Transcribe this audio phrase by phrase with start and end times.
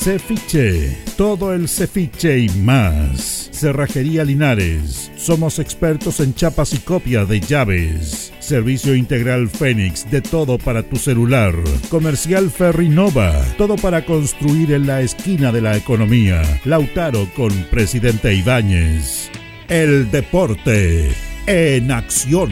[0.00, 3.48] Cefiche, todo el cefiche y más.
[3.52, 8.32] Cerrajería Linares, somos expertos en chapas y copia de llaves.
[8.38, 11.54] Servicio integral Fénix, de todo para tu celular.
[11.88, 16.42] Comercial Ferrinova, todo para construir en la esquina de la economía.
[16.64, 19.30] Lautaro con Presidente Ibáñez.
[19.68, 21.12] El deporte
[21.46, 22.50] en acción.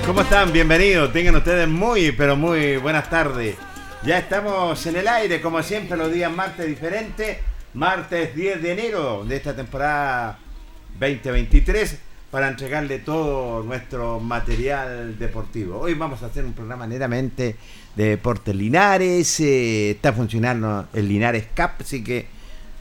[0.00, 0.50] ¿Cómo están?
[0.52, 1.12] Bienvenidos.
[1.12, 3.56] Tengan ustedes muy, pero muy buenas tardes.
[4.02, 7.36] Ya estamos en el aire, como siempre, los días martes diferentes.
[7.74, 10.38] Martes 10 de enero de esta temporada
[10.98, 11.98] 2023
[12.30, 15.80] para entregarle todo nuestro material deportivo.
[15.80, 17.56] Hoy vamos a hacer un programa netamente
[17.94, 19.40] de deportes Linares.
[19.40, 22.26] Eh, está funcionando el Linares Cup, así que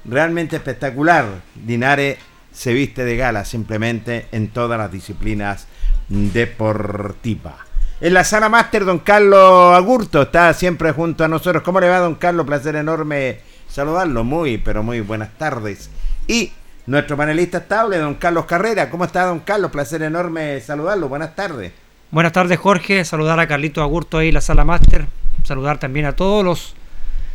[0.05, 1.25] realmente espectacular.
[1.67, 2.19] Linares
[2.53, 5.67] se viste de gala simplemente en todas las disciplinas
[6.11, 7.55] deportiva.
[8.01, 11.63] En la sala máster, don Carlos Agurto está siempre junto a nosotros.
[11.63, 12.45] ¿Cómo le va, don Carlos?
[12.45, 13.39] Placer enorme
[13.69, 14.23] saludarlo.
[14.23, 15.89] Muy, pero muy buenas tardes.
[16.27, 16.51] Y
[16.87, 18.89] nuestro panelista estable, don Carlos Carrera.
[18.89, 19.71] ¿Cómo está, don Carlos?
[19.71, 21.07] Placer enorme saludarlo.
[21.07, 21.71] Buenas tardes.
[22.09, 23.05] Buenas tardes, Jorge.
[23.05, 25.05] Saludar a Carlito Agurto ahí en la sala máster.
[25.43, 26.75] Saludar también a todos los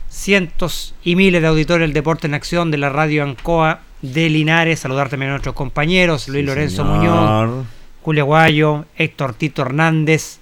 [0.09, 4.81] cientos y miles de auditores del Deporte en Acción de la radio Ancoa de Linares.
[4.81, 7.67] Saludar también a nuestros compañeros, Luis Lorenzo Muñoz
[8.07, 10.39] Julio Guayo, Héctor Tito Hernández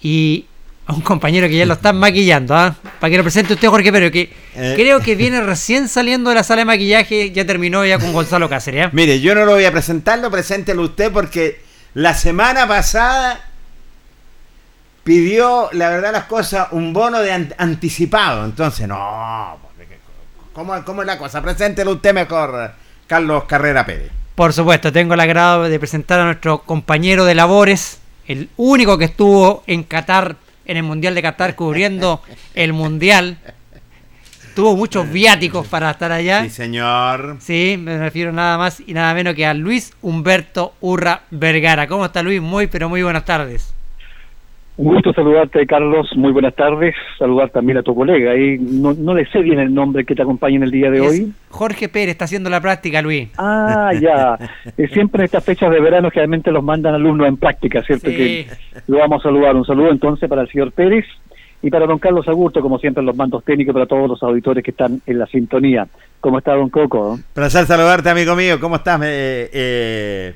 [0.00, 0.46] y
[0.86, 2.76] a un compañero que ya lo están maquillando, ¿ah?
[3.00, 4.74] Para que lo presente usted, Jorge Pero que eh.
[4.76, 8.48] creo que viene recién saliendo de la sala de maquillaje, ya terminó ya con Gonzalo
[8.48, 8.86] Cáceres.
[8.86, 8.90] ¿ah?
[8.92, 11.60] Mire, yo no lo voy a presentarlo, preséntelo usted porque
[11.94, 13.44] la semana pasada
[15.02, 18.44] pidió, la verdad las cosas, un bono de anticipado.
[18.44, 19.58] Entonces, no,
[20.52, 21.42] ¿cómo, ¿cómo es la cosa?
[21.42, 22.72] Preséntelo usted mejor,
[23.08, 24.19] Carlos Carrera Pérez.
[24.40, 29.04] Por supuesto, tengo el agrado de presentar a nuestro compañero de labores, el único que
[29.04, 32.22] estuvo en Qatar, en el Mundial de Qatar, cubriendo
[32.54, 33.36] el Mundial.
[34.54, 36.42] Tuvo muchos viáticos para estar allá.
[36.44, 37.36] Sí, señor.
[37.38, 41.86] Sí, me refiero nada más y nada menos que a Luis Humberto Urra Vergara.
[41.86, 42.40] ¿Cómo está Luis?
[42.40, 43.74] Muy, pero muy buenas tardes.
[44.80, 46.08] Un gusto saludarte, Carlos.
[46.16, 46.94] Muy buenas tardes.
[47.18, 48.34] Saludar también a tu colega.
[48.34, 51.02] Y no, no le sé bien el nombre que te acompaña en el día de
[51.02, 51.34] hoy.
[51.50, 53.28] Jorge Pérez está haciendo la práctica, Luis.
[53.36, 54.38] Ah, ya.
[54.90, 58.08] Siempre en estas fechas de verano generalmente los mandan alumnos en práctica, ¿cierto?
[58.08, 58.46] Que
[58.86, 59.54] lo vamos a saludar.
[59.54, 61.04] Un saludo entonces para el señor Pérez
[61.60, 64.70] y para don Carlos Agurto, como siempre, los mandos técnicos para todos los auditores que
[64.70, 65.86] están en la sintonía.
[66.20, 67.18] ¿Cómo está, don Coco?
[67.34, 68.58] Placer saludarte, amigo mío.
[68.58, 68.98] ¿Cómo estás?
[69.04, 70.34] Eh, eh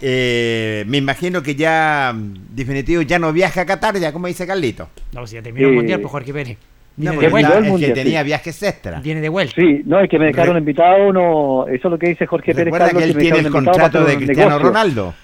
[0.00, 4.88] eh, me imagino que ya, definitivo, ya no viaja a Qatar, ya como dice Carlito.
[5.12, 6.58] No, si ya terminó el mundial, pues Jorge Pérez.
[6.98, 9.00] No, porque está- es que tenía viajes extra.
[9.00, 9.54] Viene de vuelta.
[9.54, 12.52] Sí, no, es que me dejaron Re- invitado uno, eso es lo que dice Jorge
[12.52, 14.68] Pérez Recuerda Carlos, que él me tiene el contrato de Cristiano negocio.
[14.68, 15.14] Ronaldo.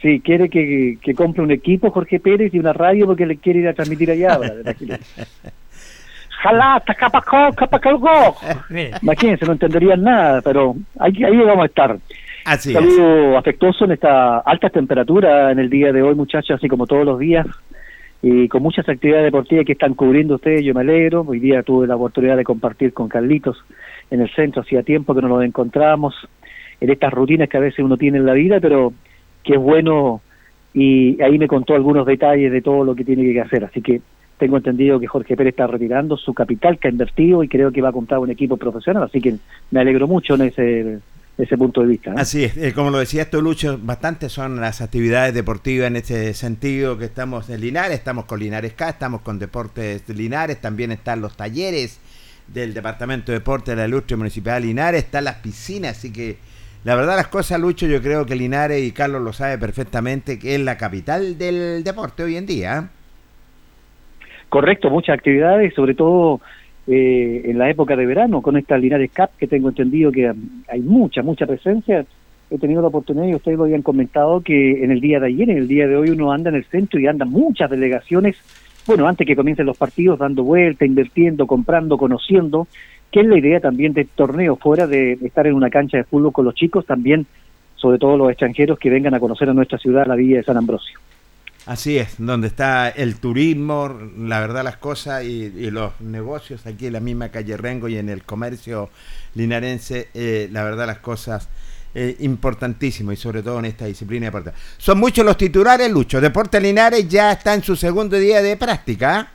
[0.00, 3.60] Sí, quiere que, que compre un equipo Jorge Pérez y una radio porque le quiere
[3.60, 4.38] ir a transmitir allá.
[6.42, 8.36] Jalá, tacapacó, capacalgó.
[9.02, 11.96] Imagínense, no entenderían nada, pero ahí, ahí vamos a estar.
[12.44, 12.72] Así.
[12.72, 17.04] Saludo afectuoso en esta alta temperatura en el día de hoy, muchachos, así como todos
[17.04, 17.46] los días,
[18.20, 21.24] y con muchas actividades deportivas que están cubriendo ustedes, yo me alegro.
[21.26, 23.56] Hoy día tuve la oportunidad de compartir con Carlitos
[24.10, 26.14] en el centro, hacía tiempo que no nos encontramos
[26.80, 28.92] en estas rutinas que a veces uno tiene en la vida, pero
[29.42, 30.20] que es bueno,
[30.74, 34.00] y ahí me contó algunos detalles de todo lo que tiene que hacer, así que
[34.38, 37.80] tengo entendido que Jorge Pérez está retirando su capital que ha invertido y creo que
[37.80, 39.34] va a comprar un equipo profesional, así que
[39.70, 40.98] me alegro mucho en ese,
[41.36, 42.12] ese punto de vista.
[42.12, 42.18] ¿no?
[42.18, 46.32] Así es, eh, como lo decía esto Lucho, bastante son las actividades deportivas en este
[46.34, 50.92] sentido que estamos en Linares, estamos con Linares K, estamos con Deportes de Linares, también
[50.92, 52.00] están los talleres
[52.46, 56.36] del Departamento de Deporte de la Ilustre Municipal de Linares, están las piscinas, así que
[56.84, 60.54] la verdad las cosas, Lucho, yo creo que Linares y Carlos lo sabe perfectamente que
[60.54, 62.78] es la capital del deporte hoy en día.
[62.78, 62.82] ¿eh?
[64.50, 66.40] Correcto, muchas actividades, sobre todo
[66.86, 70.32] eh, en la época de verano, con esta Linares Cup, que tengo entendido que
[70.68, 72.04] hay mucha, mucha presencia.
[72.50, 75.48] He tenido la oportunidad, y ustedes lo habían comentado, que en el día de ayer,
[75.48, 78.36] en el día de hoy, uno anda en el centro y andan muchas delegaciones,
[78.86, 82.68] bueno, antes que comiencen los partidos, dando vuelta, invirtiendo, comprando, conociendo,
[83.10, 86.32] que es la idea también del torneo, fuera de estar en una cancha de fútbol
[86.32, 87.24] con los chicos, también,
[87.76, 90.58] sobre todo los extranjeros que vengan a conocer a nuestra ciudad, la Villa de San
[90.58, 90.98] Ambrosio.
[91.66, 96.92] Así es, donde está el turismo, la verdad las cosas y, los negocios aquí en
[96.92, 98.90] la misma calle Rengo y en el comercio
[99.34, 101.48] linarense, eh, la verdad las cosas
[101.94, 104.54] eh, importantísimo y sobre todo en esta disciplina deportiva.
[104.76, 106.20] Son muchos los titulares, Lucho.
[106.20, 109.20] Deporte Linares ya está en su segundo día de práctica.
[109.20, 109.28] ¿ah?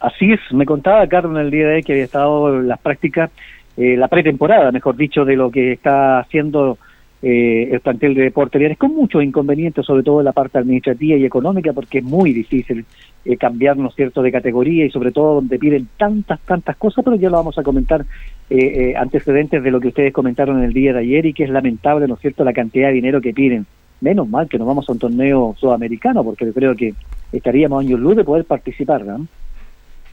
[0.00, 3.30] Así es, me contaba Carlos el día de hoy que había estado las prácticas,
[3.76, 6.78] eh, la pretemporada, mejor dicho, de lo que está haciendo
[7.22, 11.24] eh, el plantel de Deportes con muchos inconvenientes, sobre todo en la parte administrativa y
[11.24, 12.84] económica, porque es muy difícil
[13.24, 17.04] eh, cambiar, ¿no es cierto?, de categoría y sobre todo donde piden tantas, tantas cosas,
[17.04, 18.06] pero ya lo vamos a comentar
[18.48, 21.44] eh, eh, antecedentes de lo que ustedes comentaron en el día de ayer y que
[21.44, 23.66] es lamentable, ¿no cierto?, la cantidad de dinero que piden.
[24.00, 26.94] Menos mal que nos vamos a un torneo sudamericano, porque yo creo que
[27.32, 29.26] estaríamos años luz de poder participar, ¿no?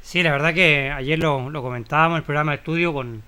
[0.01, 3.21] Sí, la verdad que ayer lo, lo comentábamos en el programa de estudio con,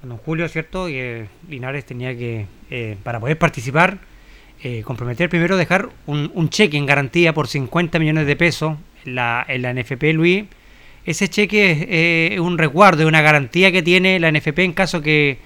[0.00, 0.86] con don Julio, ¿cierto?
[0.86, 3.98] Que Linares tenía que, eh, para poder participar,
[4.62, 9.46] eh, comprometer primero dejar un, cheque en garantía por 50 millones de pesos en la,
[9.58, 10.44] la NFP, Luis.
[11.06, 11.86] Ese cheque es
[12.36, 15.38] eh, un resguardo, es una garantía que tiene la NFP en caso que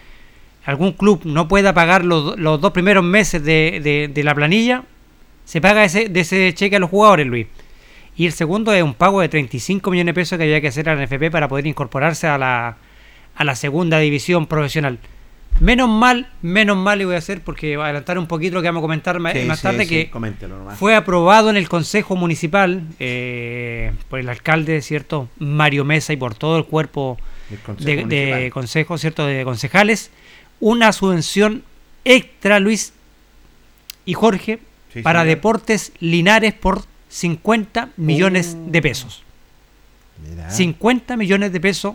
[0.65, 4.83] algún club no pueda pagar los, los dos primeros meses de, de- de la planilla,
[5.45, 7.47] se paga ese, de ese cheque a los jugadores, Luis.
[8.17, 10.89] Y el segundo es un pago de 35 millones de pesos que había que hacer
[10.89, 12.77] a la NFP para poder incorporarse a la,
[13.37, 14.99] a la segunda división profesional.
[15.61, 18.63] Menos mal, menos mal le voy a hacer porque voy a adelantar un poquito lo
[18.63, 20.11] que vamos a comentar Sí, más sí, tarde sí, que
[20.77, 25.29] fue aprobado en el Consejo Municipal eh, por el alcalde, ¿cierto?
[25.39, 27.19] Mario Mesa y por todo el cuerpo
[27.53, 29.27] El Consejo de, de consejo, ¿cierto?
[29.27, 30.11] De concejales,
[30.59, 31.63] una subvención
[32.05, 32.93] extra, Luis
[34.05, 34.59] y Jorge,
[35.05, 35.37] para señor.
[35.37, 38.71] Deportes Linares por 50 millones Uh.
[38.73, 39.23] de pesos.
[40.29, 40.51] Mira.
[40.51, 41.95] 50 millones de pesos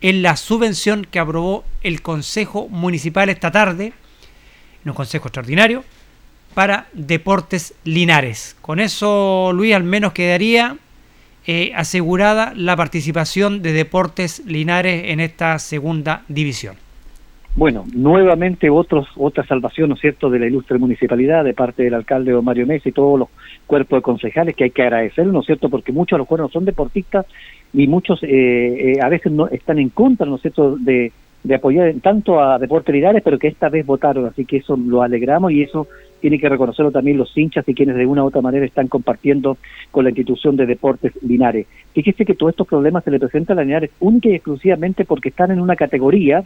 [0.00, 3.92] en la subvención que aprobó el Consejo Municipal esta tarde,
[4.84, 5.84] en un consejo extraordinario,
[6.54, 8.56] para Deportes Linares.
[8.60, 10.76] Con eso, Luis, al menos quedaría
[11.46, 16.76] eh, asegurada la participación de Deportes Linares en esta segunda división.
[17.56, 22.30] Bueno, nuevamente otra salvación, ¿no es cierto?, de la ilustre municipalidad, de parte del alcalde
[22.30, 23.28] don Mario Mesa y todos los
[23.66, 26.40] cuerpos de concejales que hay que agradecer, ¿no es cierto?, porque muchos a lo mejor
[26.40, 27.26] no son deportistas
[27.72, 30.38] y muchos eh, eh, a veces no están en contra, ¿no
[31.42, 35.02] de apoyar tanto a Deportes Linares, pero que esta vez votaron, así que eso lo
[35.02, 35.86] alegramos y eso
[36.20, 39.56] tiene que reconocerlo también los hinchas y quienes de una u otra manera están compartiendo
[39.90, 41.66] con la institución de Deportes Linares.
[41.94, 45.50] Fíjese que todos estos problemas se le presentan a Linares única y exclusivamente porque están
[45.50, 46.44] en una categoría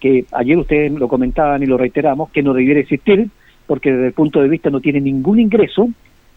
[0.00, 3.28] que ayer ustedes lo comentaban y lo reiteramos, que no debiera existir,
[3.66, 5.88] porque desde el punto de vista no tiene ningún ingreso,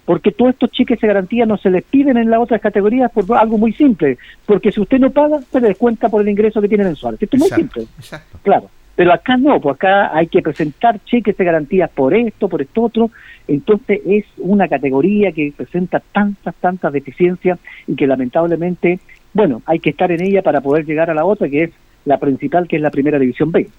[0.10, 3.32] porque todos estos cheques de garantía no se les piden en las otras categorías por
[3.38, 6.68] algo muy simple, porque si usted no paga, se le descuenta por el ingreso que
[6.68, 7.16] tiene mensual.
[7.20, 8.40] Esto es muy simple, exacto.
[8.42, 8.72] claro.
[8.96, 12.82] Pero acá no, pues acá hay que presentar cheques de garantía por esto, por esto
[12.82, 13.12] otro,
[13.48, 19.00] entonces es una categoría que presenta tantas, tantas deficiencias y que lamentablemente,
[19.32, 21.72] bueno, hay que estar en ella para poder llegar a la otra, que es
[22.06, 23.70] la principal, que es la primera división B.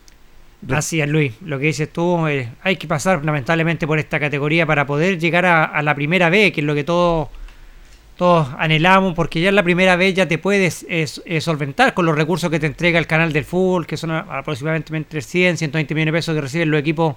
[0.69, 1.33] Así es, Luis.
[1.43, 5.47] Lo que dices tú, eh, hay que pasar lamentablemente por esta categoría para poder llegar
[5.47, 7.29] a, la primera B, que es lo que todos
[8.17, 10.87] todos anhelamos, porque ya en la primera vez ya te puedes
[11.40, 15.23] solventar con los recursos que te entrega el canal del fútbol, que son aproximadamente entre
[15.23, 17.17] 100, 120 millones de pesos que reciben los equipos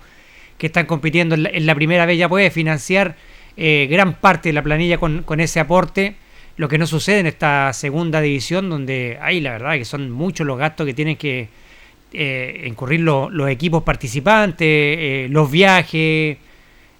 [0.58, 3.16] que están compitiendo en la, primera vez, ya puedes financiar
[3.58, 6.16] eh, gran parte de la planilla con, ese aporte.
[6.56, 10.46] Lo que no sucede en esta segunda división, donde hay la verdad que son muchos
[10.46, 11.50] los gastos que tienen que
[12.14, 16.38] eh, incurrir los equipos participantes, eh, los viajes,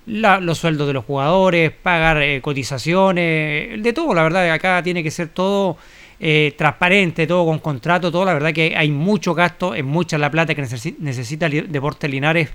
[0.06, 5.12] los sueldos de los jugadores, pagar eh, cotizaciones, de todo, la verdad, acá tiene que
[5.12, 5.78] ser todo
[6.20, 10.32] eh, transparente, todo con contrato, todo, la verdad que hay mucho gasto, es mucha la
[10.32, 10.64] plata que
[11.00, 12.50] necesita el Deportes Linares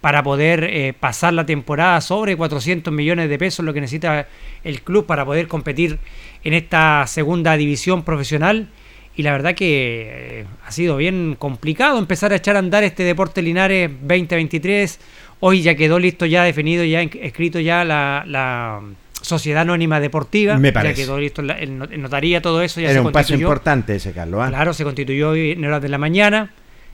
[0.00, 2.00] para poder pasar la temporada.
[2.00, 4.28] Sobre 400 millones de pesos, lo que necesita
[4.62, 5.98] el club para poder competir
[6.44, 8.68] en esta segunda división profesional.
[9.16, 13.42] Y la verdad que ha sido bien complicado empezar a echar a andar este Deportes
[13.42, 14.98] Linares 2023
[15.40, 18.80] Hoy ya quedó listo, ya definido, ya escrito ya la,
[19.20, 20.56] Sociedad Anónima Deportiva.
[20.56, 21.00] Me parece.
[21.00, 22.80] Ya quedó listo en, notaría todo eso.
[22.80, 24.40] Ya Era un paso importante ese, Carlos.
[24.42, 24.48] ¿ah?
[24.48, 26.52] Claro, se constituyó hoy en horas de la mañana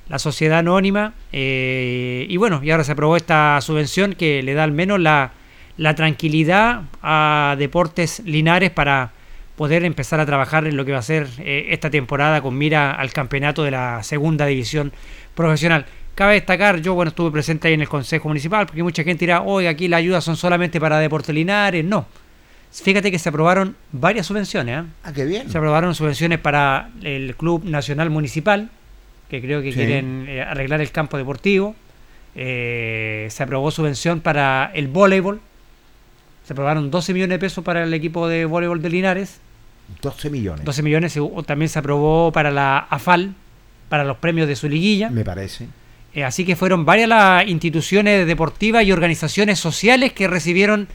[0.08, 1.12] la Sociedad Anónima.
[1.30, 5.32] Eh, y bueno, y ahora se aprobó esta subvención que le da al menos la,
[5.94, 9.12] tranquilidad a Deportes Linares para
[9.62, 12.90] poder empezar a trabajar en lo que va a ser eh, esta temporada con mira
[12.90, 14.92] al campeonato de la segunda división
[15.36, 15.86] profesional.
[16.16, 19.42] Cabe destacar, yo bueno estuve presente ahí en el Consejo Municipal, porque mucha gente dirá,
[19.42, 21.84] hoy aquí las ayudas son solamente para Deportes Linares.
[21.84, 22.06] No.
[22.72, 24.82] Fíjate que se aprobaron varias subvenciones.
[24.82, 24.88] ¿eh?
[25.04, 25.48] Ah, qué bien.
[25.48, 28.68] Se aprobaron subvenciones para el Club Nacional Municipal,
[29.30, 31.76] que creo que quieren eh, arreglar el campo deportivo.
[32.34, 35.40] Eh, se aprobó subvención para el voleibol.
[36.42, 39.40] Se aprobaron 12 millones de pesos para el equipo de voleibol de Linares.
[40.00, 40.64] 12 millones.
[40.64, 41.18] 12 millones.
[41.46, 43.34] También se aprobó para la AFAL,
[43.88, 45.10] para los premios de su liguilla.
[45.10, 45.66] Me parece.
[46.14, 50.88] Eh, así que fueron varias las instituciones deportivas y organizaciones sociales que recibieron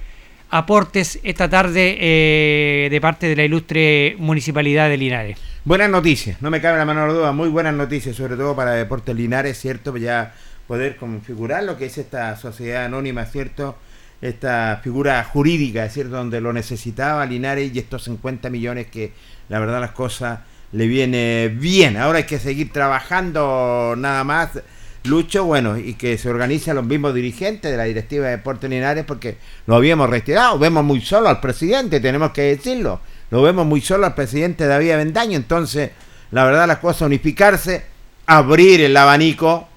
[0.49, 5.39] aportes esta tarde eh, de parte de la ilustre municipalidad de Linares.
[5.65, 9.15] Buenas noticias, no me cabe la menor duda, muy buenas noticias, sobre todo para Deportes
[9.15, 9.97] Linares, ¿cierto?
[9.97, 10.33] Ya
[10.67, 13.77] poder configurar lo que es esta sociedad anónima, ¿cierto?
[14.21, 16.15] Esta figura jurídica, ¿cierto?
[16.15, 19.11] Donde lo necesitaba Linares y estos 50 millones que
[19.49, 20.39] la verdad las cosas
[20.71, 21.97] le viene bien.
[21.97, 24.59] Ahora hay que seguir trabajando nada más
[25.07, 29.05] Lucho, bueno, y que se organizan los mismos dirigentes de la directiva de Deportes Linares
[29.05, 30.59] porque lo habíamos retirado.
[30.59, 32.99] Vemos muy solo al presidente, tenemos que decirlo.
[33.29, 35.37] Lo vemos muy solo al presidente David Avendaño.
[35.37, 35.91] Entonces,
[36.31, 37.85] la verdad, las cosas unificarse,
[38.25, 39.67] abrir el abanico.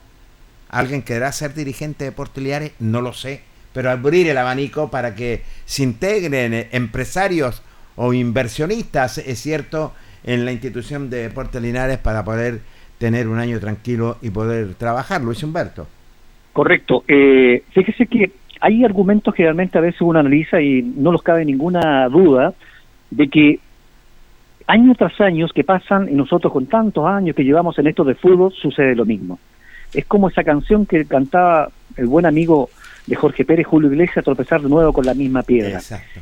[0.69, 2.73] ¿Alguien querrá ser dirigente de Deportes Linares?
[2.79, 3.43] No lo sé.
[3.73, 7.63] Pero abrir el abanico para que se integren empresarios
[7.97, 9.93] o inversionistas, es cierto,
[10.25, 12.61] en la institución de Deportes Linares para poder
[12.99, 15.87] tener un año tranquilo y poder trabajar, Luis Humberto.
[16.53, 17.05] Correcto.
[17.09, 21.45] Eh, fíjese que hay argumentos que realmente a veces uno analiza y no los cabe
[21.45, 22.53] ninguna duda
[23.11, 23.61] de que
[24.67, 28.15] año tras año que pasan y nosotros con tantos años que llevamos en esto de
[28.15, 29.39] fútbol sucede lo mismo.
[29.93, 32.69] Es como esa canción que cantaba el buen amigo
[33.11, 35.75] de Jorge Pérez, Julio Iglesias, tropezar de nuevo con la misma piedra.
[35.75, 36.21] Exacto.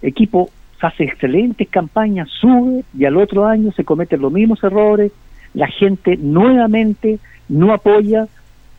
[0.00, 0.48] Equipo
[0.80, 5.12] hace excelentes campañas, sube y al otro año se cometen los mismos errores,
[5.52, 7.18] la gente nuevamente
[7.50, 8.26] no apoya.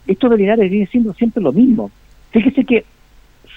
[0.07, 1.91] Esto de Linares viene siendo siempre lo mismo.
[2.31, 2.85] Fíjese que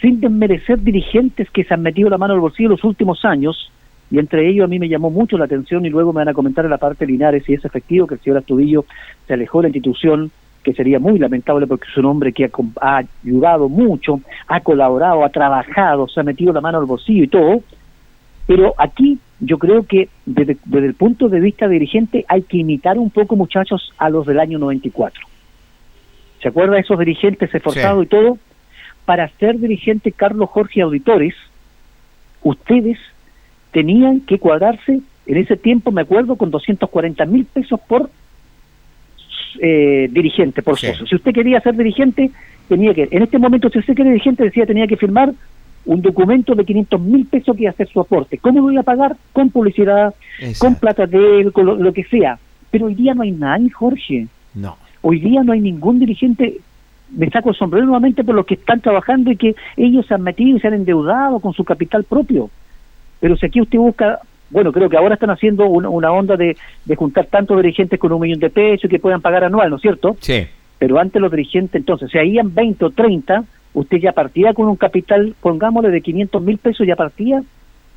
[0.03, 3.73] sin desmerecer dirigentes que se han metido la mano al bolsillo los últimos años,
[4.11, 6.35] y entre ellos a mí me llamó mucho la atención y luego me van a
[6.35, 8.85] comentar en la parte de Linares si es efectivo que el señor Astudillo
[9.27, 10.31] se alejó de la institución,
[10.65, 15.29] que sería muy lamentable porque es un hombre que ha, ayudado mucho, ha colaborado, ha
[15.29, 17.63] trabajado, se ha metido la mano al bolsillo y todo,
[18.47, 23.11] pero aquí yo creo que desde, el punto de vista dirigente hay que imitar un
[23.11, 25.23] poco, muchachos, a los del año 94.
[26.43, 28.39] ¿Se acuerda de esos dirigentes esforzados y todo?
[29.05, 31.35] Para ser dirigente Carlos Jorge Auditores,
[32.43, 32.99] ustedes
[33.71, 38.09] tenían que cuadrarse, en ese tiempo me acuerdo, con 240 mil pesos por
[39.61, 41.07] eh, dirigente, por socio.
[41.07, 42.31] Si usted quería ser dirigente,
[42.69, 45.33] tenía que, en este momento, si usted quería dirigente, decía tenía que firmar
[45.87, 48.39] un documento de 500 mil pesos que iba a hacer su aporte.
[48.39, 49.17] ¿Cómo lo iba a pagar?
[49.33, 50.15] Con publicidad,
[50.59, 52.39] con plata de él, con lo, que sea.
[52.71, 54.27] Pero hoy día no hay nadie, Jorge.
[54.55, 54.77] No.
[55.03, 56.59] Hoy día no hay ningún dirigente.
[57.11, 60.23] Me saco el sombrero nuevamente por los que están trabajando y que ellos se han
[60.23, 62.49] metido y se han endeudado con su capital propio.
[63.21, 64.21] Pero si aquí usted busca,
[64.55, 68.21] bueno, creo que ahora están haciendo una, onda de, de juntar tantos dirigentes con un
[68.21, 70.17] millón de pesos que puedan pagar anual, ¿no es cierto?
[70.21, 70.47] Sí.
[70.79, 73.43] Pero antes los dirigentes, entonces, si habían 20 o 30,
[73.73, 77.43] usted ya partía con un capital, pongámosle, de 500 mil pesos, ya partía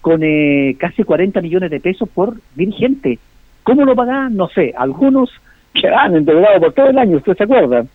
[0.01, 3.19] con eh, casi 40 millones de pesos por dirigente.
[3.61, 4.35] ¿Cómo lo pagan?
[4.35, 4.73] No sé.
[4.75, 5.29] Algunos
[5.79, 7.85] quedan endeudados por todo el año, ¿usted se acuerda?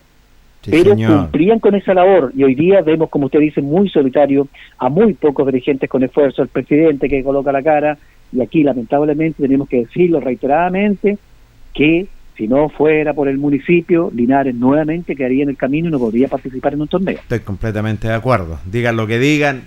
[0.70, 4.46] pero cumplían con esa labor y hoy día vemos, como usted dice, muy solitario
[4.78, 7.98] a muy pocos dirigentes con esfuerzo, el presidente que coloca la cara
[8.32, 11.18] y aquí lamentablemente tenemos que decirlo reiteradamente
[11.74, 15.98] que si no fuera por el municipio, Linares nuevamente quedaría en el camino y no
[15.98, 17.18] podría participar en un torneo.
[17.18, 18.58] Estoy completamente de acuerdo.
[18.64, 19.64] Digan lo que digan,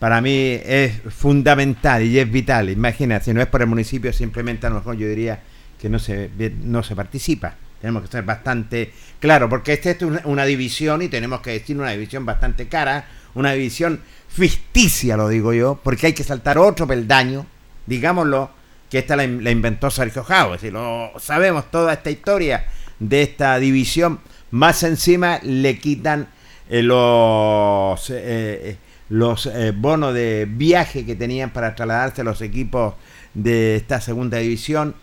[0.00, 2.68] para mí es fundamental y es vital.
[2.70, 5.40] Imagina, si no es por el municipio, simplemente a lo mejor yo diría
[5.80, 6.30] que no se,
[6.64, 7.54] no se participa.
[7.80, 11.90] Tenemos que ser bastante claro, porque esta es una, división y tenemos que decir una
[11.90, 17.46] división bastante cara, una división ficticia, lo digo yo, porque hay que saltar otro peldaño,
[17.90, 18.50] digámoslo,
[18.88, 22.66] que esta la, inventó Sergio Jau, es lo sabemos toda esta historia
[23.00, 24.20] de esta división,
[24.52, 26.28] más encima le quitan
[26.68, 28.76] eh, los, eh, eh,
[29.08, 32.94] los bonos de viaje que tenían para trasladarse los equipos
[33.34, 34.94] de esta segunda división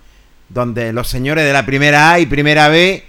[0.50, 3.04] donde los señores de la primera A y primera B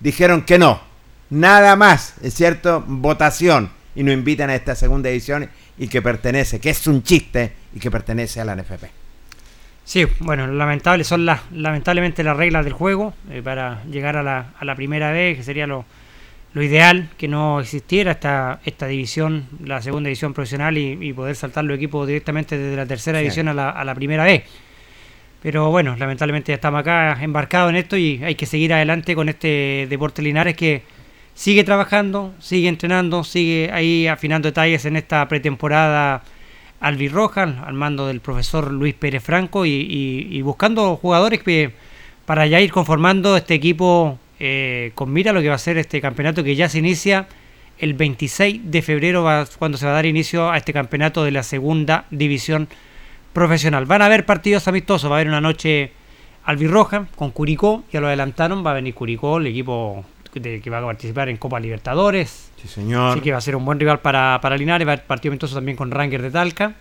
[0.00, 0.82] dijeron que no,
[1.30, 6.60] nada más, es cierto, votación, y nos invitan a esta segunda edición y que pertenece,
[6.60, 9.03] que es un chiste y que pertenece a la NFP.
[9.84, 14.52] Sí, bueno, lamentable son las lamentablemente las reglas del juego eh, para llegar a la,
[14.58, 15.84] a la primera B, que sería lo,
[16.54, 21.64] lo ideal que no existiera esta, esta división, la segunda división profesional y, poder saltar
[21.64, 24.44] los equipos directamente desde la tercera división a la, a la primera B.
[25.42, 29.28] Pero bueno, lamentablemente ya estamos acá embarcados en esto y hay que seguir adelante con
[29.28, 30.82] este deporte Linares que
[31.34, 36.22] sigue trabajando, sigue entrenando, sigue ahí afinando detalles en esta pretemporada
[36.84, 41.72] albirroja al mando del profesor Luis Pérez Franco y, buscando jugadores que
[42.26, 46.02] para ya ir conformando este equipo eh, con mira lo que va a ser este
[46.02, 47.26] campeonato que ya se inicia
[47.78, 49.24] el 26 de febrero
[49.58, 52.68] cuando se va a dar inicio a este campeonato de la segunda división
[53.32, 53.86] profesional.
[53.86, 55.90] Van a haber partidos amistosos, va a haber una noche
[56.44, 60.04] albirroja con Curicó, ya lo adelantaron, va a venir Curicó, el equipo
[60.40, 62.50] que va a participar en Copa Libertadores.
[62.60, 63.12] Sí, señor.
[63.12, 65.32] Así que va a ser un buen rival para, para Linares, va a haber partido
[65.32, 66.74] amistoso también con Ranger de Talca.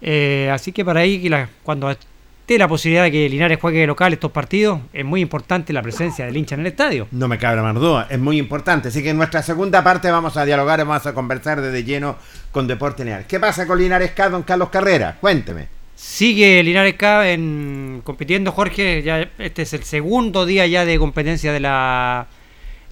[0.00, 1.30] Eh, así que para ahí,
[1.62, 5.80] cuando esté la posibilidad de que Linares juegue local estos partidos, es muy importante la
[5.80, 7.06] presencia del hincha en el estadio.
[7.12, 8.88] No me cabe la más duda, es muy importante.
[8.88, 12.16] Así que en nuestra segunda parte vamos a dialogar, vamos a conversar desde lleno
[12.50, 13.26] con Deporte Linares.
[13.26, 15.18] ¿Qué pasa con Linares K, don Carlos Carrera?
[15.20, 15.68] Cuénteme.
[15.94, 19.02] Sigue Linares K en, compitiendo, Jorge.
[19.02, 22.26] Ya este es el segundo día ya de competencia de la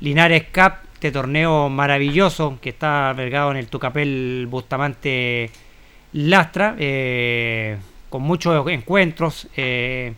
[0.00, 5.50] Linares Cup, este torneo maravilloso que está albergado en el Tucapel Bustamante
[6.12, 7.76] Lastra, eh,
[8.08, 9.46] con muchos encuentros.
[9.56, 10.12] Eh,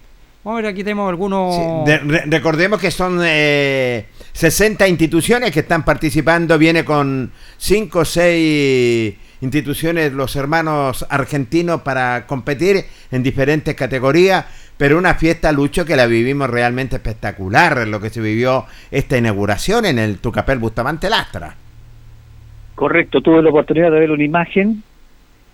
[0.44, 1.88] vamos a ver, aquí tenemos algunos.
[2.26, 3.26] recordemos que son 60
[4.84, 12.26] eh, instituciones que están participando, viene con 5 o 6 instituciones, los hermanos argentinos, para
[12.26, 18.10] competir en diferentes categorías, pero una fiesta, Lucho, que la vivimos realmente espectacular, lo que
[18.10, 21.54] se vivió esta inauguración en el Tucapel Bustamante Lastra.
[22.74, 24.82] Correcto, tuve la oportunidad de ver una imagen,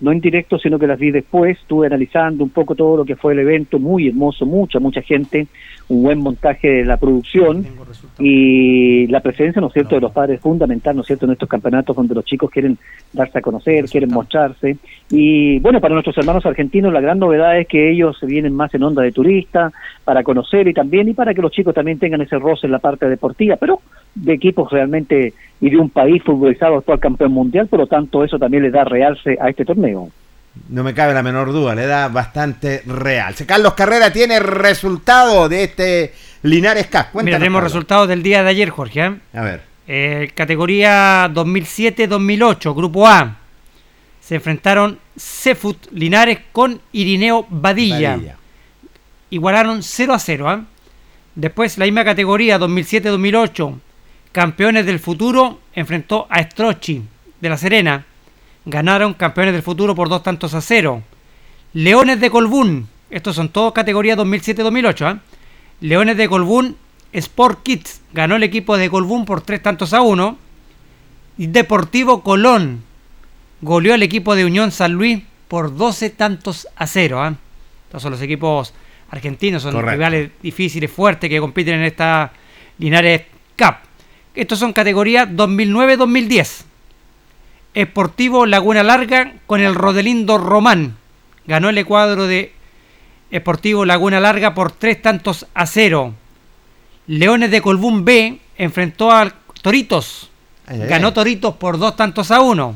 [0.00, 3.16] no en directo, sino que las vi después, estuve analizando un poco todo lo que
[3.16, 5.48] fue el evento, muy hermoso, mucha, mucha gente,
[5.88, 7.66] un buen montaje de la producción
[8.18, 11.48] y la presencia, ¿no es cierto?, de los padres fundamental, ¿no es cierto?, en estos
[11.48, 12.76] campeonatos donde los chicos quieren
[13.12, 14.76] darse a conocer, quieren mostrarse.
[15.10, 18.82] Y bueno, para nuestros hermanos argentinos la gran novedad es que ellos vienen más en
[18.82, 19.72] onda de turista,
[20.04, 22.78] para conocer y también, y para que los chicos también tengan ese roce en la
[22.78, 23.80] parte deportiva, pero
[24.14, 28.38] de equipos realmente y de un país futbolizado actual campeón mundial, por lo tanto eso
[28.38, 30.08] también le da realce a este torneo.
[30.70, 33.34] No me cabe la menor duda, le da bastante real.
[33.46, 37.22] Carlos Carrera tiene resultado de este Linares Cup.
[37.22, 39.04] Mira, tenemos resultados del día de ayer, Jorge.
[39.04, 39.16] ¿eh?
[39.34, 39.62] A ver.
[39.86, 43.36] Eh, categoría 2007-2008, Grupo A.
[44.20, 48.18] Se enfrentaron Cefut Linares con Irineo Badilla.
[49.30, 50.52] Igualaron 0 a 0.
[50.52, 50.60] ¿eh?
[51.34, 53.78] Después, la misma categoría 2007-2008,
[54.32, 57.02] Campeones del Futuro enfrentó a Strochi
[57.40, 58.04] de La Serena
[58.68, 61.02] ganaron campeones del futuro por dos tantos a cero.
[61.72, 65.16] Leones de Colbún, estos son todos categoría 2007-2008.
[65.16, 65.20] ¿eh?
[65.80, 66.76] Leones de Colbún,
[67.12, 70.36] Sport Kids, ganó el equipo de Colbún por tres tantos a uno.
[71.36, 72.82] Deportivo Colón
[73.60, 77.26] goleó al equipo de Unión San Luis por 12 tantos a cero.
[77.26, 77.34] ¿eh?
[77.86, 78.74] Estos son los equipos
[79.10, 82.32] argentinos, son rivales difíciles, fuertes que compiten en esta
[82.78, 83.22] Linares
[83.56, 83.76] Cup.
[84.34, 86.64] Estos son categoría 2009-2010.
[87.74, 90.96] Esportivo Laguna Larga con el Rodelindo Román.
[91.46, 92.52] Ganó el cuadro de
[93.30, 96.14] Esportivo Laguna Larga por tres tantos a cero.
[97.06, 100.30] Leones de Colbún B enfrentó a Toritos.
[100.66, 102.74] Ganó Toritos por dos tantos a uno.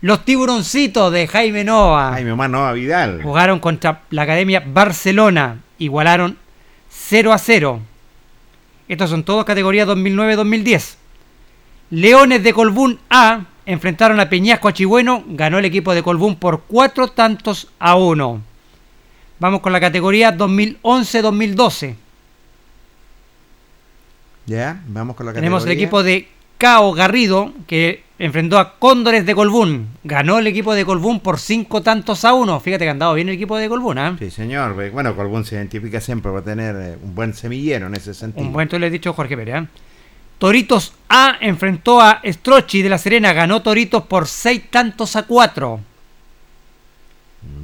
[0.00, 2.12] Los tiburoncitos de Jaime Nova.
[2.12, 3.22] Jaime Nova Vidal.
[3.22, 5.60] Jugaron contra la Academia Barcelona.
[5.78, 6.38] Igualaron
[6.90, 7.80] 0 a 0.
[8.88, 10.94] Estos son todos categorías 2009-2010.
[11.90, 17.08] Leones de Colbún A enfrentaron a Peñasco Achigüeno, ganó el equipo de Colbún por cuatro
[17.08, 18.42] tantos a uno.
[19.38, 21.94] Vamos con la categoría 2011-2012.
[24.46, 25.40] Ya, vamos con la categoría.
[25.40, 29.88] Tenemos el equipo de Cao Garrido, que enfrentó a Cóndores de Colbún.
[30.04, 32.60] Ganó el equipo de Colbún por cinco tantos a uno.
[32.60, 34.16] Fíjate que ha andado bien el equipo de Colbún, ¿eh?
[34.18, 34.90] Sí, señor.
[34.90, 38.46] Bueno, Colbún se identifica siempre por tener eh, un buen semillero en ese sentido.
[38.46, 39.62] Un buen, tú le he dicho Jorge Pérez.
[39.62, 39.66] ¿eh?
[40.38, 43.32] Toritos A enfrentó a Strochi de la Serena.
[43.32, 45.80] Ganó Toritos por seis tantos a cuatro.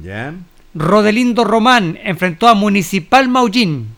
[0.03, 0.33] Ya.
[0.75, 3.89] Rodelindo Román enfrentó a Municipal Maullín.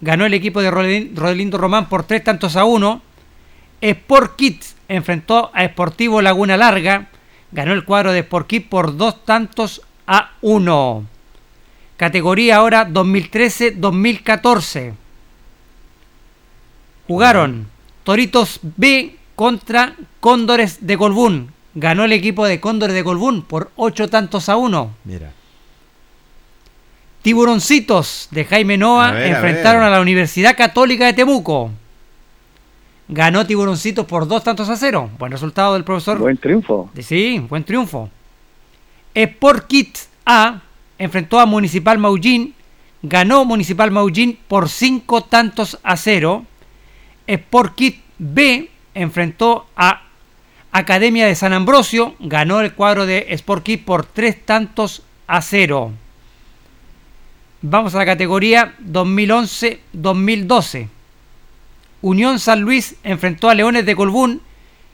[0.00, 3.02] Ganó el equipo de Rodelindo Román por tres tantos a uno.
[3.80, 7.08] Sport Kids enfrentó a Sportivo Laguna Larga.
[7.52, 11.04] Ganó el cuadro de Sport Kids por dos tantos a uno.
[11.96, 14.94] Categoría ahora 2013-2014.
[17.06, 17.68] Jugaron
[18.04, 21.52] Toritos B contra Cóndores de Colbún.
[21.74, 24.94] Ganó el equipo de Cóndores de Colbún por ocho tantos a uno.
[25.04, 25.32] Mira.
[27.26, 31.72] Tiburoncitos de Jaime Noa enfrentaron a, la Universidad Católica de Temuco.
[33.08, 35.10] Ganó Tiburoncitos por dos tantos a cero.
[35.18, 36.18] Buen resultado del profesor.
[36.18, 36.88] Buen triunfo.
[37.00, 38.10] Sí, buen triunfo.
[39.12, 40.60] Sport Kids A
[40.98, 42.54] enfrentó a Municipal Maullín.
[43.02, 46.44] Ganó Municipal Maullín por cinco tantos a cero.
[47.26, 50.02] Sport Kids B enfrentó a
[50.70, 52.14] Academia de San Ambrosio.
[52.20, 55.90] Ganó el cuadro de Sport Kids por tres tantos a cero.
[57.68, 60.86] Vamos a la categoría 2011-2012.
[62.00, 64.40] Unión San Luis enfrentó a Leones de Colbún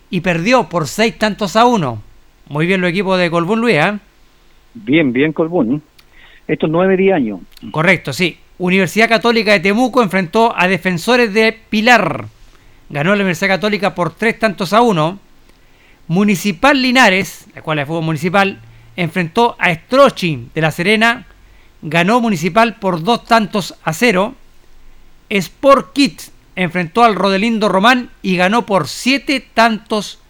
[0.09, 2.01] y perdió por seis tantos a uno.
[2.49, 3.77] Muy bien los equipos de Colbún, Luis.
[3.77, 3.99] ¿eh?
[4.73, 5.83] Bien, bien Colbún.
[6.49, 7.41] Estos nueve diez años.
[7.73, 8.39] Correcto, sí.
[8.57, 12.25] Universidad Católica de Temuco enfrentó a Defensores de Pilar.
[12.89, 15.19] Ganó la Universidad Católica por tres tantos a uno.
[16.09, 18.61] Municipal Linares, la cual es fútbol municipal,
[18.97, 21.27] enfrentó a Strochi de La Serena
[21.83, 24.35] ganó Municipal por dos tantos a cero.
[25.29, 30.21] Sport Kids enfrentó al Rodelindo Román y ganó por siete tantos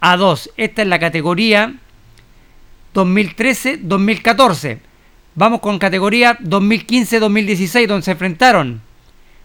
[0.00, 0.50] a dos.
[0.56, 1.74] Esta es la categoría
[2.94, 4.80] 2013-2014.
[5.34, 8.80] Vamos con categoría 2015-2016, donde se enfrentaron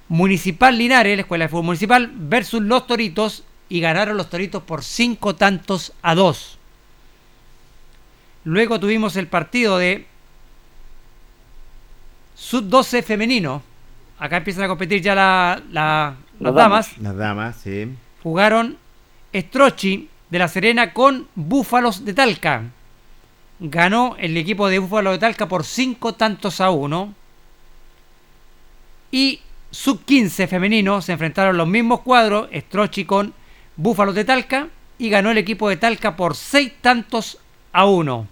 [0.08, 4.84] Municipal Linares, la Escuela de Fútbol Municipal, versus los Toritos y ganaron los Toritos por
[4.84, 6.58] cinco tantos a dos.
[8.44, 10.08] Luego tuvimos el partido de
[12.42, 13.62] Sub-12 femenino.
[14.18, 16.98] Acá empiezan a competir ya las, damas.
[16.98, 17.88] Las damas, sí.
[18.24, 18.78] Jugaron
[19.34, 22.64] Strochi de La Serena con Búfalos de Talca.
[23.60, 27.14] Ganó el equipo de Búfalos de Talca por 5 tantos a 1.
[29.12, 33.36] Y Sub-15 femenino se enfrentaron los mismos cuadros, Strochi con
[33.76, 34.68] Búfalos de Talca.
[34.98, 37.38] Y ganó el equipo de Talca por 6 tantos
[37.72, 38.28] a 1.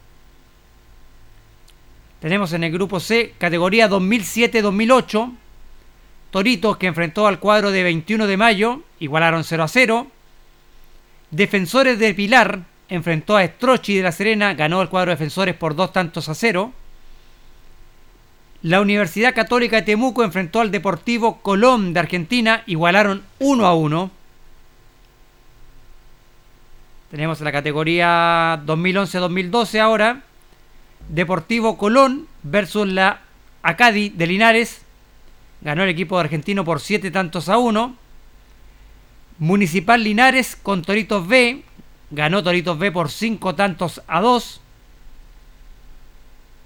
[2.19, 5.35] Tenemos en el grupo C categoría 2007-2008.
[6.31, 10.07] Toritos que enfrentó al cuadro de 21 de mayo, igualaron 0 a 0.
[11.31, 15.75] Defensores de Pilar enfrentó a Strochi de la Serena, ganó el cuadro de Defensores por
[15.75, 16.73] dos tantos a 0.
[18.63, 24.11] La Universidad Católica de Temuco enfrentó al Deportivo Colón de Argentina, igualaron 1 a 1.
[27.11, 30.23] Tenemos la categoría 2011-2012 ahora.
[31.07, 33.21] Deportivo Colón versus la
[33.63, 34.81] Acadi de Linares.
[35.61, 37.95] Ganó el equipo argentino por 7 tantos a 1.
[39.39, 41.63] Municipal Linares con Toritos B.
[42.11, 44.61] Ganó Toritos B por 5 tantos a 2.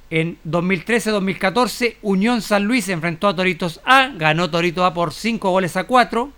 [0.09, 4.09] En 2013-2014, Unión San Luis enfrentó a Toritos A.
[4.15, 6.31] Ganó Toritos A por 5 goles a 4.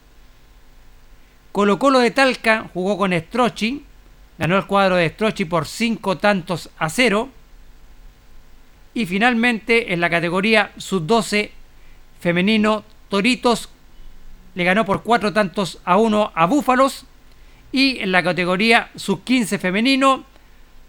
[1.51, 3.85] Colo Colo de Talca jugó con Strochi.
[4.37, 7.29] Ganó el cuadro de Strochi por 5 tantos a 0.
[8.95, 11.51] Y finalmente en la categoría sub-12
[12.21, 13.69] femenino, Toritos
[14.55, 17.05] le ganó por cuatro tantos a uno a Búfalos.
[17.73, 20.23] Y en la categoría sub-15 femenino,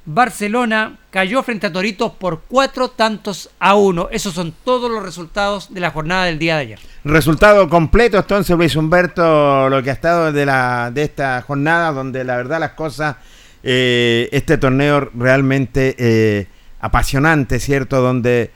[0.05, 4.09] Barcelona cayó frente a Toritos por cuatro tantos a uno.
[4.13, 6.79] Esos son todos los resultados de la jornada del día de ayer.
[7.03, 12.23] Resultado completo entonces, Luis Humberto, lo que ha estado de, la, de esta jornada, donde
[12.23, 13.17] la verdad las cosas,
[13.65, 15.97] eh, este torneo realmente...
[15.99, 16.47] Eh,
[16.81, 18.01] apasionante, ¿cierto?
[18.01, 18.51] Donde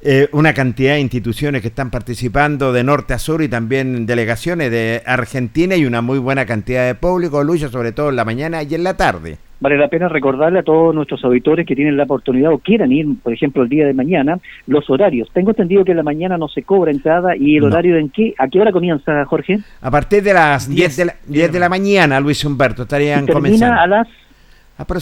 [0.00, 4.70] eh, una cantidad de instituciones que están participando de norte a sur y también delegaciones
[4.70, 8.62] de Argentina y una muy buena cantidad de público, lucha sobre todo en la mañana
[8.62, 9.38] y en la tarde.
[9.58, 13.06] vale la pena recordarle a todos nuestros auditores que tienen la oportunidad o quieran ir,
[13.20, 14.38] por ejemplo, el día de mañana,
[14.68, 15.28] los horarios.
[15.32, 18.34] Tengo entendido que en la mañana no se cobra entrada y el horario en qué,
[18.38, 19.58] ¿a qué hora comienza, Jorge?
[19.80, 23.34] A partir de las 10 de la, 10 de la mañana, Luis Humberto, estarían termina
[23.34, 23.80] comenzando.
[23.80, 24.08] a las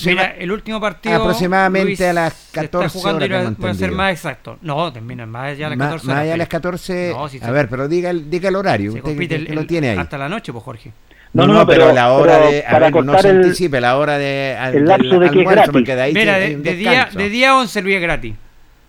[0.06, 1.16] Mira, el último partido.
[1.16, 3.52] Aproximadamente Luis, a las 14 se está jugando horas.
[3.52, 4.58] y voy a ser más exacto.
[4.62, 6.22] No, termina más allá a las Ma- 14 más horas.
[6.22, 6.50] allá de las sí.
[6.50, 7.10] 14.
[7.14, 8.92] No, sí, a se- ver, pero diga el, diga el horario.
[8.92, 9.98] Se usted el- lo tiene ahí.
[9.98, 10.92] hasta la noche, pues Jorge.
[11.34, 12.60] No, No, no, no, pero, pero- la hora pero de.
[12.66, 14.56] A para ver, no cortar se el- anticipe la hora de.
[14.58, 15.70] al- el lapso de que es gratis.
[15.72, 18.34] porque de ahí Mira, tiene de, de día, de día 11 Luis es gratis.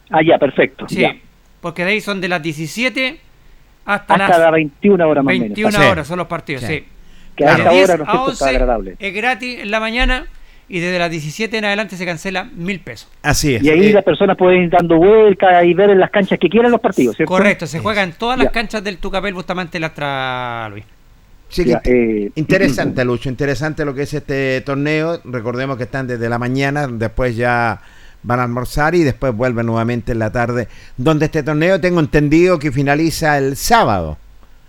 [0.09, 0.85] Ah, ya, perfecto.
[0.87, 1.15] Sí, ya.
[1.59, 3.19] porque de ahí son de las 17
[3.83, 5.91] hasta, Hasta las las 21 horas más o 21 menos.
[5.91, 6.67] Horas son los partidos, Sí.
[6.67, 6.85] sí.
[7.35, 8.31] Que a De esta 10 hora, ¿no es a cierto?
[8.31, 8.95] Está 11 agradable.
[8.99, 10.25] es gratis en la mañana
[10.69, 13.07] y desde las 17 en adelante se cancela mil pesos.
[13.21, 13.63] Así es.
[13.63, 16.49] Y ahí Eh, las personas pueden ir dando vueltas y ver en las canchas que
[16.49, 17.31] quieran los partidos, ¿cierto?
[17.31, 18.51] Correcto, se juega en todas las Ya.
[18.51, 20.83] canchas del Tucapel Bustamante Lastra, Luis.
[21.49, 25.21] sí Ya, eh, Interesante, Lucho, interesante lo que es este torneo.
[25.23, 27.79] Recordemos que están desde la mañana, después ya
[28.23, 30.67] van a almorzar y después vuelven nuevamente en la tarde.
[30.97, 34.17] Donde este torneo tengo entendido que finaliza el sábado.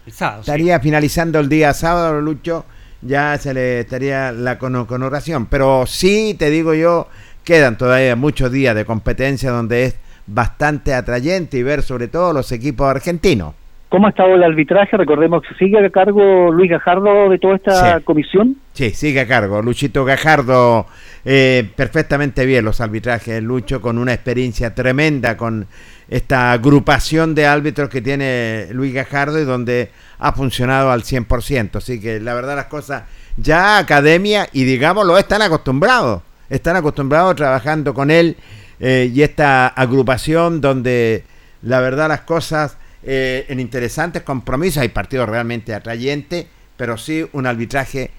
[0.06, 0.44] El sábado.
[0.44, 0.50] sí.
[0.50, 2.64] Estaría finalizando el día sábado, Lucho,
[3.02, 5.46] ya se le estaría la cono- connotación.
[5.46, 7.08] Pero sí, te digo yo,
[7.44, 9.94] quedan todavía muchos días de competencia donde es
[10.26, 13.54] bastante atrayente y ver sobre todo los equipos argentinos.
[13.88, 14.98] ¿Cómo ha estado el arbitraje?
[14.98, 18.05] Recordemos que sigue a cargo Luis Gajardo de toda esta Sí.
[18.05, 18.57] comisión.
[18.74, 19.62] Sí, sigue a cargo.
[19.62, 20.87] Luchito Gajardo,
[21.24, 25.66] eh, perfectamente bien los arbitrajes, Lucho, con una experiencia tremenda con
[26.11, 31.79] esta agrupación de árbitros que tiene Luis Gajardo y donde ha funcionado al 100%.
[31.79, 33.05] Así que la verdad las cosas,
[33.38, 36.22] ya academia y digámoslo, están acostumbrados.
[36.51, 38.37] Están acostumbrados trabajando con él
[38.81, 41.24] eh, y esta agrupación donde
[41.62, 47.46] la verdad las cosas eh, en interesantes compromisos, hay partidos realmente atrayentes, pero sí un
[47.46, 48.11] arbitraje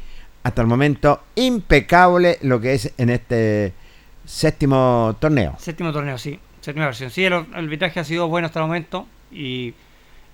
[0.43, 3.73] hasta el momento impecable lo que es en este
[4.25, 5.55] séptimo torneo.
[5.59, 6.39] Séptimo torneo, sí.
[6.61, 7.09] Séptima versión.
[7.09, 9.73] Sí, el arbitraje ha sido bueno hasta el momento y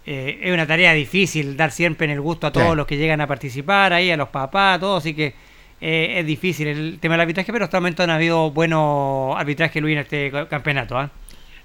[0.05, 2.75] eh, es una tarea difícil dar siempre en el gusto a todos Sí.
[2.75, 5.34] los que llegan a participar, ahí a los papás, a todos, así que
[5.81, 9.81] eh, es difícil el tema del arbitraje, pero hasta el momento han habido buenos arbitrajes,
[9.81, 10.97] Luis, en este ca- campeonato.
[10.97, 11.12] ¿ah?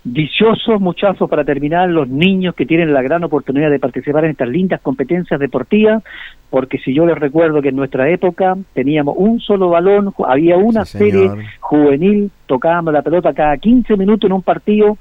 [0.02, 4.48] Dichosos muchachos para terminar los niños que tienen la gran oportunidad de participar en estas
[4.48, 6.02] lindas competencias deportivas,
[6.48, 10.86] porque si yo les recuerdo que en nuestra época teníamos un solo balón, había una
[10.86, 14.96] Sí, serie juvenil, tocábamos la pelota cada 15 minutos en un partido,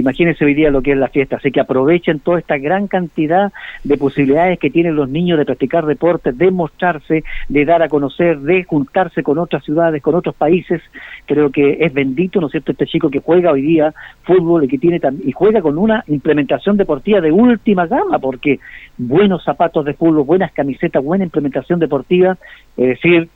[0.00, 3.52] imagínense hoy día lo que es la fiesta, así que aprovechen toda esta gran cantidad
[3.84, 8.38] de posibilidades que tienen los niños de practicar deportes, de mostrarse, de dar a conocer,
[8.40, 10.80] de juntarse con otras ciudades, con otros países,
[11.26, 14.68] creo que es bendito, ¿no es cierto?, este chico que juega hoy día fútbol y
[14.68, 18.60] que tiene y juega con una implementación deportiva de última gama, porque
[18.96, 22.36] buenos zapatos de fútbol, buenas camisetas, buena implementación deportiva,
[22.76, 23.28] es decir,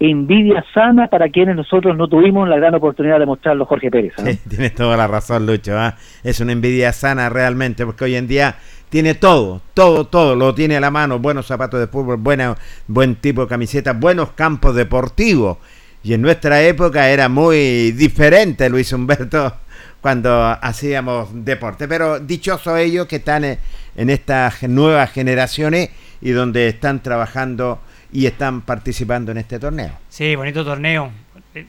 [0.00, 4.12] envidia sana para quienes nosotros no tuvimos la gran oportunidad de mostrarlo, Jorge Pérez.
[4.18, 4.22] ¿ah?
[4.26, 5.78] Sí, tienes toda la razón, Lucho.
[5.78, 5.96] ¿ah?
[6.22, 8.56] Es una envidia sana realmente, porque hoy en día
[8.88, 11.18] tiene todo, todo, todo, lo tiene a la mano.
[11.18, 15.58] Buenos zapatos de fútbol, buena, buen tipo de camiseta, buenos campos deportivos.
[16.02, 19.54] Y en nuestra época era muy diferente, Luis Humberto,
[20.00, 21.88] cuando hacíamos deporte.
[21.88, 23.58] Pero dichoso ellos que están eh,
[23.96, 27.80] en estas nuevas generaciones y donde están trabajando
[28.14, 29.90] y están participando en este torneo.
[30.08, 31.10] Sí, bonito torneo.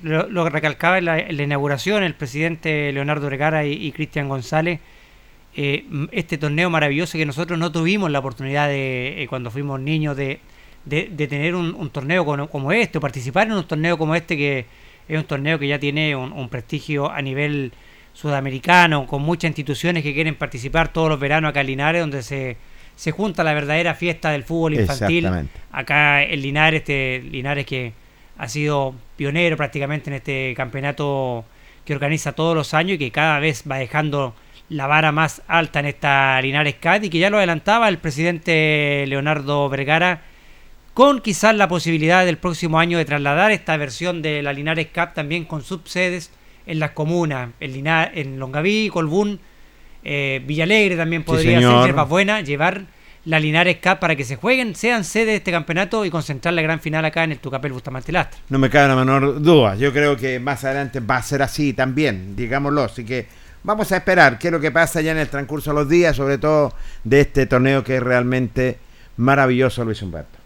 [0.03, 4.79] Lo, lo recalcaba en la, inauguración el presidente Leonardo Regara y, Cristian González.
[5.55, 10.15] eh, este torneo maravilloso que nosotros no tuvimos la oportunidad de, eh, cuando fuimos niños,
[10.15, 10.39] de,
[10.86, 14.13] de- de tener un, un torneo como, como este, o participar en un torneo como
[14.15, 14.65] este, que
[15.08, 17.71] es un torneo que ya tiene un, un prestigio a nivel
[18.13, 22.58] sudamericano, con muchas instituciones que quieren participar todos los veranos acá en Linares, donde se,
[22.95, 25.25] se junta la verdadera fiesta del fútbol infantil.
[25.71, 27.93] Acá en Linares, este Linares que
[28.38, 31.45] ha sido pionero prácticamente en este campeonato
[31.86, 34.34] que organiza todos los años y que cada vez va dejando
[34.69, 39.05] la vara más alta en esta Linares Cat y que ya lo adelantaba el presidente
[39.08, 40.21] Leonardo Vergara
[40.93, 45.13] con quizás la posibilidad del próximo año de trasladar esta versión de la Linares Cup
[45.13, 46.31] también con subsedes
[46.65, 49.39] en las comunas, en, Lina- en Longaví, Colbún,
[50.06, 52.86] eh, Villalegre también podría ser Yerbas Buena, llevar
[53.26, 56.62] la Linares Cup para que se jueguen, sean sede de este campeonato y concentrar la
[56.62, 58.39] gran final acá en el Tucapel Bustamante Lastra.
[58.50, 59.76] No me cabe la menor duda.
[59.76, 62.84] Yo creo que más adelante va a ser así también, digámoslo.
[62.84, 63.26] Así que
[63.63, 66.15] vamos a esperar qué es lo que pasa ya en el transcurso de los días,
[66.15, 68.78] sobre todo de este torneo que es realmente
[69.18, 70.44] maravilloso, Luis Humberto.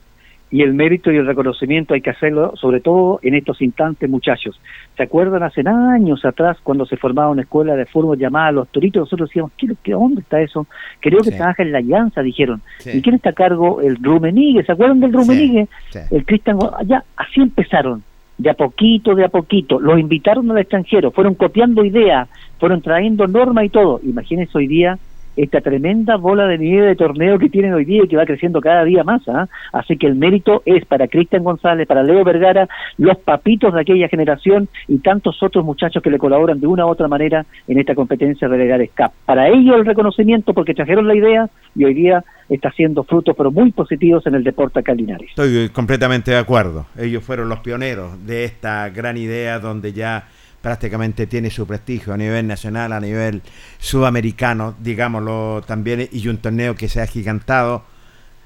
[0.51, 4.59] Y el mérito y el reconocimiento hay que hacerlo, sobre todo en estos instantes, muchachos.
[4.97, 9.01] ¿Se acuerdan hace años atrás cuando se formaba una escuela de fútbol llamada Los Toritos?
[9.01, 10.65] Nosotros decíamos, ¿qué, qué dónde está eso?
[11.01, 11.37] Creo que Sí.
[11.37, 12.61] trabaja en la Alianza, dijeron.
[12.79, 12.97] Sí.
[12.97, 13.81] ¿Y quién está a cargo?
[13.81, 15.67] El Rumenigue, ¿se acuerdan del Rumenigue?
[15.89, 15.99] Sí.
[16.09, 18.03] El Cristian, ya, así empezaron.
[18.39, 23.27] de a poquito, de a poquito, los invitaron al extranjero, fueron copiando ideas, fueron trayendo
[23.27, 23.99] normas y todo.
[24.01, 24.97] Imagínense hoy día
[25.43, 28.59] esta tremenda bola de nieve de torneo que tienen hoy día y que va creciendo
[28.59, 29.21] cada día más.
[29.29, 29.47] ¿ah?
[29.71, 34.09] Así que el mérito es para Cristian González, para Leo Vergara, los papitos de aquella
[34.09, 37.95] generación y tantos otros muchachos que le colaboran de una u otra manera en esta
[37.95, 39.11] competencia de Legares Cup.
[39.25, 43.51] Para ellos el reconocimiento porque trajeron la idea y hoy día está haciendo frutos pero
[43.51, 45.29] muy positivos en el deporte calinares.
[45.29, 46.87] Estoy completamente de acuerdo.
[46.97, 50.27] Ellos fueron los pioneros de esta gran idea donde ya
[50.61, 53.41] prácticamente tiene su prestigio a nivel nacional, a nivel
[53.79, 57.83] sudamericano, digámoslo también, y un torneo que se ha gigantado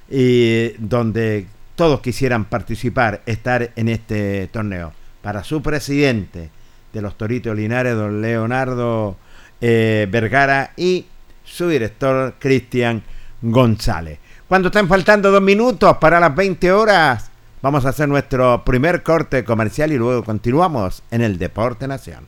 [0.10, 4.94] y donde todos quisieran participar, estar en este torneo.
[5.22, 6.50] Para su presidente
[6.92, 9.18] de los Toritos Linares, don Leonardo
[9.60, 11.06] eh, Vergara, y
[11.44, 13.02] su director, Cristian
[13.42, 14.20] González.
[14.48, 17.32] Cuando están faltando dos minutos para las 20 horas,
[17.64, 22.26] Vamos a hacer nuestro primer corte comercial y luego continuamos en el Deporte Nación.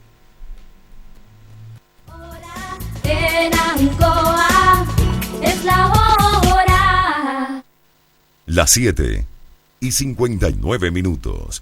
[8.45, 9.25] Las 7
[9.81, 11.61] y 59 minutos.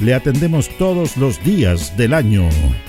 [0.00, 2.48] Le atendemos todos los días del año.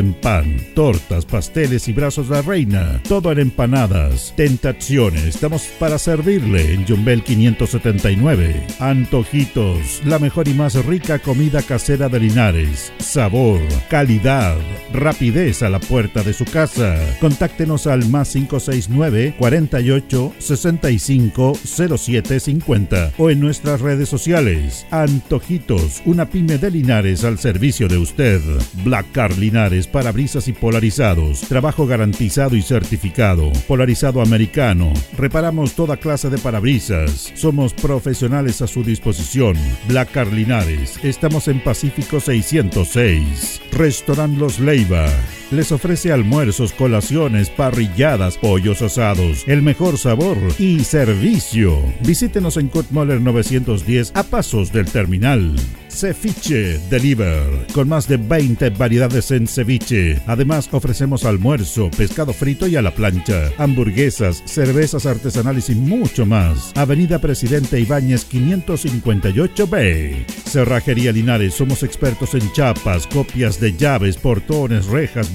[0.00, 3.00] en pan, tortas, pasteles y brazos de la reina.
[3.08, 4.34] Todo en empanadas.
[4.36, 5.24] Tentaciones.
[5.24, 8.66] Estamos para servirle en Jumbel 579.
[8.80, 10.00] Antojitos.
[10.04, 12.92] La mejor y más rica comida casera de Linares.
[12.98, 14.56] Sabor, calidad,
[14.92, 16.98] rapidez a la puerta de su casa.
[17.20, 24.86] Contáctenos al más 569 48 65 07 50 o en nuestras redes sociales.
[24.90, 28.40] Antojitos, una pyme de Linares al servicio de usted.
[28.82, 31.40] Black Car Linares parabrisas y polarizados.
[31.42, 33.52] Trabajo garantizado y certificado.
[33.68, 34.92] Polarizado americano.
[35.16, 37.32] Reparamos toda clase de parabrisas.
[37.34, 39.56] Somos profesionales a su disposición.
[39.88, 40.98] Black Carlinares.
[41.04, 43.62] Estamos en Pacífico 606.
[43.72, 45.06] Restaurant Los Leiva
[45.50, 51.82] les ofrece almuerzos, colaciones, parrilladas, pollos asados, el mejor sabor y servicio.
[52.00, 55.56] Visítenos en Kutmoller 910 a pasos del terminal.
[55.90, 60.22] Ceviche Deliver, con más de 20 variedades en ceviche.
[60.26, 66.72] Además, ofrecemos almuerzo, pescado frito y a la plancha, hamburguesas, cervezas artesanales y mucho más.
[66.76, 70.24] Avenida Presidente Ibáñez 558B.
[70.44, 75.32] Cerrajería Linares, somos expertos en chapas, copias de llaves, portones, rejas,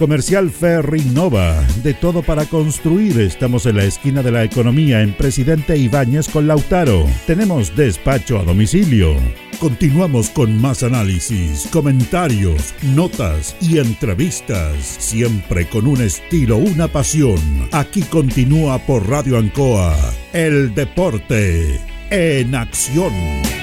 [0.00, 3.20] Comercial Ferry Nova, de todo para construir.
[3.20, 7.04] Estamos en la esquina de la economía en Presidente Ibáñez con Lautaro.
[7.26, 9.14] Tenemos despacho a domicilio.
[9.58, 17.38] Continuamos con más análisis, comentarios, notas y entrevistas, siempre con un estilo, una pasión.
[17.70, 19.94] Aquí continúa por Radio Ancoa,
[20.32, 21.78] el deporte
[22.08, 23.59] en acción.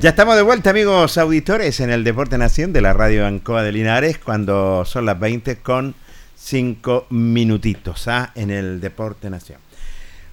[0.00, 3.72] Ya estamos de vuelta, amigos auditores, en el Deporte Nación de la Radio Ancoa de
[3.72, 5.96] Linares, cuando son las 20 con
[6.36, 8.30] 5 minutitos ¿ah?
[8.36, 9.58] en el Deporte Nación.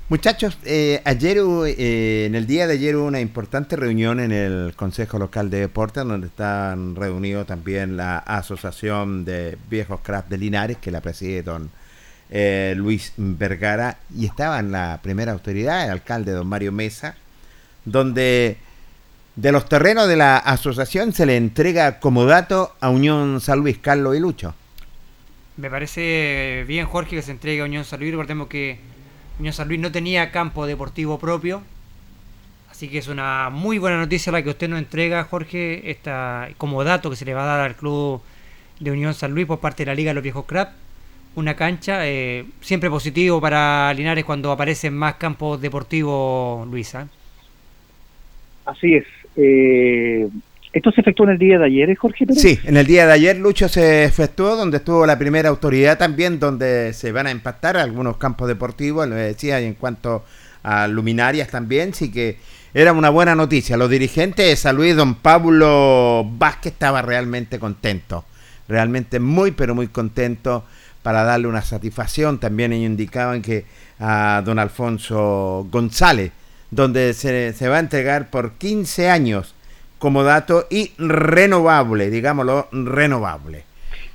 [0.07, 4.75] Muchachos, eh, ayer eh, en el día de ayer hubo una importante reunión en el
[4.75, 10.77] Consejo Local de Deportes, donde están reunidos también la Asociación de Viejos Craft de Linares,
[10.77, 11.71] que la preside don
[12.29, 17.15] eh, Luis Vergara, y estaba en la primera autoridad, el alcalde don Mario Mesa,
[17.83, 18.59] donde
[19.35, 23.77] de los terrenos de la asociación se le entrega como dato a Unión San Luis,
[23.77, 24.55] Carlos y Lucho.
[25.57, 28.11] Me parece bien, Jorge, que se entregue a Unión San Luis.
[28.11, 28.79] Recordemos que
[29.39, 31.61] Unión San Luis no tenía campo deportivo propio.
[32.69, 36.83] Así que es una muy buena noticia la que usted nos entrega, Jorge, esta, como
[36.83, 38.21] dato que se le va a dar al club
[38.79, 40.73] de Unión San Luis por parte de la Liga de los Viejos Crap.
[41.35, 47.07] Una cancha eh, siempre positivo para Linares cuando aparecen más campos deportivos, Luisa.
[48.65, 49.05] Así es.
[49.35, 50.27] Eh,
[50.73, 52.25] ¿Esto se efectuó en el día de ayer, Jorge?
[52.25, 52.41] Pérez?
[52.41, 56.37] Sí, en el día de ayer, Lucho, se efectuó donde estuvo la primera autoridad también,
[56.37, 60.25] donde se van a impactar algunos campos deportivos, lo decía, y en cuanto
[60.63, 62.37] a luminarias también, sí que
[62.73, 63.77] era una buena noticia.
[63.77, 68.25] Los dirigentes de San Luis, don Pablo Vázquez, estaba realmente contento,
[68.67, 70.65] realmente muy, pero muy contento
[71.01, 72.37] para darle una satisfacción.
[72.37, 73.63] También indicaban que
[73.97, 76.33] a don Alfonso González,
[76.75, 79.55] donde se, se va a entregar por 15 años
[79.97, 83.63] como dato y renovable, digámoslo, renovable.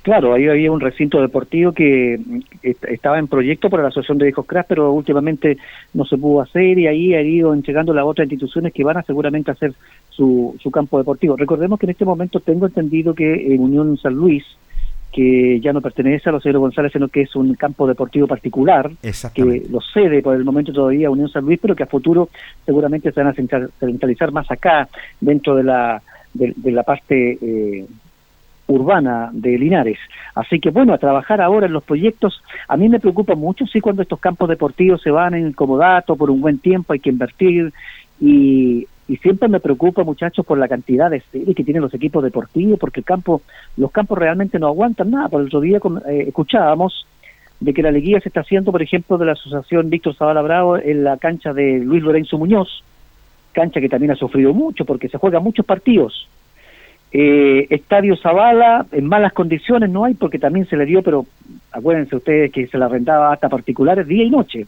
[0.03, 2.19] Claro, ahí había un recinto deportivo que
[2.63, 5.57] est- estaba en proyecto por la Asociación de Viejos Craft, pero últimamente
[5.93, 9.03] no se pudo hacer y ahí ha ido entregando las otras instituciones que van a
[9.03, 9.73] seguramente hacer
[10.09, 11.35] su, su campo deportivo.
[11.37, 14.43] Recordemos que en este momento tengo entendido que en Unión San Luis,
[15.11, 18.89] que ya no pertenece a los señores González, sino que es un campo deportivo particular,
[19.33, 22.29] que lo cede por el momento todavía Unión San Luis, pero que a futuro
[22.65, 24.87] seguramente se van a central- centralizar más acá,
[25.19, 26.01] dentro de la,
[26.33, 27.85] de, de la parte eh,
[28.67, 29.99] urbana de Linares.
[30.33, 32.41] Así que bueno, a trabajar ahora en los proyectos.
[32.69, 36.31] A mí me preocupa mucho, sí, cuando estos campos deportivos se van en comodato por
[36.31, 37.73] un buen tiempo, hay que invertir
[38.21, 42.23] y, y siempre me preocupa, muchachos, por la cantidad de series que tienen los equipos
[42.23, 43.41] deportivos, porque el campo,
[43.75, 45.27] los campos realmente no aguantan nada.
[45.27, 47.05] Por el otro día eh, escuchábamos
[47.59, 50.77] de que la liguilla se está haciendo, por ejemplo, de la asociación Víctor Zavala Bravo
[50.77, 52.85] en la cancha de Luis Lorenzo Muñoz,
[53.51, 56.29] cancha que también ha sufrido mucho porque se juegan muchos partidos.
[57.11, 61.25] Eh, Estadio Zavala en malas condiciones no hay porque también se le dio, pero
[61.73, 64.67] acuérdense ustedes que se la rentaba hasta particulares día y noche.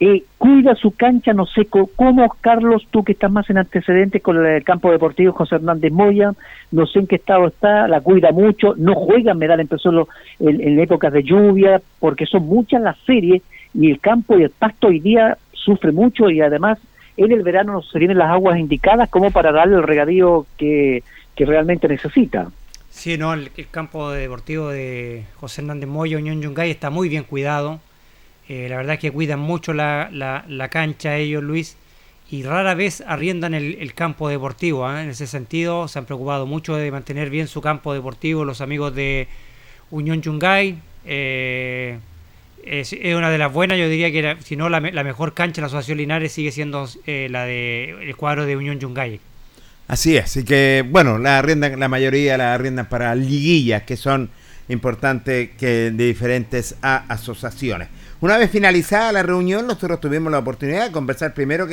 [0.00, 4.44] Eh, cuida su cancha, no sé cómo, Carlos, tú que estás más en antecedentes con
[4.44, 6.32] el campo deportivo José Hernández Moya,
[6.72, 11.12] no sé en qué estado está, la cuida mucho, no juegan, me da en, épocas
[11.12, 13.42] de lluvia, porque son muchas las series
[13.72, 16.78] y el campo y el pasto hoy día sufre mucho y además
[17.16, 21.04] en el verano no se tienen las aguas indicadas como para darle el regadío que,
[21.36, 22.50] realmente necesita.
[22.90, 27.22] Sí, no, el, el campo deportivo de José Hernández Moyo, Unión Yungay, está muy bien
[27.22, 27.80] cuidado.
[28.48, 31.76] Eh, la verdad es que cuidan mucho la, la, cancha ellos, Luis,
[32.30, 34.86] y rara vez arriendan el, campo deportivo.
[34.86, 35.02] ¿ah?
[35.02, 38.94] En ese sentido, se han preocupado mucho de mantener bien su campo deportivo los amigos
[38.94, 39.28] de
[39.90, 40.78] Unión Yungay.
[41.06, 41.98] Eh,
[42.64, 45.56] es, una de las buenas, yo diría que si no la, me- la mejor cancha
[45.56, 49.20] de la Asociación Linares sigue siendo eh, la de el cuadro de Unión Yungay.
[49.86, 54.30] Así es, así que bueno, la arriendan, la mayoría la arriendan para liguillas que son
[54.68, 57.88] importantes que de diferentes a- asociaciones.
[58.24, 61.68] Una vez finalizada la reunión, nosotros tuvimos la oportunidad de conversar primero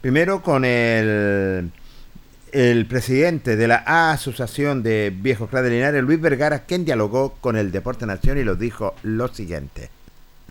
[0.00, 1.70] primero con el
[2.52, 7.58] el presidente de la Asociación de Viejos Claros de Linares, Luis Vergara, quien dialogó con
[7.58, 9.90] el Deporte Nación y nos dijo lo siguiente.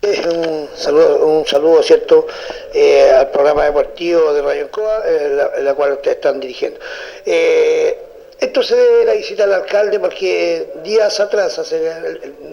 [0.03, 2.27] Un saludo, un saludo ¿cierto?
[2.71, 6.79] Eh, al programa deportivo de Radio Encoa, eh, la, cual ustedes están dirigiendo.
[7.25, 7.97] Eh,
[8.39, 11.59] esto se debe la visita al alcalde porque días atrás,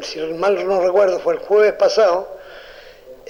[0.00, 2.39] si mal no recuerdo, fue el jueves pasado,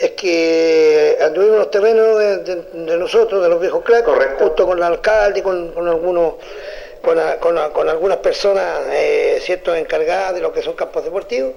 [0.01, 4.78] es que anduvimos los terrenos de, de- de nosotros, de los viejos cracks, justo con
[4.78, 6.34] el alcalde, con, con algunos
[7.03, 11.05] con, a- con a- con algunas personas eh, cierto encargadas de lo que son campos
[11.05, 11.53] deportivos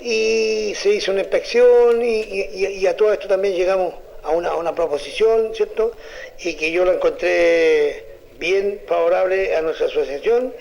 [0.00, 4.50] y se hizo una inspección y, y- y a todo esto también llegamos a una,
[4.50, 5.92] a una proposición, ¿cierto?
[6.40, 8.04] Y que yo la encontré
[8.38, 10.54] bien favorable a nuestra asociación,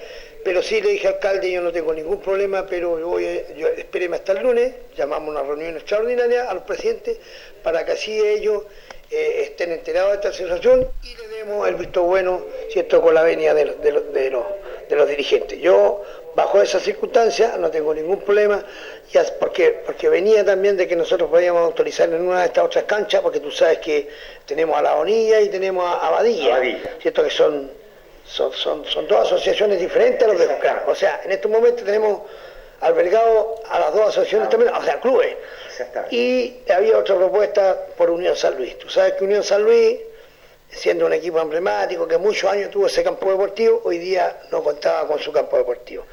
[0.48, 3.54] pero sí le dije al alcalde, yo no tengo ningún problema, pero yo voy, a-
[3.54, 7.18] yo, espéreme hasta el lunes, llamamos una reunión extraordinaria a los presidentes
[7.62, 8.64] para que así ellos
[9.12, 13.24] eh, estén enterados de esta situación y le demos el visto bueno, ¿cierto?, con la
[13.24, 14.46] venia de, los- de de los,
[14.88, 15.60] de los dirigentes.
[15.60, 16.02] Yo,
[16.34, 18.64] bajo esas circunstancias, no tengo ningún problema,
[19.12, 22.86] ya, porque, porque venía también de que nosotros podíamos autorizar en una de estas otras
[22.86, 24.08] canchas, porque tú sabes que
[24.46, 26.58] tenemos a La Bonilla y tenemos a, a Badilla,
[27.02, 27.70] ¿cierto?, que son,
[28.28, 31.86] son, son, son dos asociaciones diferentes a los de Claro, O sea, en estos momentos
[31.86, 32.22] tenemos
[32.82, 35.36] albergado a las dos asociaciones también, o sea, clubes.
[36.12, 38.78] Y había otra propuesta por Unión San Luis.
[38.78, 40.00] Tú sabes que Unión San Luis,
[40.70, 45.08] siendo un equipo emblemático que muchos años tuvo ese campo deportivo, hoy día no contaba
[45.08, 46.06] con su campo deportivo.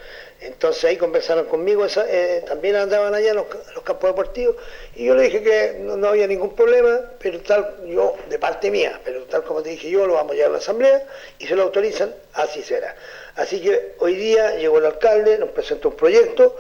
[0.45, 4.57] Entonces ahí conversaron conmigo, esa- eh, también andaban allá los, los campos deportivos,
[4.95, 8.71] y yo le dije que no, no había ningún problema, pero tal, yo, de parte
[8.71, 11.07] mía, pero tal como te dije yo, lo vamos a llevar a la asamblea,
[11.39, 12.95] y se lo autorizan, así será.
[13.37, 16.57] Así que hoy día llegó el alcalde, nos presentó un proyecto,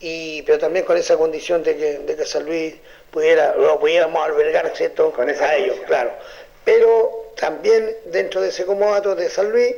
[0.00, 2.74] y pero también con esa condición de que, de que San Luis
[3.10, 5.12] pudiera, lo pudiéramos albergar, ¿cierto?
[5.12, 6.12] Con a ellos, claro.
[6.64, 9.74] Pero también dentro de ese comodato de San Luis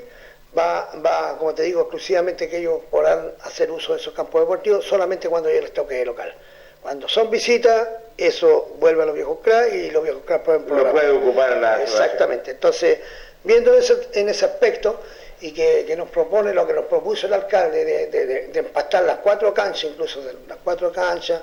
[0.58, 4.84] va, va, como te digo, exclusivamente que ellos podrán hacer uso de esos campos deportivos
[4.84, 6.34] solamente cuando yo les toque de local.
[6.82, 10.92] Cuando son visitas, eso vuelve a los viejos cracks y los viejos cracks pueden programar.
[10.92, 12.52] puede ocupar la Exactamente.
[12.52, 12.98] Entonces,
[13.44, 15.00] viendo eso en ese aspecto
[15.40, 18.58] y que, que nos propone lo que nos propuso el alcalde de, de- de- de
[18.58, 21.42] empastar las cuatro canchas, incluso las cuatro canchas,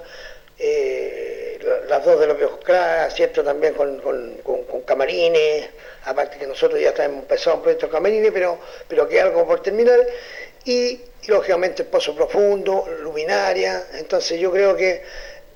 [0.60, 2.60] eh, la- las dos de los viejos
[3.14, 3.43] ¿cierto?
[3.43, 4.36] También con, con-
[4.84, 5.70] camarines,
[6.06, 9.62] aparte que nosotros ya hemos empezado un proyecto de camarines, pero, pero que algo por
[9.64, 9.99] terminar,
[10.64, 15.01] y, lógicamente el pozo profundo, luminaria, entonces yo creo que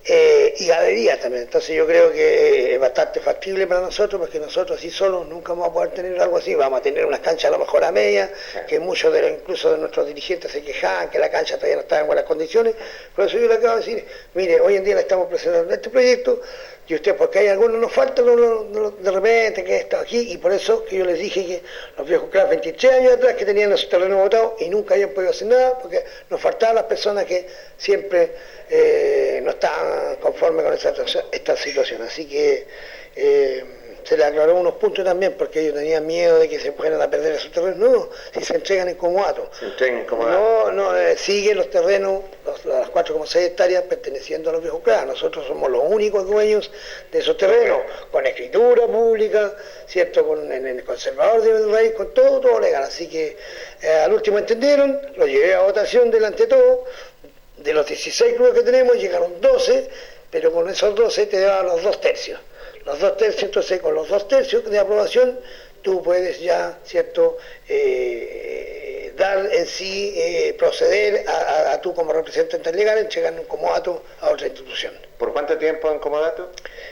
[0.05, 1.43] eh, y galerías también.
[1.43, 5.69] Entonces yo creo que es bastante factible para nosotros, porque nosotros así solos nunca vamos
[5.69, 8.31] a poder tener algo así, vamos a tener una cancha a lo mejor a media,
[8.67, 11.81] que muchos de los- incluso de nuestros dirigentes se quejaban que la cancha todavía no
[11.81, 12.75] estaba en buenas condiciones,
[13.15, 15.89] por eso yo le acabo de decir, mire, hoy en día le estamos presentando este
[15.89, 16.41] proyecto,
[16.89, 20.83] y usted, porque hay algunos nos faltan de repente que esto aquí, y por eso
[20.85, 21.61] que yo les dije que
[21.95, 25.29] los viejos claro 23 años atrás que tenían los terrenos votados y nunca habían podido
[25.29, 27.45] hacer nada, porque nos faltaban las personas que
[27.77, 28.31] siempre
[28.67, 32.01] eh, no estaban conformes con esta, esta situación.
[32.01, 32.65] Así que
[33.15, 33.63] eh,
[34.09, 37.11] se le aclaró unos puntos también, porque ellos tenían miedo de que se fueran a
[37.11, 37.77] perder esos terrenos.
[37.77, 39.51] No, si se entregan en comodato.
[39.59, 44.53] Se entregan como No, no, eh, siguen los terrenos, los- las 4,6 hectáreas perteneciendo a
[44.53, 45.05] los viejos claros.
[45.05, 46.71] Nosotros somos los únicos dueños
[47.11, 47.81] de esos terrenos,
[48.11, 49.53] con escritura pública,
[49.85, 50.25] ¿cierto?
[50.27, 52.81] Con, en el conservador del rey, con todo, todo legal.
[52.81, 53.37] Así que
[53.83, 56.85] eh, al último entendieron, lo llevé a votación delante de todo.
[57.57, 59.87] De los 16 clubes que tenemos llegaron 12,
[60.31, 62.39] pero con esos 12 te daban los dos tercios.
[62.89, 65.39] Los dos tercios, entonces con los dos tercios de aprobación
[65.83, 67.37] tú puedes ya, ¿cierto?,
[67.67, 73.43] eh, dar en sí, eh, proceder a, a- a tú como representante legal entregar un
[73.45, 74.93] comodato a otra institución.
[75.17, 76.51] ¿Por cuánto tiempo en comodato?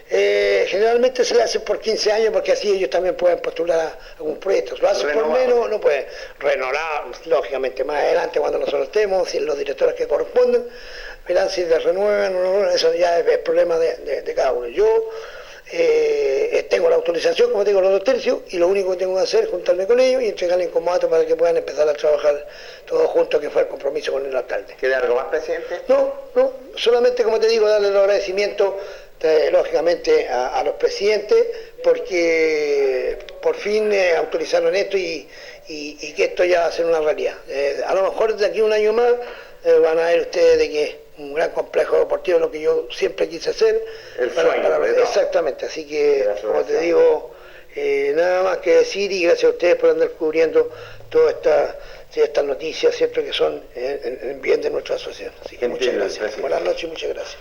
[0.09, 4.37] Eh, generalmente se le hace por 15 años porque así ellos también pueden postular algún
[4.39, 4.75] proyecto.
[4.81, 6.05] Lo hacen por menos, no pueden
[6.39, 10.67] renovar, lógicamente más adelante cuando nosotros estemos, si los directores que corresponden,
[11.27, 14.51] verán si les renuevan o no, eso ya es, es problema de, de- de cada
[14.51, 14.67] uno.
[14.67, 15.09] Yo
[15.72, 19.22] eh, tengo la autorización, como digo, los dos tercios, y lo único que tengo que
[19.24, 22.47] hacer es juntarme con ellos y entregarles en comodato para que puedan empezar a trabajar
[22.86, 24.76] todos juntos, que fue el compromiso con el alcalde.
[24.80, 25.82] ¿Queda algo más, presidente?
[25.88, 28.78] No, no, solamente como te digo, darle el agradecimiento
[29.22, 31.43] eh, lógicamente a, a los presidentes
[31.84, 35.28] porque por fin eh, autorizaron esto y,
[35.68, 37.36] y- y que esto ya va a ser una realidad.
[37.88, 39.13] A lo mejor de aquí a un año más
[39.84, 43.49] van a ver ustedes de que un gran complejo deportivo, lo que yo siempre quise
[43.51, 43.82] hacer.
[44.20, 44.99] El sueño, ¿verdad?
[44.99, 47.34] exactamente, así que, la como te digo,
[47.76, 50.70] eh, nada más que decir y gracias a ustedes por andar cubriendo
[51.09, 51.76] todas estas
[52.09, 53.22] sí, estas noticias, ¿cierto?
[53.24, 55.34] Que son en, en- en bien de nuestra asociación.
[55.45, 56.20] Así que Entiendo, muchas gracias.
[56.22, 56.41] gracias.
[56.41, 57.38] Buenas noches y muchas gracias.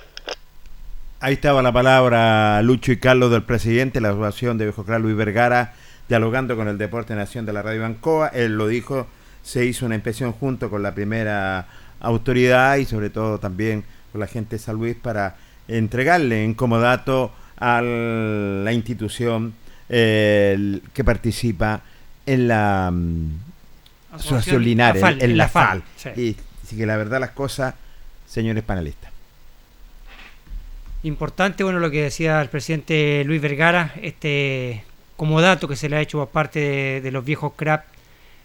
[1.20, 5.16] Ahí estaba la palabra Lucho y Carlos del presidente, la asociación de Viejo Claro Luis
[5.16, 5.74] Vergara,
[6.08, 8.30] dialogando con el Deporte Nación de la Radio Bancoa.
[8.34, 9.06] Él lo dijo,
[9.42, 11.66] se hizo una inspección junto con la primera
[12.00, 15.36] autoridad y sobre todo también con la gente de San Luis para
[15.68, 19.54] entregarle en comodato a la institución
[19.88, 21.82] eh, que participa
[22.24, 23.30] en la mm,
[24.12, 25.82] Asociación Linares, en la FAL.
[25.96, 26.10] sí.
[26.16, 27.74] Y así que la verdad las cosas,
[28.26, 29.12] señores panelistas.
[31.02, 34.84] Importante, bueno, lo que decía el presidente Luis Vergara, este
[35.16, 37.84] como dato que se le ha hecho por parte de, de los viejos CRAP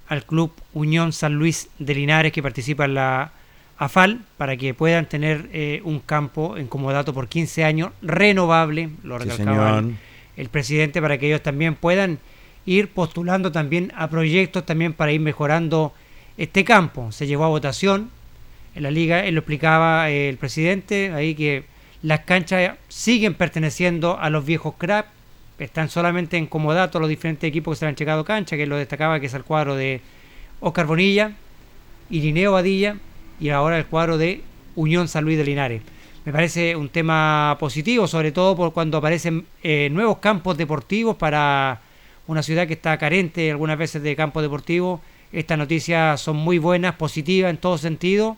[0.07, 3.31] al Club Unión San Luis de Linares que participa en la
[3.81, 9.17] AFAL para que puedan tener eh, un campo en comodato por 15 años renovable, lo
[9.17, 9.83] recalcaba
[10.37, 12.19] el, presidente, para que ellos también puedan
[12.67, 15.93] ir postulando también a proyectos también para ir mejorando
[16.37, 17.11] este campo.
[17.11, 18.11] Se llevó a votación
[18.75, 21.63] en la liga, él lo explicaba eh, el presidente, ahí que
[22.03, 25.07] las canchas siguen perteneciendo a los viejos crap,
[25.57, 28.77] están solamente en comodato los diferentes equipos que se le han llegado cancha, que lo
[28.77, 30.01] destacaba que es el cuadro de
[30.59, 31.31] Oscar Bonilla,
[32.11, 32.97] Irineo Badilla
[33.41, 34.43] y ahora el cuadro de
[34.75, 35.81] Unión San Luis de Linares.
[36.23, 41.81] Me parece un tema positivo, sobre todo por cuando aparecen eh, nuevos campos deportivos para
[42.27, 45.01] una ciudad que está carente algunas veces de campos deportivos.
[45.33, 48.37] Estas noticias son muy buenas, positivas en todo sentido.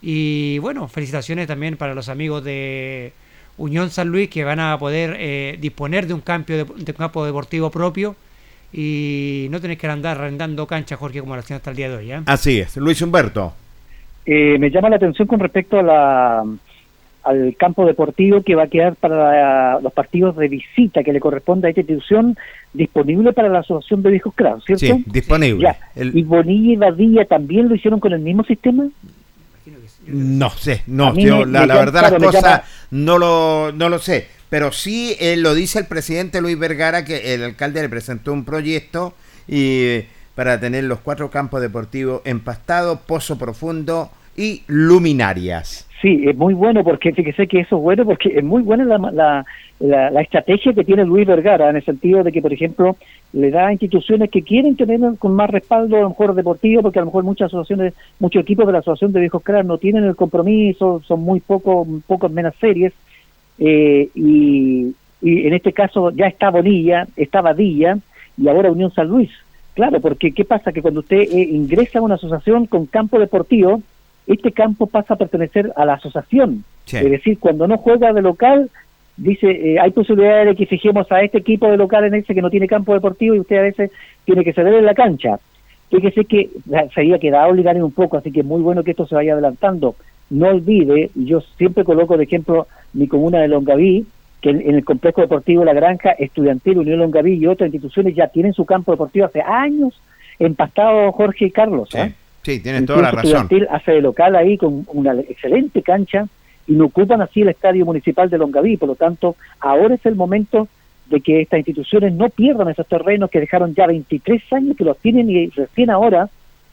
[0.00, 3.12] Y bueno, felicitaciones también para los amigos de
[3.56, 7.24] Unión San Luis que van a poder eh, disponer de un, campo de, un campo
[7.24, 8.14] deportivo propio
[8.72, 11.96] y no tener que andar arrendando canchas, Jorge, como lo hacían hasta el día de
[11.96, 12.12] hoy.
[12.12, 12.22] ¿eh?
[12.26, 13.54] Así es, Luis Humberto.
[14.26, 16.44] Eh, me llama la atención con respecto a la,
[17.24, 21.66] al campo deportivo que va a quedar para los partidos de visita que le corresponde
[21.66, 22.36] a esta institución
[22.72, 24.84] disponible para la Asociación de Viejos Cravos, ¿cierto?
[24.86, 25.62] Sí, disponible.
[25.62, 25.78] Ya.
[25.94, 28.86] El- ¿Y Bonilla y Badilla también lo hicieron con el mismo sistema?
[30.06, 33.88] No sé, no, yo me- la, me la verdad claro, las cosas no lo no
[33.88, 37.88] lo sé, pero sí eh, lo dice el presidente Luis Vergara que el alcalde le
[37.88, 39.14] presentó un proyecto
[39.48, 40.00] y
[40.34, 45.88] para tener los cuatro campos deportivos empastados, pozo profundo y luminarias.
[46.02, 48.98] Sí, es muy bueno porque fíjese que eso es bueno porque es muy buena la,
[48.98, 49.46] la,
[49.80, 52.96] la, la estrategia que tiene Luis Vergara en el sentido de que, por ejemplo,
[53.32, 56.98] le da a instituciones que quieren tener con más respaldo a lo mejor deportivo porque
[56.98, 60.04] a lo mejor muchas asociaciones, muchos equipos de la Asociación de Viejos Cras no tienen
[60.04, 62.92] el compromiso, son muy poco, pocos menos series
[63.58, 67.96] eh, y, y en este caso ya está Bonilla, está Badilla
[68.36, 69.30] y ahora Unión San Luis.
[69.74, 70.72] Claro, porque ¿qué pasa?
[70.72, 73.82] Que cuando usted eh, ingresa a una asociación con campo deportivo,
[74.26, 76.64] este campo pasa a pertenecer a la asociación.
[76.84, 76.98] Sí.
[76.98, 78.70] Es decir, cuando no juega de local,
[79.16, 82.42] dice, eh, hay posibilidad de que fijemos a este equipo de local en ese que
[82.42, 83.90] no tiene campo deportivo y usted a veces
[84.24, 85.38] tiene que ceder en la cancha.
[85.90, 86.50] Fíjese que
[86.94, 89.32] se había quedado ligar un poco, así que es muy bueno que esto se vaya
[89.32, 89.94] adelantando.
[90.30, 94.06] No olvide, yo siempre coloco de ejemplo mi comuna de Longaví,
[94.44, 98.52] que en, el complejo deportivo La Granja, Estudiantil, Unión Longaví y otras instituciones ya tienen
[98.52, 99.98] su campo deportivo hace años
[100.38, 101.88] empastado Jorge y Carlos.
[101.90, 102.12] Sí, ¿ah?
[102.42, 103.24] sí, tienes toda la razón.
[103.24, 106.26] Estudiantil hace de local ahí con una excelente cancha
[106.66, 108.76] y no ocupan así el estadio municipal de Longaví.
[108.76, 110.68] Por lo tanto, ahora es el momento
[111.06, 114.98] de que estas instituciones no pierdan esos terrenos que dejaron ya 23 años que los
[114.98, 116.28] tienen y recién ahora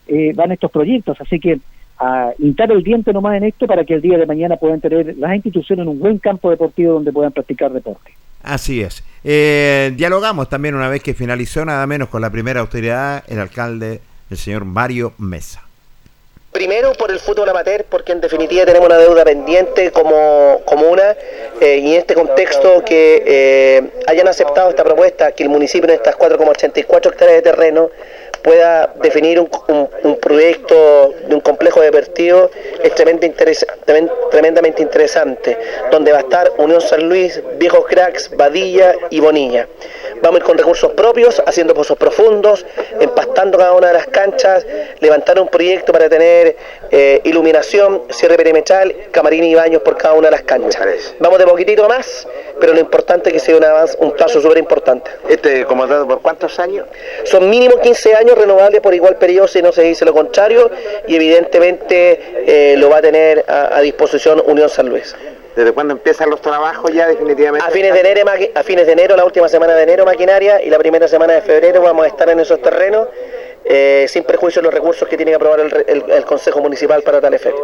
[0.07, 1.21] eh, van estos proyectos.
[1.21, 1.59] Así que
[2.01, 5.15] a hincar el diente nomás en esto para que el día de mañana puedan tener
[5.17, 8.11] las instituciones un buen campo deportivo donde puedan practicar deporte.
[8.43, 9.03] Así es.
[9.23, 14.01] Eh, dialogamos también una vez que finalizó nada menos con la primera autoridad, el alcalde,
[14.31, 15.61] el señor Mario Mesa.
[16.51, 21.15] Primero por el fútbol amateur, porque en definitiva tenemos una deuda pendiente como comuna
[21.61, 25.95] eh, y en este contexto que eh, hayan aceptado esta propuesta, que el municipio en
[25.95, 27.89] estas 4,84 hectáreas de terreno
[28.41, 29.49] pueda definir un,
[30.19, 32.49] proyecto de un complejo deportivo
[32.83, 35.57] es tremenda interesa- tremen- tremendamente interesante,
[35.91, 39.67] donde va a estar Unión San Luis, Viejos Cracks, Badilla y Bonilla.
[40.21, 42.65] Vamos a ir con recursos propios, haciendo pozos profundos,
[42.99, 44.65] empastando cada una de las canchas,
[44.99, 46.55] levantar un proyecto para tener
[46.91, 51.15] eh, iluminación, cierre perimetral, camarín y baños por cada una de las canchas.
[51.19, 52.27] Vamos de poquitito más,
[52.59, 55.09] pero lo importante es que sea un, avance, un paso súper importante.
[55.27, 56.85] Este comandado por cuántos años?
[57.23, 60.69] Son mínimo 15 años renovables por igual periodo si no se dice lo contrario
[61.07, 65.15] y evidentemente eh, lo va a tener a, a disposición Unión San Luis.
[65.55, 67.67] ¿Desde cuándo empiezan los trabajos ya definitivamente?
[67.67, 68.25] A fines de enero,
[68.55, 71.41] a fines de enero, la última semana de enero maquinaria y la primera semana de
[71.41, 73.07] febrero vamos a estar en esos terrenos
[73.65, 77.01] eh, sin perjuicio de los recursos que tiene que aprobar el, el- el Consejo Municipal
[77.03, 77.63] para tal efecto.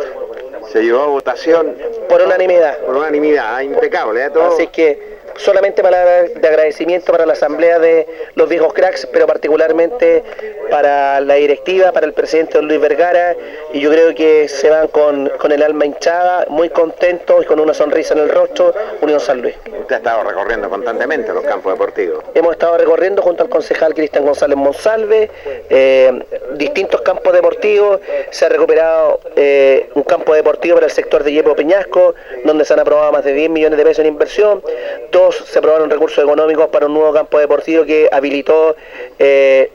[0.71, 1.75] Se llevó a votación
[2.09, 2.77] por unanimidad.
[2.79, 4.29] por unanimidad, impecable, ¿eh?
[4.31, 4.53] Todo.
[4.53, 10.23] Así que solamente palabras de agradecimiento para la asamblea de los viejos cracks, pero particularmente
[10.69, 13.35] para la directiva, para el presidente Luis Vergara,
[13.73, 17.59] y yo creo que se van con, con el alma hinchada, muy contentos y con
[17.59, 19.55] una sonrisa en el rostro, Unión San Luis.
[19.65, 22.23] Usted ha estado recorriendo constantemente los campos deportivos.
[22.33, 25.29] Hemos estado recorriendo junto al concejal Cristian González Monsalve
[25.69, 26.23] eh,
[26.55, 27.99] distintos campos deportivos.
[28.31, 32.73] Se ha recuperado eh, un campo deportivo para el sector de Yepo Peñasco, donde se
[32.73, 34.61] han aprobado más de 10 millones de pesos en inversión.
[35.11, 38.75] Dos, se aprobaron recursos económicos para un nuevo campo deportivo que habilitó
[39.19, 39.71] eh,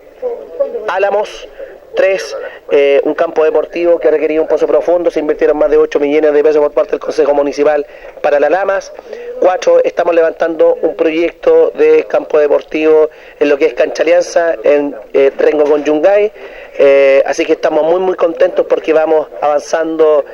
[0.88, 1.48] Álamos.
[1.94, 2.34] Tres,
[2.70, 6.32] eh, un campo deportivo que requería un pozo profundo, se invirtieron más de 8 millones
[6.32, 7.86] de pesos por parte del Consejo Municipal
[8.22, 8.94] para la Lamas.
[9.40, 14.96] Cuatro, estamos levantando un proyecto de campo deportivo en lo que es Cancha Alianza, en
[15.12, 16.32] eh, Rengo con Yungay.
[16.78, 20.24] Eh, así que estamos muy muy contentos porque vamos avanzando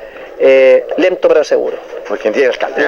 [0.95, 1.75] lento pero seguro.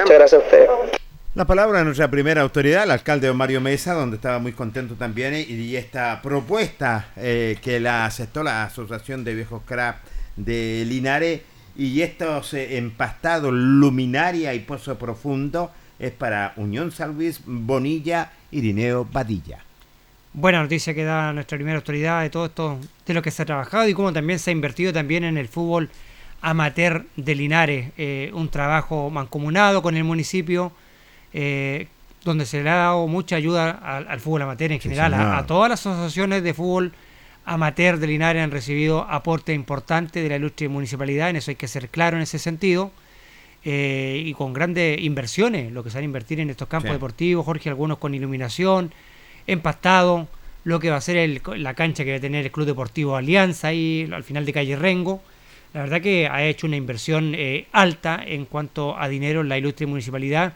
[0.00, 1.01] Muchas gracias a ustedes.
[1.34, 5.32] La palabra de nuestra primera autoridad, el alcalde Mario Mesa, donde estaba muy contento también,
[5.34, 10.00] y, y esta propuesta eh, que la aceptó la Asociación de Viejos Craft
[10.36, 11.40] de Linares,
[11.74, 19.08] y estos eh, empastados luminaria y pozo profundo es para Unión San Luis, Bonilla, Irineo,
[19.10, 19.60] Badilla.
[20.34, 23.46] Buena noticia que da nuestra primera autoridad de todo esto, de lo que se ha
[23.46, 25.88] trabajado y cómo también se ha invertido también en el fútbol
[26.42, 27.90] amateur de Linares.
[27.96, 30.72] Eh, un trabajo mancomunado con el municipio,
[31.34, 31.86] eh,
[32.24, 35.14] donde se le ha dado mucha ayuda al, al fútbol amateur en general.
[35.14, 36.92] a, a todas las asociaciones de fútbol
[37.44, 41.66] amateur de Linares han recibido aporte importante de la ilustre municipalidad, en eso hay que
[41.68, 42.92] ser claro en ese sentido.
[43.64, 46.94] eh, y con grandes inversiones, lo que se van a invertir en estos campos Sí.
[46.94, 48.92] deportivos, Jorge, algunos con iluminación,
[49.46, 50.26] empastado,
[50.64, 53.16] lo que va a ser el- la cancha que va a tener el Club Deportivo
[53.16, 55.22] Alianza ahí al final de calle Rengo.
[55.74, 59.58] La verdad que ha hecho una inversión eh, alta en cuanto a dinero en la
[59.58, 60.54] ilustre municipalidad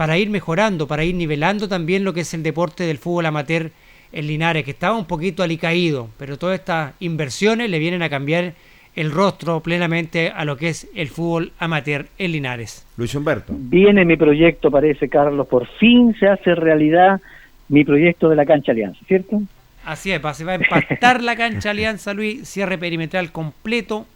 [0.00, 3.70] para ir mejorando, para ir nivelando también lo que es el deporte del fútbol amateur
[4.12, 8.54] en Linares, que estaba un poquito alicaído, pero todas estas inversiones le vienen a cambiar
[8.96, 12.86] el rostro plenamente a lo que es el fútbol amateur en Linares.
[12.96, 13.52] Luis Humberto.
[13.54, 17.20] Viene mi proyecto, parece, Carlos, por fin se hace realidad
[17.68, 19.42] mi proyecto de la cancha Alianza, ¿cierto?
[19.84, 24.06] Así es, se va a empastar la cancha Alianza Luis, cierre perimetral completo,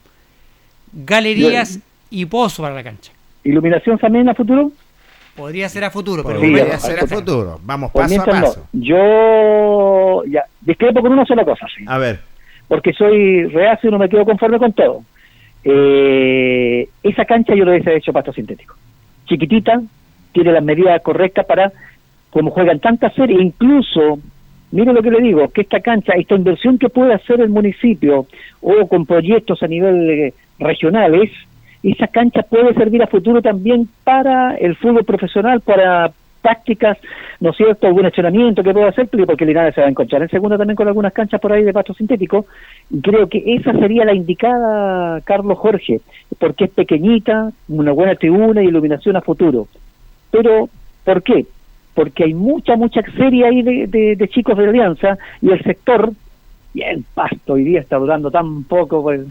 [0.95, 1.79] galerías
[2.09, 3.13] y pozo para la cancha.
[3.45, 4.73] ¿Iluminación también a futuro?
[5.37, 7.59] Podría ser a futuro, pero Podría ya, ser a futuro.
[7.65, 8.47] Vamos Por paso a mientras no.
[8.47, 8.69] paso.
[8.73, 11.85] Yo ya discrepo con una sola cosa, sí.
[11.87, 12.21] A ver,
[12.69, 15.03] porque soy reacio y no me quedo conforme con todo.
[15.65, 18.77] Eh, esa cancha yo lo hubiese hecho pasto sintético.
[19.27, 19.83] Chiquitita,
[20.33, 21.73] tiene las medidas correctas para,
[22.31, 24.19] como juegan tantas series, incluso,
[24.71, 28.27] mire lo que le digo, que esta cancha, esta inversión que puede hacer el municipio
[28.61, 31.31] o con proyectos a nivel eh, regionales,
[31.91, 36.11] esa cancha puede servir a futuro también para el fútbol profesional, para
[36.43, 36.99] prácticas,
[37.41, 40.29] ¿no es cierto?, algún entrenamiento que pueda hacer, porque Linares se va a encontrar en
[40.29, 42.45] segunda también con algunas canchas por ahí de pasto sintético,
[43.03, 46.01] creo que esa sería la indicada, Carlos Jorge,
[46.39, 49.69] porque es pequeñita, una buena tribuna y iluminación a futuro.
[50.31, 50.69] Pero,
[51.05, 51.47] ¿por qué?
[51.95, 56.13] Porque hay mucha, mucha serie ahí de, de- de chicos de Alianza y el sector,
[56.75, 59.23] y el pasto hoy día está durando tan poco, pues,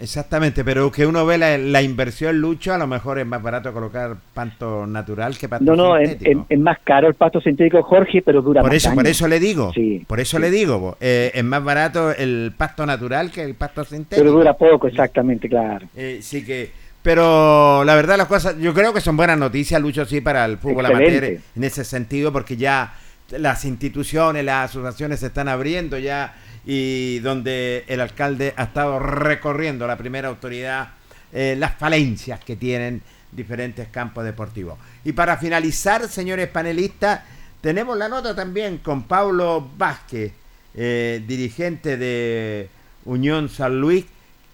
[0.00, 3.72] exactamente, pero que uno ve la, la inversión Lucho, a lo mejor es más barato
[3.72, 6.40] colocar panto natural que panto no, no, es, sintético.
[6.42, 9.28] es- es más caro el pasto sintético, Jorge, pero dura por más eso, por eso
[9.28, 10.40] le digo, Sí, por eso sí.
[10.42, 14.20] le digo, eh, es más barato el pasto natural que el pasto sintético.
[14.22, 15.86] Pero dura poco, exactamente, claro.
[15.96, 16.70] Eh, sí que,
[17.02, 20.58] pero la verdad las cosas, yo creo que son buenas noticias, Lucho, sí, para el
[20.58, 21.16] fútbol Excelente.
[21.18, 22.94] amateur en ese sentido, porque ya
[23.30, 26.34] las instituciones, las asociaciones se están abriendo ya
[26.70, 30.90] y donde el alcalde ha estado recorriendo la primera autoridad
[31.32, 33.00] eh, las falencias que tienen
[33.32, 34.78] diferentes campos deportivos.
[35.02, 37.20] Y para finalizar, señores panelistas,
[37.62, 40.32] tenemos la nota también con Pablo Vázquez,
[40.74, 42.68] eh, dirigente de
[43.06, 44.04] Unión San Luis,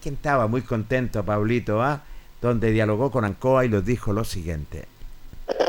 [0.01, 2.01] quien estaba muy contento, Pablito, ¿ah?
[2.41, 4.85] donde dialogó con Ancoa y nos dijo lo siguiente.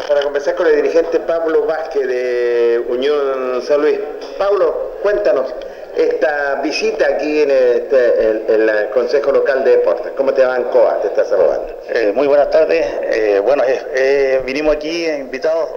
[0.08, 3.98] Para conversar con el dirigente Pablo Vázquez de Unión San Luis.
[4.38, 5.52] Pablo, cuéntanos
[5.96, 10.12] esta visita aquí en, este- en- en el Consejo Local de Deportes.
[10.16, 11.00] ¿Cómo te va Ancoa?
[11.00, 11.80] Te está saludando.
[11.88, 12.84] Eh, muy buenas tardes.
[13.02, 15.70] Eh, bueno, eh, vinimos aquí invitados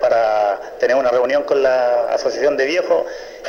[0.00, 3.02] para tener una reunión con la Asociación de Viejos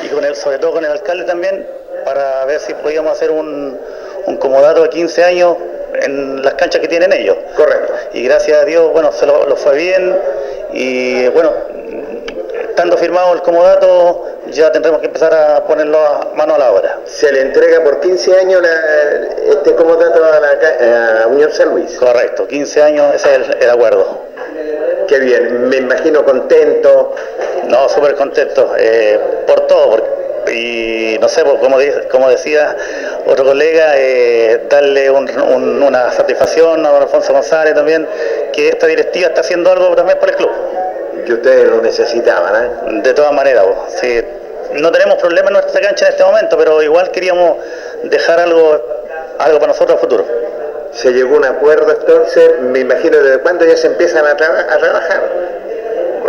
[0.03, 1.68] y con el, sobre todo con el alcalde también,
[2.05, 3.78] para ver si podíamos hacer un,
[4.26, 5.57] un comodato de 15 años
[6.01, 7.38] en las canchas que tienen ellos.
[7.55, 7.93] Correcto.
[8.14, 10.18] Y gracias a Dios, bueno, se lo, lo fue bien
[10.74, 11.51] y bueno,
[12.70, 17.00] estando firmado el comodato, ya tendremos que empezar a ponerlo a mano a la obra.
[17.06, 21.97] Se le entrega por 15 años la, este comodato a, la, a Unión San Luis.
[21.97, 24.30] Correcto, 15 años, ese es el, el acuerdo.
[25.08, 27.16] Qué bien, me imagino contento.
[27.68, 30.20] No, súper contento eh, por todo.
[30.52, 31.78] y no sé, pues, como,
[32.10, 32.76] como decía
[33.28, 38.08] otro colega, eh, darle un- un- una satisfacción a don Alfonso González también,
[38.54, 40.50] que esta directiva está haciendo algo también por el club.
[41.26, 42.70] Que ustedes lo necesitaban, ¿eh?
[43.04, 44.26] De todas maneras, pues, sí.
[44.74, 47.58] No tenemos problemas en nuestra cancha en este momento, pero igual queríamos
[48.04, 48.82] dejar algo,
[49.40, 50.26] algo para nosotros a futuro.
[50.92, 54.66] Se llegó a un acuerdo entonces, me imagino desde cuándo ya se empiezan a, traba-
[54.70, 55.22] a trabajar.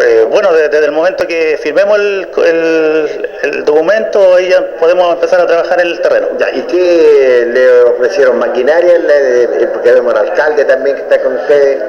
[0.02, 5.14] Eh, bueno, de- desde el momento que firmemos el, el- el documento, ahí ya podemos
[5.14, 6.28] empezar a trabajar en el terreno.
[6.38, 8.38] Ya, ¿Y qué le ofrecieron?
[8.38, 8.98] ¿Maquinaria?
[8.98, 11.82] Le- Porque vemos al alcalde también que está con ustedes.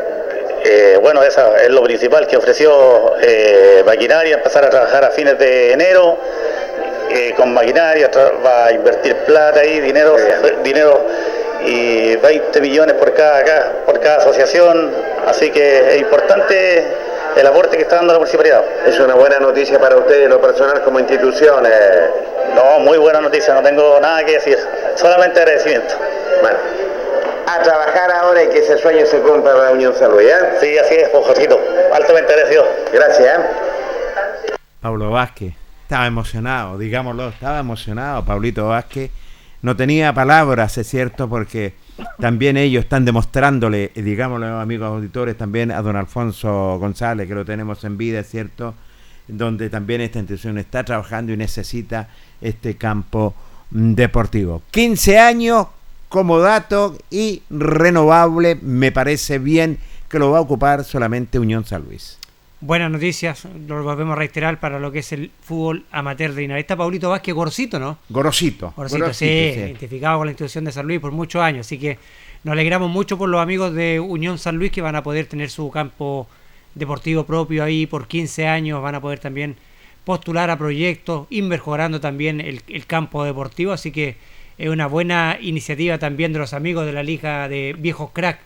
[0.63, 5.37] Eh, bueno, esa es lo principal que ofreció eh, maquinaria, empezar a trabajar a fines
[5.39, 6.17] de enero
[7.09, 8.09] eh, con maquinaria,
[8.45, 10.15] va a invertir plata ahí, dinero,
[10.63, 11.05] dinero
[11.65, 14.91] y 20 millones por cada, ca- por cada asociación,
[15.27, 16.85] así que es importante
[17.35, 18.61] el aporte que está dando la municipalidad.
[18.85, 21.65] Es una buena noticia para ustedes, lo personal como institución.
[21.65, 22.09] eh.
[22.55, 24.57] No, muy buena noticia, no tengo nada que decir,
[24.95, 25.95] solamente agradecimiento.
[26.41, 26.57] Bueno,
[27.55, 30.57] a trabajar ahora y que ese sueño se cumpla para la Unión Luis, ¿eh?
[30.59, 31.59] Sí, así es, Jorgito,
[31.93, 32.65] altamente agradecido.
[32.93, 33.41] Gracias, ¿eh?
[34.79, 35.53] Pablo Vázquez.
[35.83, 39.11] Estaba emocionado, digámoslo, estaba emocionado Pablito Vázquez.
[39.61, 41.73] No tenía palabras, es cierto, porque
[42.19, 47.83] también ellos están demostrándole, digámoslo, amigos auditores, también a don Alfonso González, que lo tenemos
[47.83, 48.73] en vida, es cierto,
[49.27, 52.07] donde también esta institución está trabajando y necesita
[52.39, 53.35] este campo
[53.69, 54.63] deportivo.
[54.71, 55.67] 15 años
[56.11, 61.85] como dato y renovable, me parece bien que lo va a ocupar solamente Unión San
[61.85, 62.19] Luis.
[62.59, 66.63] Buenas noticias, lo volvemos a reiterar para lo que es el fútbol amateur de Linares.
[66.63, 67.97] Está Paulito Vázquez Gorcito, ¿no?
[68.09, 68.73] Gorosito.
[68.75, 69.59] Gorcito, Gorosito, sí, sí.
[69.61, 71.65] identificado con la institución de San Luis por muchos años.
[71.65, 71.97] Así que
[72.43, 75.49] nos alegramos mucho por los amigos de Unión San Luis que van a poder tener
[75.49, 76.27] su campo
[76.75, 78.81] deportivo propio ahí por 15 años.
[78.81, 79.55] Van a poder también
[80.03, 83.71] postular a proyectos, ir mejorando también el, el campo deportivo.
[83.71, 84.17] Así que
[84.61, 88.37] es una buena iniciativa también de los amigos de la Liga de Viejos Crack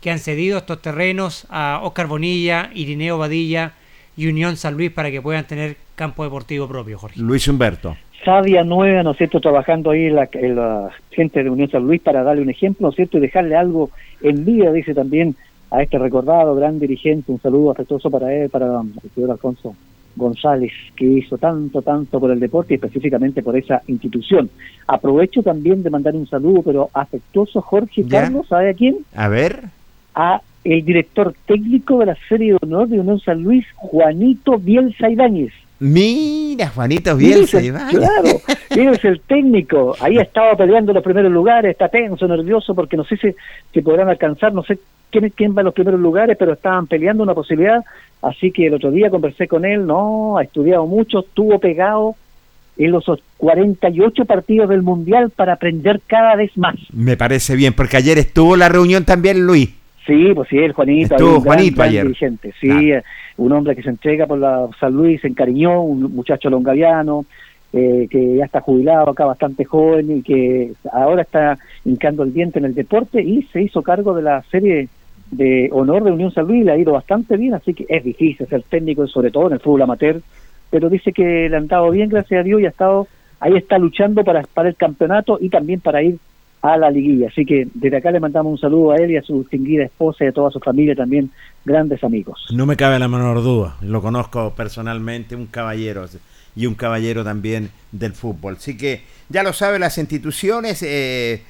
[0.00, 3.74] que han cedido estos terrenos a Oscar Bonilla, Irineo Badilla
[4.16, 7.20] y Unión San Luis para que puedan tener campo deportivo propio, Jorge.
[7.20, 7.96] Luis Humberto.
[8.24, 12.00] Sabia Nueva, ¿no es cierto?, trabajando ahí en la, la gente de Unión San Luis
[12.00, 13.90] para darle un ejemplo, ¿no es cierto?, y dejarle algo
[14.22, 15.36] en vida, dice también
[15.70, 19.76] a este recordado gran dirigente, un saludo afectuoso para él, para el señor Alfonso
[20.16, 24.50] González, que hizo tanto, tanto por el deporte y específicamente por esa institución.
[24.86, 28.22] Aprovecho también de mandar un saludo, pero afectuoso, Jorge ¿Ya?
[28.22, 28.98] Carlos, ¿sabe a quién?
[29.14, 29.64] A ver.
[30.14, 35.08] A el director técnico de la Serie de Honor de Unión San Luis, Juanito Bielsa
[35.08, 35.52] Ibáñez.
[35.80, 37.62] Mira, Juanito Bielsa.
[37.62, 37.88] Iván.
[37.88, 38.40] Claro,
[38.70, 39.96] él es el técnico.
[39.98, 43.34] Ahí ha estado peleando los primeros lugares, está tenso, nervioso, porque no sé si,
[43.72, 44.78] si podrán alcanzar, no sé
[45.10, 47.84] quién, quién va en los primeros lugares, pero estaban peleando una posibilidad.
[48.22, 52.14] Así que el otro día conversé con él, no, ha estudiado mucho, estuvo pegado
[52.76, 53.04] en los
[53.38, 56.76] 48 partidos del Mundial para aprender cada vez más.
[56.92, 59.70] Me parece bien, porque ayer estuvo la reunión también Luis.
[60.06, 61.14] Sí, pues sí, el Juanito.
[61.14, 62.02] Estuvo un Juanito gran ayer.
[62.04, 62.52] dirigente.
[62.60, 62.80] Sí, Claro.
[62.80, 63.02] eh,
[63.36, 67.26] un hombre que se entrega por la San Luis, se encariñó, un muchacho longaviano,
[67.72, 72.58] eh, que ya está jubilado acá, bastante joven y que ahora está hincando el diente
[72.58, 74.88] en el deporte y se hizo cargo de la serie
[75.30, 78.46] de honor de Unión San Luis le ha ido bastante bien, así que es difícil
[78.48, 80.20] ser técnico, sobre todo en el fútbol amateur,
[80.70, 83.06] pero dice que le han dado bien, gracias a Dios, y ha estado,
[83.38, 86.18] ahí está luchando para, para el campeonato y también para ir
[86.62, 87.28] a la liguilla.
[87.28, 90.24] Así que desde acá le mandamos un saludo a él y a su distinguida esposa
[90.24, 91.30] y a toda su familia también,
[91.64, 92.46] grandes amigos.
[92.52, 93.76] No me cabe la menor duda.
[93.82, 96.06] Lo conozco personalmente, un caballero
[96.54, 98.56] y un caballero también del fútbol.
[98.56, 100.82] Así que ya lo saben las instituciones.
[100.82, 101.42] eh,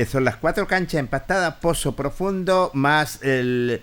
[0.00, 3.80] eh, son las cuatro canchas empastadas, pozo profundo, más eh,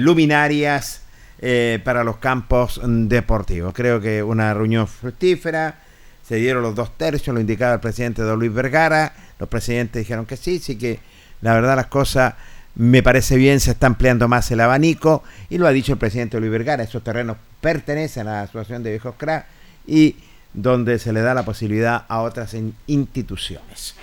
[0.00, 1.02] luminarias
[1.40, 3.74] eh, para los campos deportivos.
[3.74, 5.80] Creo que una reunión fructífera.
[6.26, 9.12] Se dieron los dos tercios, lo indicaba el presidente Don Luis Vergara.
[9.38, 10.98] Los presidentes dijeron que sí, sí que
[11.42, 12.32] la verdad las cosas
[12.76, 16.40] me parece bien, se está ampliando más el abanico y lo ha dicho el presidente
[16.40, 19.44] Luis Vergara, esos terrenos pertenecen a la Asociación de Viejos Crack
[19.86, 20.16] y
[20.54, 23.94] donde se le da la posibilidad a otras in- instituciones.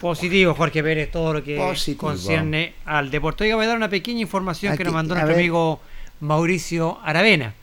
[0.00, 2.08] Positivo, Jorge Pérez, todo lo que Positivo.
[2.08, 3.44] concierne al deporte.
[3.44, 5.38] Oiga, voy a dar una pequeña información que nos mandó nuestro ver.
[5.38, 5.80] amigo
[6.20, 7.54] Mauricio Aravena.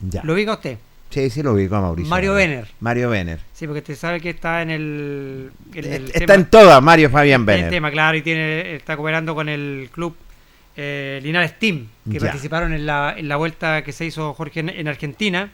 [0.00, 0.22] Ya.
[0.24, 0.78] ¿Lo ubica usted?
[1.10, 2.10] Sí, sí lo ubico a Mauricio.
[2.10, 2.66] Mario Benner.
[2.80, 3.38] Mario Benner.
[3.52, 7.08] Sí, porque usted sabe que está en el, en el Está tema- en todas, Mario
[7.10, 7.70] Fabián en el Benner.
[7.70, 10.16] tema, claro, y tiene, está cooperando con el club
[10.76, 12.20] eh, Linares Team, que Ya.
[12.20, 15.50] participaron en la, en la vuelta que se hizo Jorge en, en Argentina,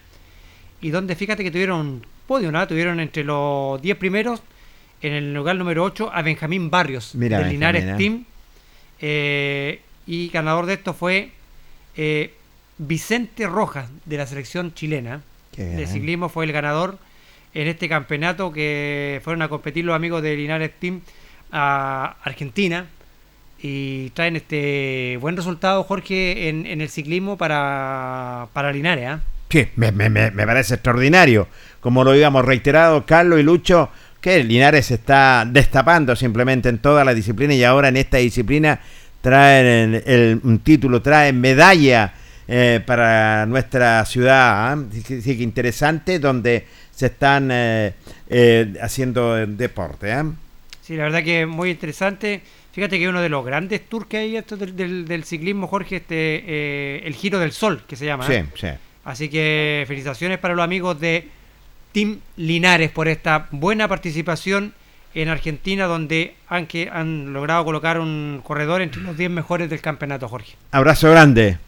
[0.80, 2.66] y donde fíjate que tuvieron podio, ¿no?
[2.66, 4.40] Tuvieron entre los 10 primeros,
[5.02, 7.94] en el lugar número 8, a Benjamín Barrios, Mira, del Benjamín, Linares ¿eh?
[7.96, 8.24] Team.
[9.00, 11.30] Eh, y ganador de esto fue
[11.96, 12.34] eh,
[12.78, 15.22] Vicente Rojas, de la selección chilena.
[15.54, 15.88] Qué De bien.
[15.88, 16.98] ciclismo fue el ganador
[17.54, 21.00] en este campeonato que fueron a competir los amigos de Linares Team
[21.50, 22.86] a Argentina
[23.62, 29.18] y traen este buen resultado, Jorge, en, en el ciclismo para, para Linares.
[29.50, 31.48] Sí, me, me- me- me parece extraordinario.
[31.80, 33.90] Como lo habíamos reiterado, Carlos y Lucho,
[34.20, 38.80] que Linares se está destapando simplemente en toda la disciplina y ahora en esta disciplina
[39.20, 42.14] traen el, el- un título, traen medalla
[42.48, 44.72] eh, para nuestra ciudad.
[44.72, 44.78] ¿ah?
[44.92, 47.92] Sí, sí que interesante, donde se están eh,
[48.28, 50.12] eh, haciendo deporte.
[50.12, 50.26] ¿ah?
[50.82, 52.40] Sí, la verdad que es muy interesante.
[52.72, 55.96] Fíjate que uno de los grandes tours que hay esto del, del- del ciclismo, Jorge,
[55.96, 56.14] este
[56.46, 58.26] eh, el Giro del Sol, que se llama.
[58.26, 58.44] Sí, ¿eh?
[58.54, 58.68] sí.
[59.04, 61.26] Así que felicitaciones para los amigos de
[61.92, 64.74] Team Linares por esta buena participación
[65.14, 69.80] en Argentina, donde han, que, han logrado colocar un corredor entre los 10 mejores del
[69.80, 70.54] campeonato, Jorge.
[70.70, 71.58] Abrazo grande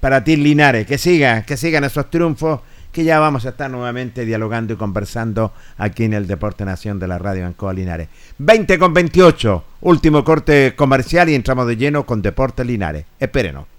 [0.00, 0.86] para ti, Linares.
[0.86, 2.60] Que sigan, que sigan esos triunfos,
[2.92, 7.08] que ya vamos a estar nuevamente dialogando y conversando aquí en el Deporte Nación de
[7.08, 8.08] la Radio Ancoa Linares.
[8.38, 13.04] 20 con 28, último corte comercial y entramos de lleno con Deporte Linares.
[13.18, 13.71] Espérenos.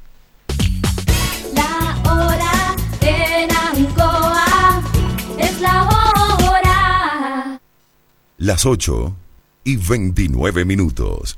[8.43, 9.15] Las 8
[9.63, 11.37] y 29 minutos.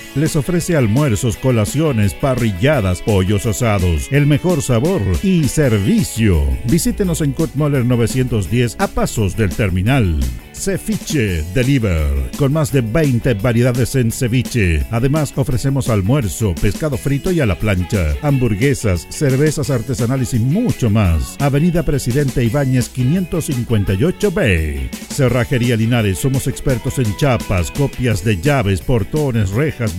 [0.13, 6.45] Les ofrece almuerzos, colaciones, parrilladas, pollos asados, el mejor sabor y servicio.
[6.65, 10.19] Visítenos en Kurt Moller 910 a pasos del terminal.
[10.53, 14.85] Ceviche Deliver, con más de 20 variedades en ceviche.
[14.91, 21.35] Además, ofrecemos almuerzo, pescado frito y a la plancha, hamburguesas, cervezas artesanales y mucho más.
[21.39, 24.89] Avenida Presidente Ibáñez 558B.
[25.09, 29.97] Cerrajería Linares, somos expertos en chapas, copias de llaves, portones, rejas,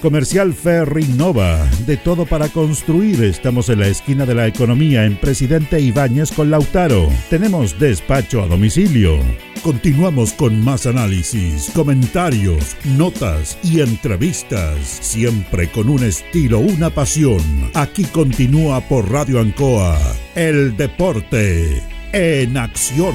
[0.00, 3.22] Comercial Ferry Nova, de todo para construir.
[3.22, 7.08] Estamos en la esquina de la economía en Presidente Ibáñez con Lautaro.
[7.28, 9.18] Tenemos despacho a domicilio.
[9.62, 17.42] Continuamos con más análisis, comentarios, notas y entrevistas, siempre con un estilo, una pasión.
[17.74, 19.98] Aquí continúa por Radio Ancoa,
[20.34, 21.82] el deporte
[22.12, 23.14] en acción.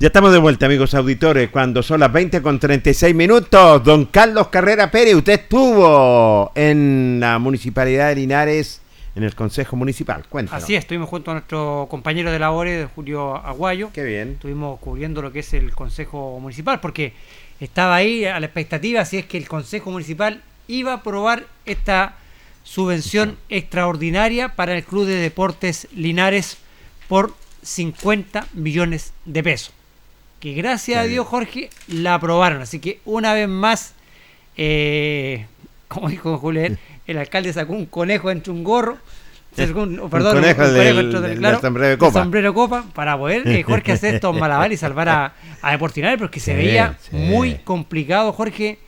[0.03, 3.85] Ya estamos de vuelta, amigos auditores, cuando son las 20 con 36 minutos.
[3.85, 8.81] Don Carlos Carrera Pérez, usted estuvo en la Municipalidad de Linares,
[9.15, 10.25] en el Consejo Municipal.
[10.29, 10.65] Cuéntanos.
[10.65, 13.91] Así es, estuvimos junto a nuestro compañero de labores, Julio Aguayo.
[13.93, 14.31] Qué bien.
[14.31, 17.13] Estuvimos cubriendo lo que es el Consejo Municipal, porque
[17.61, 22.17] estaba ahí a la expectativa si es que el Consejo Municipal iba a aprobar esta
[22.65, 26.59] subvención extraordinaria para el Club de Deportes Linares
[27.07, 29.73] por 50 millones de pesos.
[30.43, 32.61] Que gracias a Dios, Jorge, la aprobaron.
[32.63, 33.95] Así que una vez más,
[34.57, 35.47] eh,
[35.89, 38.99] como dijo Julián, el alcalde sacó un conejo entre un gorro.
[39.55, 42.23] un- perdón, un- un conejo del- conejo del- del claro, sombrero de del copa.
[42.23, 46.41] sombrero copa para poder eh, Jorge hacer estos malabares y salvar a, a Deportivo porque
[46.41, 47.15] se Sí, veía sí.
[47.17, 48.79] muy complicado, Jorge.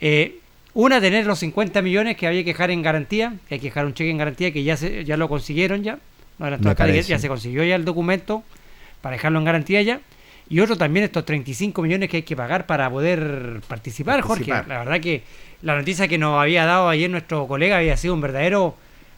[0.00, 0.40] Eh,
[0.74, 3.86] una, tener los 50 millones que había que dejar en garantía, que hay que dejar
[3.86, 5.98] un cheque en garantía, que ya se, ya lo consiguieron ya.
[6.38, 7.08] No, parece.
[7.10, 8.42] ya se consiguió ya el documento
[9.00, 10.00] para dejarlo en garantía ya.
[10.50, 14.50] Y otro también estos 35 millones que hay que pagar para poder participar, Jorge.
[14.66, 15.22] La verdad que
[15.62, 18.74] la noticia que nos había dado ayer nuestro colega había sido un verdadero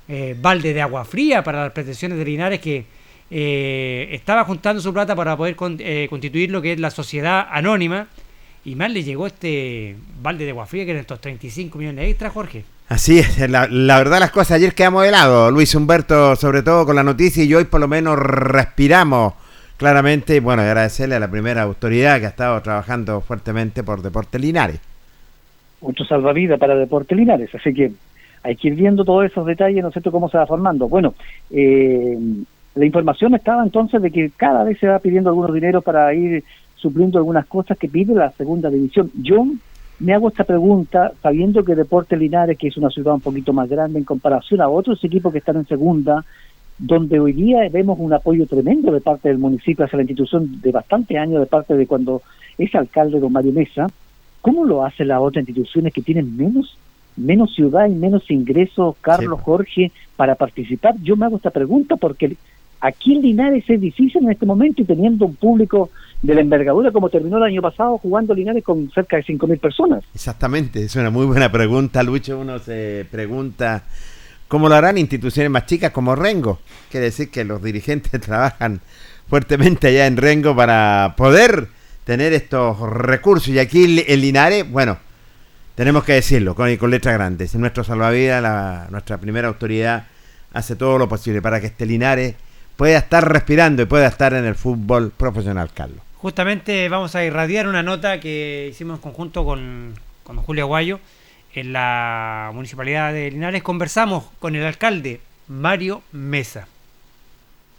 [0.09, 2.85] eh, balde de agua fría para las pretensiones de Linares que
[3.31, 7.47] eh, estaba juntando su plata para poder con- eh, constituir lo que es la sociedad
[7.51, 8.09] anónima.
[8.65, 12.28] Y más le llegó este balde de agua fría que eran estos 35 millones extra,
[12.28, 12.65] Jorge.
[12.89, 16.97] Así es, la, la verdad las cosas, ayer quedamos helados, Luis Humberto, sobre todo con
[16.97, 19.35] la noticia, y hoy por lo menos respiramos
[19.81, 24.39] claramente, y bueno, agradecerle a la primera autoridad que ha estado trabajando fuertemente por Deportes
[24.39, 24.78] Linares.
[25.81, 27.90] mucho salvavidas para Deportes Linares, así que
[28.43, 30.86] hay que ir viendo todos esos detalles, ¿no es cierto?, cómo se va formando.
[30.86, 31.15] Bueno,
[31.51, 32.15] eh,
[32.74, 36.44] la información estaba entonces de que cada vez se va pidiendo algunos dineros para ir
[36.77, 39.11] supliendo algunas cosas que pide la segunda división.
[39.15, 39.47] Yo
[39.98, 43.66] me hago esta pregunta sabiendo que Deportes Linares, que es una ciudad un poquito más
[43.66, 46.23] grande en comparación a otros equipos que están en segunda,
[46.81, 50.73] donde hoy día vemos un apoyo tremendo de parte del municipio hacia la institución de
[50.73, 52.23] bastante años, de parte de cuando
[52.57, 53.86] es alcalde don Mario Mesa,
[54.40, 56.77] ¿cómo lo hacen las otras instituciones que tienen menos
[57.16, 60.94] menos ciudad y menos ingresos, Carlos, Jorge, para participar?
[61.02, 62.36] Yo me hago esta pregunta porque
[62.81, 65.90] aquí en Linares es difícil en este momento y teniendo un público
[66.23, 70.05] de la envergadura como terminó el año pasado jugando Linares con cerca de 5.000 personas.
[70.15, 72.39] Exactamente, es una muy buena pregunta, Lucho.
[72.39, 73.85] Uno se pregunta
[74.51, 76.59] cómo lo harán instituciones más chicas como Rengo.
[76.90, 78.81] Quiere decir que los dirigentes trabajan
[79.28, 81.68] fuertemente allá en Rengo para poder
[82.05, 83.48] tener estos recursos.
[83.48, 84.98] Y aquí en Linares, bueno,
[85.77, 87.55] tenemos que decirlo con, con letras grandes.
[87.55, 90.09] Nuestro salvavidas, la- nuestra primera autoridad,
[90.52, 92.35] hace todo lo posible para que este Linares
[92.77, 96.01] pueda estar respirando y pueda estar en el fútbol profesional, Carlos.
[96.16, 99.94] Justamente vamos a irradiar una nota que hicimos en conjunto con,
[100.24, 100.98] con Julio Aguayo
[101.55, 103.62] en la municipalidad de Linares.
[103.62, 106.66] Conversamos con el alcalde Mario Mesa.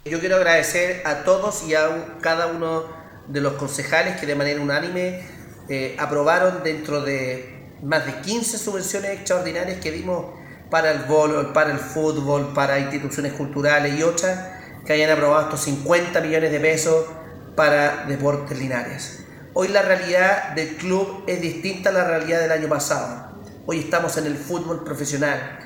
[0.04, 2.84] Yo quiero agradecer a todos y a cada uno
[3.28, 5.22] de los concejales que de manera unánime
[5.68, 10.26] eh, aprobaron dentro de más de 15 subvenciones extraordinarias que dimos
[10.70, 14.50] para el voleibol, para el fútbol, para instituciones culturales y otras,
[14.84, 17.06] que hayan aprobado estos 50 millones de pesos
[17.54, 19.24] para Deportes Linares.
[19.54, 23.31] Hoy la realidad del club es distinta a la realidad del año pasado.
[23.64, 25.60] Hoy estamos en el fútbol profesional.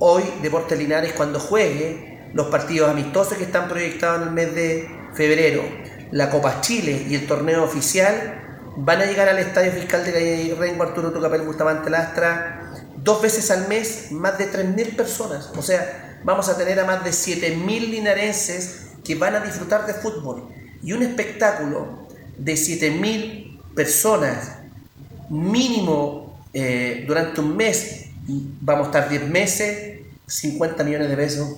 [0.00, 4.90] Hoy Deportes Linares cuando juegue los partidos amistosos que están proyectados en el mes de
[5.14, 5.62] febrero,
[6.10, 10.82] la Copa Chile y el torneo oficial van a llegar al Estadio Fiscal de Rengo
[10.82, 15.52] Arturo Tucapel Bustamante Lastra dos veces al mes, más de 3.000 personas.
[15.56, 19.94] O sea, vamos a tener a más de 7.000 linarenses que van a disfrutar de
[19.94, 20.48] fútbol.
[20.82, 24.58] Y un espectáculo de 7.000 personas
[25.30, 28.06] mínimo eh, durante un mes,
[28.60, 31.48] vamos a estar 10 meses, 50 millones de pesos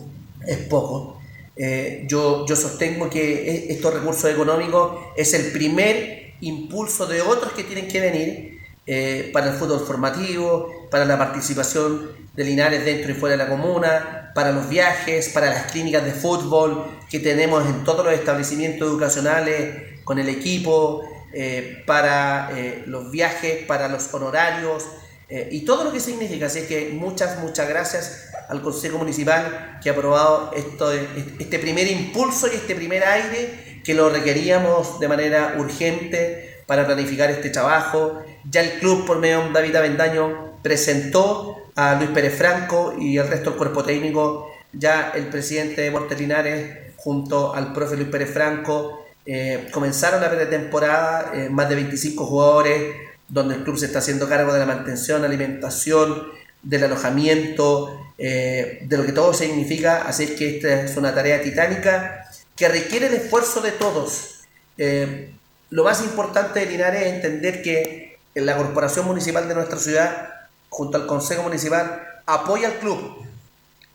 [0.47, 1.21] es poco.
[1.57, 7.53] Eh, yo, yo sostengo que e- estos recursos económicos es el primer impulso de otros
[7.53, 13.11] que tienen que venir eh, para el fútbol formativo, para la participación de Linares dentro
[13.11, 17.67] y fuera de la comuna, para los viajes, para las clínicas de fútbol que tenemos
[17.67, 24.13] en todos los establecimientos educacionales con el equipo, eh, para eh, los viajes, para los
[24.13, 24.85] honorarios
[25.29, 26.47] eh, y todo lo que significa.
[26.47, 32.49] Así que muchas, muchas gracias al Consejo Municipal que ha aprobado esto, este primer impulso
[32.49, 38.23] y este primer aire que lo requeríamos de manera urgente para planificar este trabajo.
[38.51, 43.29] Ya el club, por medio de David Avendaño, presentó a Luis Pérez Franco y el
[43.29, 44.51] resto del cuerpo técnico.
[44.73, 50.31] Ya el presidente de Deportes Linares, junto al profe Luis Pérez Franco, eh, comenzaron la
[50.31, 52.95] pretemporada, eh, más de 25 jugadores,
[53.29, 56.29] donde el club se está haciendo cargo de la mantención, alimentación,
[56.63, 60.03] del alojamiento, eh, de lo que todo significa.
[60.03, 62.27] Así es que esta es una tarea titánica
[62.57, 64.43] que requiere el esfuerzo de todos.
[64.77, 65.33] Eh,
[65.71, 70.29] lo más importante de Linares es entender que la corporación municipal de nuestra ciudad,
[70.69, 73.25] junto al Consejo Municipal, apoya al club.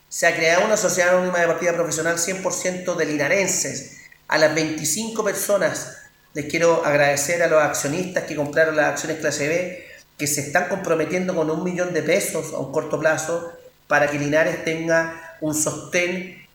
[0.10, 4.05] Se ha creado una sociedad anónima de partida profesional 100% de linarenses.
[4.28, 5.98] A las 25 personas.
[6.34, 9.88] Les quiero agradecer a los accionistas que compraron las acciones clase B,
[10.18, 13.54] que se están comprometiendo con un millón de pesos a un corto plazo
[13.88, 16.46] para que Linares tenga un sostén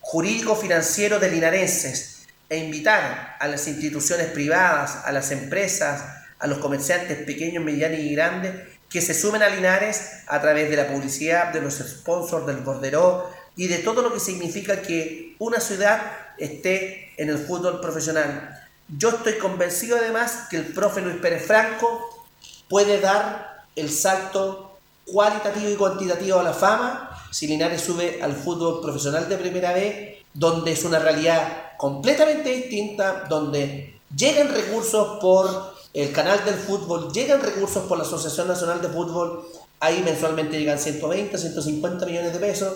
[0.00, 6.04] jurídico financiero de linarenses e invitar a las instituciones privadas, a las empresas,
[6.38, 8.52] a los comerciantes pequeños, medianos y grandes
[8.92, 13.32] que se sumen a Linares a través de la publicidad, de los sponsors, del borderó
[13.56, 16.00] y de todo lo que significa que una ciudad
[16.38, 18.58] esté en el fútbol profesional.
[18.88, 22.26] Yo estoy convencido además que el profe Luis Pérez Franco
[22.68, 28.82] puede dar el salto cualitativo y cuantitativo a la fama si Linares sube al fútbol
[28.82, 36.12] profesional de primera vez, donde es una realidad completamente distinta, donde llegan recursos por el
[36.12, 39.46] canal del fútbol, llegan recursos por la Asociación Nacional de Fútbol,
[39.80, 42.72] ahí mensualmente llegan 120, 150 millones de pesos,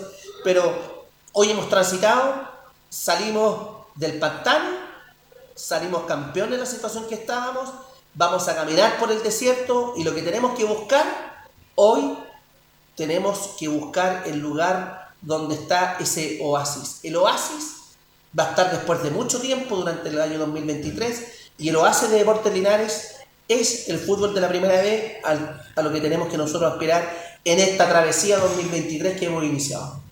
[0.47, 1.03] pero
[1.33, 2.47] hoy hemos transitado,
[2.87, 4.77] salimos del pantano,
[5.53, 7.69] salimos campeones de la situación que estábamos,
[8.13, 11.05] vamos a caminar por el desierto y lo que tenemos que buscar
[11.75, 12.17] hoy
[12.95, 17.01] tenemos que buscar el lugar donde está ese oasis.
[17.03, 17.97] El oasis
[18.39, 21.25] va a estar después de mucho tiempo, durante el año 2023,
[21.57, 23.17] y el oasis de Deportes Linares
[23.49, 27.59] es el fútbol de la primera vez a lo que tenemos que nosotros aspirar en
[27.59, 30.06] esta travesía 2023 que hemos iniciado.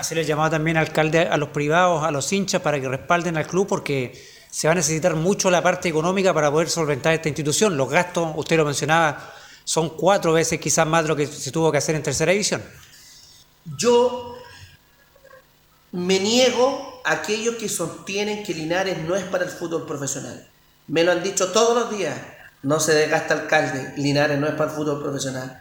[0.00, 3.46] Hacer el llamado también alcalde a los privados, a los hinchas para que respalden al
[3.46, 4.18] club porque
[4.50, 7.76] se va a necesitar mucho la parte económica para poder solventar esta institución.
[7.76, 11.70] Los gastos, usted lo mencionaba, son cuatro veces quizás más de lo que se tuvo
[11.70, 12.62] que hacer en tercera división.
[13.76, 14.36] Yo
[15.92, 20.48] me niego a aquellos que sostienen que Linares no es para el fútbol profesional.
[20.86, 22.18] Me lo han dicho todos los días.
[22.62, 25.60] No se desgasta alcalde, Linares no es para el fútbol profesional.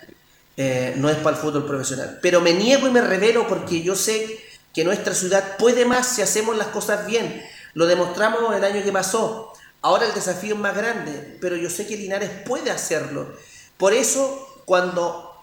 [0.61, 2.19] Eh, no es para el fútbol profesional.
[2.21, 6.21] Pero me niego y me revelo porque yo sé que nuestra ciudad puede más si
[6.21, 7.41] hacemos las cosas bien.
[7.75, 9.53] Lo demostramos el año que pasó.
[9.81, 13.33] Ahora el desafío es más grande, pero yo sé que Linares puede hacerlo.
[13.77, 15.33] Por eso, cuando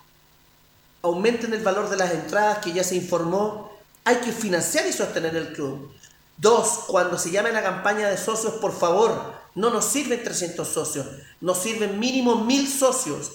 [1.01, 3.73] aumenten el valor de las entradas que ya se informó,
[4.05, 5.95] hay que financiar y sostener el club.
[6.37, 11.07] Dos, cuando se llame la campaña de socios, por favor, no nos sirven 300 socios,
[11.41, 13.33] nos sirven mínimo 1000 socios.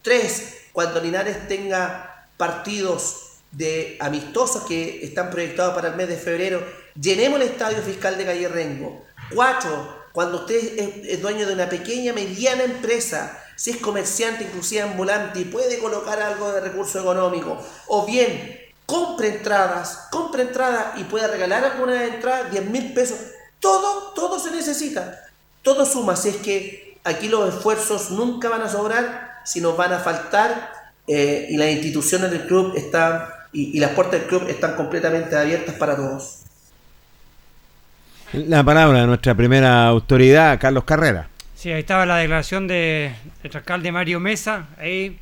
[0.00, 6.64] Tres, cuando Linares tenga partidos de amistosos que están proyectados para el mes de febrero,
[7.00, 9.04] llenemos el estadio fiscal de Calle Rengo.
[9.34, 15.40] Cuatro, cuando usted es, dueño de una pequeña, mediana empresa, si es comerciante, inclusive ambulante,
[15.40, 21.28] y puede colocar algo de recurso económico, o bien compre entradas, compre entradas y puede
[21.28, 23.18] regalar alguna entrada, 10 mil pesos,
[23.60, 25.26] todo, todo se necesita,
[25.62, 29.92] todo suma, si es que aquí los esfuerzos nunca van a sobrar, si nos van
[29.92, 30.72] a faltar,
[31.06, 35.36] eh, y las instituciones del club están, y, y las puertas del club están completamente
[35.36, 36.42] abiertas para todos.
[38.32, 41.28] La palabra de nuestra primera autoridad, Carlos Carrera.
[41.54, 43.10] Sí, ahí estaba la declaración de
[43.42, 45.18] el alcalde Mario Mesa, ahí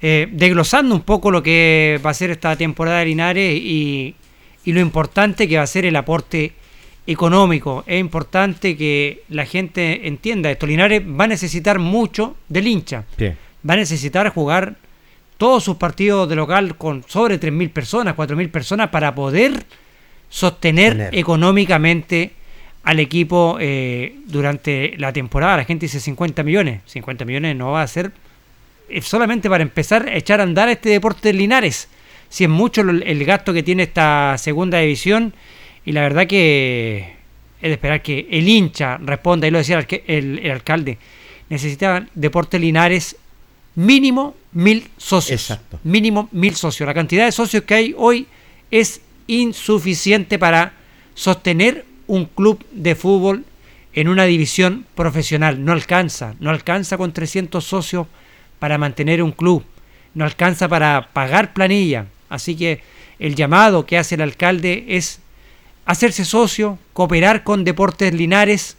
[0.00, 4.16] eh, desglosando un poco lo que va a ser esta temporada de Linares y,
[4.64, 6.52] y lo importante que va a ser el aporte
[7.06, 7.84] económico.
[7.86, 10.66] Es importante que la gente entienda esto.
[10.66, 13.04] Linares va a necesitar mucho del hincha.
[13.68, 14.76] Va a necesitar jugar
[15.36, 19.64] todos sus partidos de local con sobre 3.000 personas, 4.000 personas para poder
[20.28, 21.14] sostener Tener.
[21.14, 22.32] económicamente
[22.84, 25.58] al equipo eh, durante la temporada.
[25.58, 26.80] La gente dice 50 millones.
[26.86, 28.10] 50 millones no va a ser
[29.02, 31.88] solamente para empezar a echar a andar este deporte de Linares.
[32.30, 35.32] Si es mucho el gasto que tiene esta segunda división
[35.84, 37.14] y la verdad que
[37.60, 40.98] es de esperar que el hincha responda, y lo decía el, el- el alcalde,
[41.48, 43.16] necesita Deporte Linares
[43.78, 45.40] mínimo mil socios.
[45.40, 45.78] Exacto.
[45.84, 46.84] Mínimo mil socios.
[46.84, 48.26] La cantidad de socios que hay hoy
[48.72, 50.72] es insuficiente para
[51.14, 53.44] sostener un club de fútbol
[53.94, 55.64] en una división profesional.
[55.64, 58.08] No alcanza, no alcanza con 300 socios
[58.58, 59.62] para mantener un club,
[60.14, 62.06] no alcanza para pagar planilla.
[62.28, 62.82] Así que
[63.20, 65.20] el llamado que hace el alcalde es
[65.86, 68.76] hacerse socio, cooperar con Deportes Linares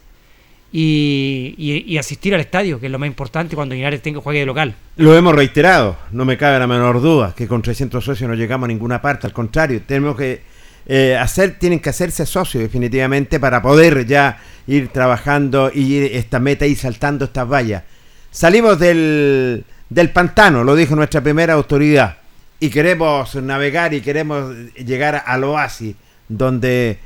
[0.72, 4.46] y, y- asistir al estadio, que es lo más importante cuando Linares tenga juegue de
[4.46, 4.74] local.
[4.96, 8.66] Lo hemos reiterado, no me cabe la menor duda que con 300 socios no llegamos
[8.66, 10.42] a ninguna parte, al contrario, tenemos que
[10.86, 16.38] eh, hacer, tienen que hacerse socios definitivamente para poder ya ir trabajando y ir esta
[16.38, 17.82] meta y saltando estas vallas.
[18.30, 22.16] Salimos del, del pantano, lo dijo nuestra primera autoridad,
[22.60, 25.96] y queremos navegar y queremos llegar al oasis,
[26.28, 26.98] donde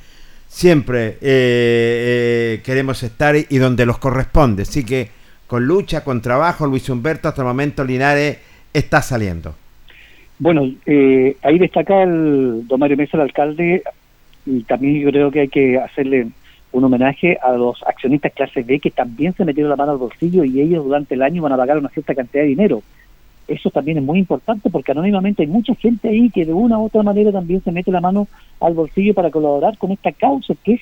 [0.55, 4.63] siempre eh, eh, queremos estar y donde los corresponde.
[4.63, 5.09] Así que
[5.49, 8.39] con lucha, con trabajo, Luis Humberto hasta el momento Linares
[8.73, 9.57] está saliendo.
[10.39, 13.83] Bueno, eh, ahí destaca el don Mario Mesa, el alcalde,
[14.47, 16.29] y también yo creo que hay que hacerle
[16.71, 20.45] un homenaje a los accionistas clase B que también se metieron la mano al bolsillo
[20.45, 22.83] y ellos durante el año van a pagar una cierta cantidad de dinero.
[23.49, 26.87] Eso también es muy importante porque anónimamente hay mucha gente ahí que de una u
[26.87, 28.27] otra manera también se mete la mano
[28.61, 30.81] al bolsillo para colaborar con esta causa que es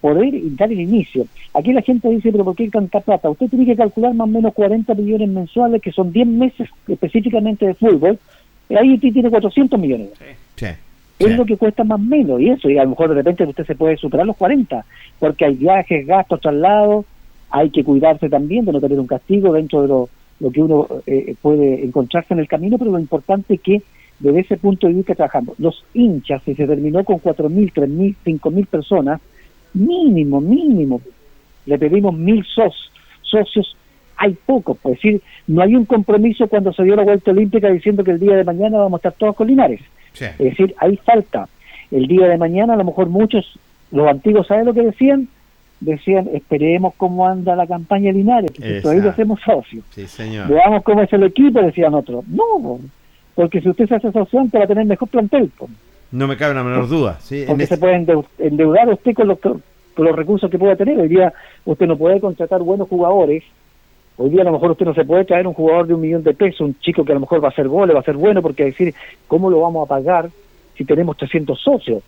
[0.00, 1.26] poder dar el inicio.
[1.54, 3.30] Aquí la gente dice, pero ¿por qué tanta plata?
[3.30, 7.66] Usted tiene que calcular más o menos 40 millones mensuales, que son 10 meses específicamente
[7.66, 8.18] de fútbol,
[8.68, 10.08] y ahí usted tiene 400 millones.
[10.56, 10.66] Sí.
[11.20, 13.44] Es lo que cuesta más o menos, y eso, y a lo mejor de repente
[13.44, 14.84] usted se puede superar los 40,
[15.20, 17.06] porque hay viajes, gastos, traslados,
[17.48, 20.08] hay que cuidarse también de no tener un castigo dentro de lo,
[20.40, 23.82] lo que uno eh, puede encontrarse en el camino, pero lo importante es que
[24.18, 25.54] desde ese punto de vista trabajando.
[25.58, 29.20] Los hinchas, si se terminó con 4.000, 3.000, 5.000 personas,
[29.74, 31.00] mínimo, mínimo,
[31.66, 32.92] le pedimos mil socios,
[33.22, 33.76] socios,
[34.16, 38.04] hay pocos, es decir, no hay un compromiso cuando se dio la vuelta olímpica diciendo
[38.04, 39.80] que el día de mañana vamos a estar todos con Linares.
[40.12, 40.26] Sí.
[40.26, 41.48] Es decir, hay falta.
[41.90, 43.58] El día de mañana a lo mejor muchos,
[43.90, 45.28] los antiguos, ¿saben lo que decían?
[45.84, 49.84] Decían, esperemos cómo anda la campaña Linares, porque lo hacemos socios.
[49.90, 50.46] Sí, señor.
[50.48, 52.24] Veamos cómo es el equipo, decían otros.
[52.28, 52.80] No, po,
[53.34, 55.50] porque si usted se hace socio antes va a tener mejor plantel.
[56.12, 57.18] No me cabe la menor duda.
[57.20, 59.60] Sí, en porque este- se puede endeu- endeudar usted con los, con
[59.96, 60.98] los recursos que pueda tener.
[61.00, 61.32] Hoy día
[61.64, 63.42] usted no puede contratar buenos jugadores.
[64.18, 66.22] Hoy día a lo mejor usted no se puede traer un jugador de un millón
[66.22, 68.16] de pesos, un chico que a lo mejor va a hacer goles, va a ser
[68.16, 68.94] bueno, porque decir,
[69.26, 70.28] ¿cómo lo vamos a pagar
[70.76, 72.02] si tenemos 300 socios?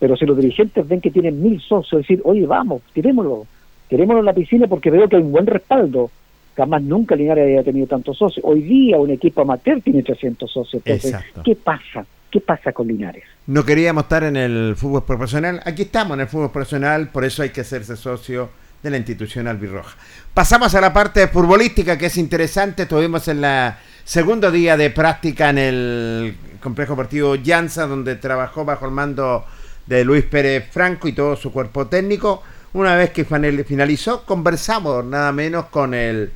[0.00, 3.46] Pero si los dirigentes ven que tienen mil socios, decir, oye, vamos, tirémoslo,
[3.86, 6.10] tirémoslo en la piscina porque veo que hay un buen respaldo.
[6.56, 8.44] Jamás nunca Linares había tenido tantos socios.
[8.44, 10.82] Hoy día un equipo amateur tiene 300 socios.
[10.84, 11.42] Entonces, Exacto.
[11.44, 12.04] ¿qué pasa?
[12.30, 13.24] ¿Qué pasa con Linares?
[13.46, 15.60] No queríamos estar en el fútbol profesional.
[15.64, 18.48] Aquí estamos en el fútbol profesional, por eso hay que hacerse socio
[18.82, 19.96] de la institución albirroja.
[20.32, 22.84] Pasamos a la parte futbolística que es interesante.
[22.84, 28.86] Estuvimos en la segundo día de práctica en el complejo partido Llanza, donde trabajó bajo
[28.86, 29.44] el mando
[29.90, 32.44] de Luis Pérez Franco y todo su cuerpo técnico.
[32.74, 36.30] Una vez que finalizó, conversamos nada menos con el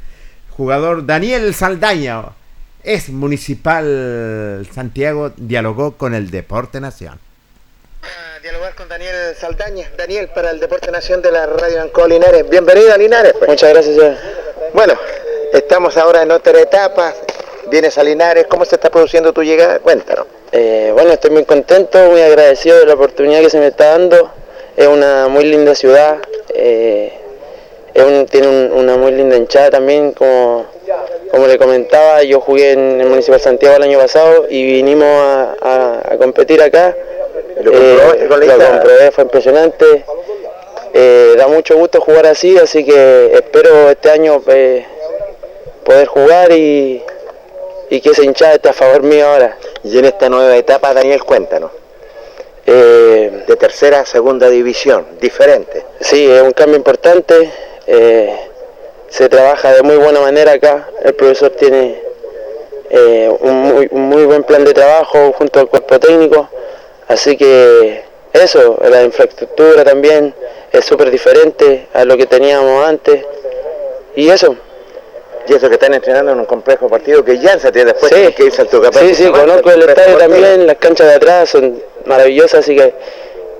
[0.51, 2.25] jugador Daniel Saldaña,
[2.83, 7.21] es municipal Santiago, dialogó con el Deporte Nación.
[8.03, 9.89] A dialogar con Daniel Saldaña.
[9.97, 12.51] Daniel, para el Deporte Nación de la Radio Ancoa Linares.
[12.51, 13.35] Bienvenido a Linares.
[13.39, 13.49] pues.
[13.49, 14.17] Muchas gracias, señor.
[14.75, 14.95] Bueno,
[15.53, 17.15] estamos ahora en otra etapa.
[17.75, 18.47] Vienes a Linares.
[18.47, 19.81] ¿Cómo se está produciendo tu llegada?
[19.81, 20.27] Cuéntanos.
[20.53, 24.31] Eh, bueno, estoy muy contento, muy agradecido de la oportunidad que se me está dando.
[24.77, 26.19] Es una muy linda ciudad,
[26.55, 27.13] eh,
[27.93, 30.67] es un- tiene un- una muy linda hinchada también, como,
[31.33, 35.57] como le comentaba, yo jugué en el Municipal Santiago el año pasado y vinimos a,
[35.61, 36.95] a- a competir acá.
[37.61, 40.05] ¿Lo comprobó Eh, lo comprobé, fue impresionante.
[40.95, 44.87] Eh, da mucho gusto jugar así, así que espero este año eh,
[45.85, 47.03] poder jugar y,
[47.91, 49.57] y que esa hinchada esté a favor mío ahora.
[49.83, 51.71] Y en esta nueva etapa, Daniel, cuéntanos.
[52.67, 55.85] Eh, De tercera a segunda división, diferente.
[56.01, 57.51] Sí, es un cambio importante.
[57.87, 58.35] eh,
[59.09, 60.89] se trabaja de muy buena manera acá.
[61.05, 62.03] El profesor tiene
[62.91, 66.49] eh, un, muy, un muy buen plan de trabajo junto al cuerpo técnico.
[67.07, 68.03] Así que
[68.33, 70.35] eso, la infraestructura también
[70.73, 73.25] es súper diferente a lo que teníamos antes.
[74.17, 74.57] Y eso.
[75.47, 78.33] Y eso que están entrenando en un complejo partido que ya se tiene después Sí.
[78.33, 78.69] que irse al.
[78.95, 82.95] Sí, sí, conozco el estadio también, las canchas de atrás son maravillosas, así que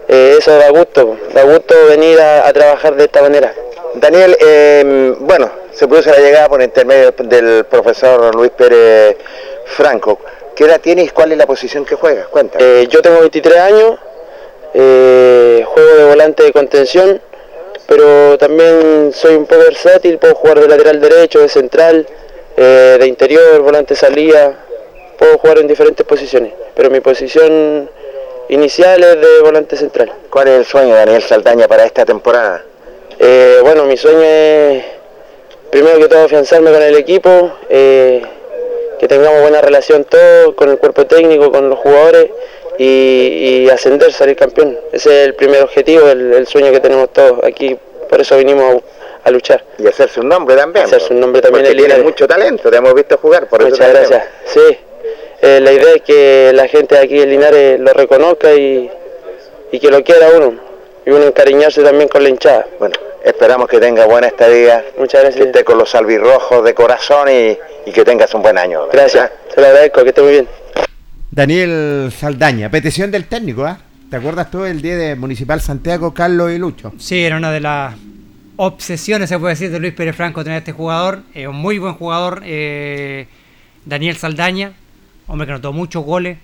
[0.09, 3.55] eh, eso da gusto, da gusto venir a- a trabajar de esta manera.
[3.95, 9.17] Daniel, eh, bueno, se produce la llegada por intermedio del profesor Luis Pérez
[9.67, 10.19] Franco.
[10.55, 12.27] ¿Qué edad tienes y cuál es la posición que juegas?
[12.29, 12.65] Cuéntame.
[12.83, 13.99] Eh, yo tengo 23 años,
[14.75, 17.21] eh, juego de volante de contención,
[17.87, 22.07] pero también soy un poco versátil, puedo jugar de lateral derecho, de central,
[22.57, 24.55] eh, de interior, volante salida,
[25.19, 27.91] puedo jugar en diferentes posiciones, pero mi posición
[28.49, 30.13] inicial es de volante central.
[30.31, 32.63] ¿Cuál es el sueño, Daniel Saldaña, para esta temporada?
[33.19, 34.85] Eh, bueno, mi sueño es
[35.71, 38.23] primero que todo afianzarme con el equipo, eh,
[38.99, 42.31] que tengamos buena relación todos, con el cuerpo técnico, con los jugadores
[42.79, 44.79] y, y ascender, salir campeón.
[44.93, 47.77] Ese es el primer objetivo, el, el sueño que tenemos todos aquí,
[48.09, 48.83] por eso vinimos
[49.25, 49.65] a, a luchar.
[49.79, 50.85] Y hacerse un nombre también.
[50.87, 52.05] Hacerse un nombre también Porque Linares.
[52.05, 53.49] mucho talento, te hemos visto jugar.
[53.49, 54.25] Por eso Muchas gracias.
[54.47, 54.79] Sí,
[55.43, 58.91] Eh, la idea es que la gente de aquí en Linares lo reconozca y,
[59.73, 60.59] y que lo quiera uno,
[61.05, 62.67] y uno encariñarse también con la hinchada.
[62.79, 64.83] Bueno, esperamos que tenga buena estadía.
[64.97, 65.47] Muchas Que gracias.
[65.47, 68.87] esté con los albirrojos de corazón y, y que tengas un buen año.
[68.87, 68.93] ¿verdad?
[68.95, 70.49] Gracias, se lo agradezco, que esté muy bien.
[71.39, 73.79] Daniel Saldaña, petición del técnico, ¿ah?
[74.09, 76.93] ¿Te acuerdas tú el día de Municipal Santiago, Carlos y Lucho?
[76.97, 77.97] Sí, era una de las
[78.55, 81.23] obsesiones, se puede decir, de Luis Pérez Franco tener a este jugador.
[81.35, 83.27] Es un muy buen jugador, eh,
[83.85, 84.75] Daniel Saldaña,
[85.27, 86.39] hombre que anotó muchos goles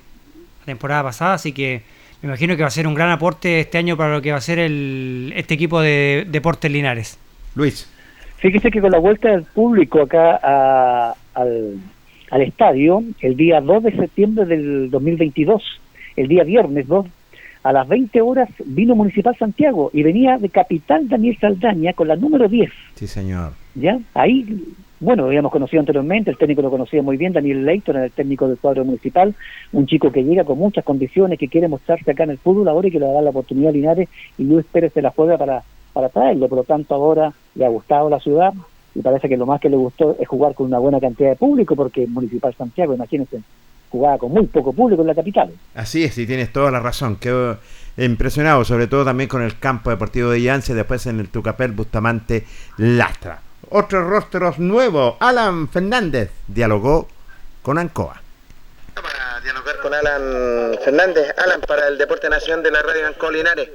[0.62, 1.82] la temporada pasada, así que
[2.20, 4.38] me imagino que va a ser un gran aporte este año para lo que va
[4.38, 7.16] a ser el, este equipo de Deportes Linares.
[7.54, 7.88] Luis.
[8.38, 11.74] Fíjese que con la vuelta del público acá a- al,
[12.30, 15.62] al estadio el día 2 de septiembre del 2022,
[16.16, 17.06] el día viernes 2,
[17.62, 22.16] a las 20 horas vino Municipal Santiago y venía de Capital Daniel Saldaña con la
[22.16, 22.70] número 10.
[22.94, 23.52] Sí, señor.
[23.74, 23.98] ¿ya?
[24.14, 24.64] Ahí,
[24.98, 28.48] bueno, habíamos conocido anteriormente, el técnico lo conocía muy bien, Daniel Leighton, era el técnico
[28.48, 29.34] del cuadro municipal,
[29.72, 32.88] un chico que llega con muchas condiciones, que quiere mostrarse acá en el fútbol ahora
[32.88, 34.08] y que le va a dar la oportunidad a Linares
[34.38, 35.62] y Luis Pérez se la juega para,
[35.92, 38.54] para traerlo, por lo tanto ahora le ha gustado la ciudad
[39.00, 41.36] y parece que lo más que le gustó es jugar con una buena cantidad de
[41.36, 43.40] público porque Municipal Santiago, imagínense,
[43.90, 45.50] jugaba con muy poco público en la capital.
[45.74, 47.16] Así es, y tienes toda la razón.
[47.16, 47.56] Quedo
[47.96, 52.44] impresionado, sobre todo también con el campo deportivo de Yance, después en el Tucapel Bustamante
[52.76, 53.40] Lastra.
[53.70, 57.08] Otros rostros nuevos, Alan Fernández dialogó
[57.62, 58.20] con Ancoa.
[58.94, 63.70] Para dialogar con Alan Fernández, Alan para el Deporte Nación de la Radio Anco Linares.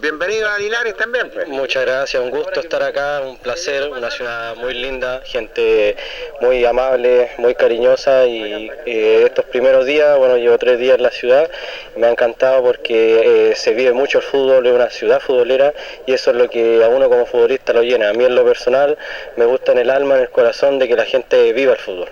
[0.00, 1.48] Bienvenido a Linares también, pues.
[1.48, 5.96] Muchas gracias, un gusto estar acá, un placer, una ciudad muy linda, gente
[6.40, 11.10] muy amable, muy cariñosa y eh, estos primeros días, bueno, llevo tres días en la
[11.10, 11.50] ciudad,
[11.96, 15.74] me ha encantado porque eh, se vive mucho el fútbol, es una ciudad futbolera
[16.06, 18.10] y eso es lo que a uno como futbolista lo llena.
[18.10, 18.96] A mí en lo personal
[19.36, 22.08] me gusta en el alma, en el corazón de que la gente viva el fútbol.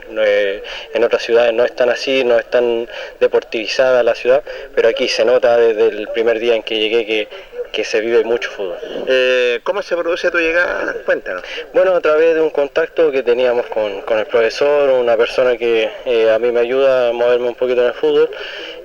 [0.93, 2.89] En otras ciudades no es tan así, no es tan
[3.21, 4.43] deportivizada la ciudad,
[4.75, 7.29] pero aquí se nota desde el primer día en que llegué que,
[7.77, 8.79] que se vive mucho fútbol.
[9.07, 10.95] Eh, ¿Cómo se produce tu llegada?
[11.05, 11.43] Cuéntanos.
[11.75, 15.91] Bueno, a través de un contacto que teníamos con, con el profesor, una persona que
[16.07, 18.31] eh, a mí me ayuda a moverme un poquito en el fútbol,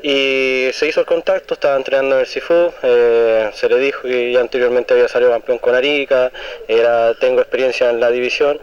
[0.04, 4.34] y se hizo el contacto, estaba entrenando en el CIFU, eh, se le dijo que
[4.34, 6.30] ya anteriormente había salido campeón con Arica,
[6.68, 8.60] era, tengo experiencia en la división,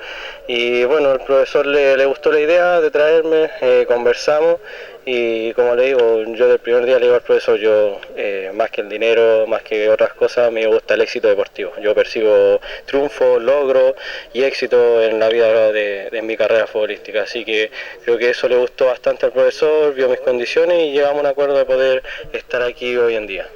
[0.47, 3.51] y bueno, el profesor le, le gustó la idea de traerme,
[3.87, 4.57] conversamos,
[5.11, 8.71] y como le digo, yo del primer día le digo al profesor, yo eh, más
[8.71, 11.73] que el dinero, más que otras cosas, me gusta el éxito deportivo.
[11.81, 13.95] Yo percibo triunfo, logro
[14.35, 17.23] y éxito en la vida de, mi carrera futbolística.
[17.23, 17.71] Así que
[18.05, 21.27] creo que eso le gustó bastante al profesor, vio mis condiciones y llegamos a un
[21.27, 22.03] acuerdo de poder
[22.35, 23.49] estar aquí hoy en día.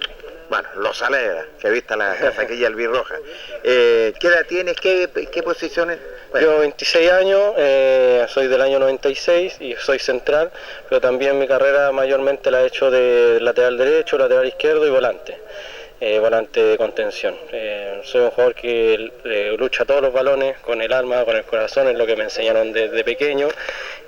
[0.49, 3.17] Bueno, los alegra, que vista la casa aquella albirroja.
[3.63, 4.77] Eh, ¿Qué edad tienes?
[4.77, 5.99] ¿Qué, qué posiciones?
[6.41, 10.51] Yo 26 años, eh, soy del año 96 y soy central,
[10.89, 15.37] pero también mi carrera mayormente la he hecho de lateral derecho, lateral izquierdo y volante.
[16.05, 17.37] eh, volante de contención.
[17.53, 19.13] Eh, soy un jugador que
[19.57, 22.73] lucha todos los balones con el alma, con el corazón, es lo que me enseñaron
[22.73, 23.47] desde pequeño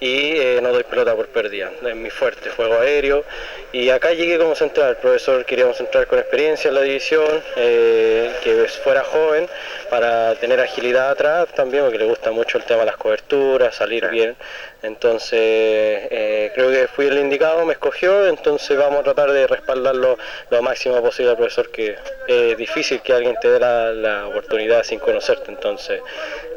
[0.00, 1.70] y eh, no doy pelota por pérdida.
[1.86, 3.24] Es mi fuerte, juego aéreo.
[3.72, 8.66] Y acá llegué como central, profesor queríamos entrar con experiencia en la división, eh, que
[8.84, 9.48] fuera joven
[9.90, 14.06] para tener agilidad atrás también, porque le gusta mucho el tema de las coberturas, salir
[14.08, 14.36] bien.
[14.82, 20.18] Entonces eh, creo que fui el indicado, me escogió, entonces vamos a tratar de respaldarlo
[20.50, 21.96] lo máximo posible al profesor, que
[22.28, 26.00] es difícil que alguien te dé la, la oportunidad sin conocerte, entonces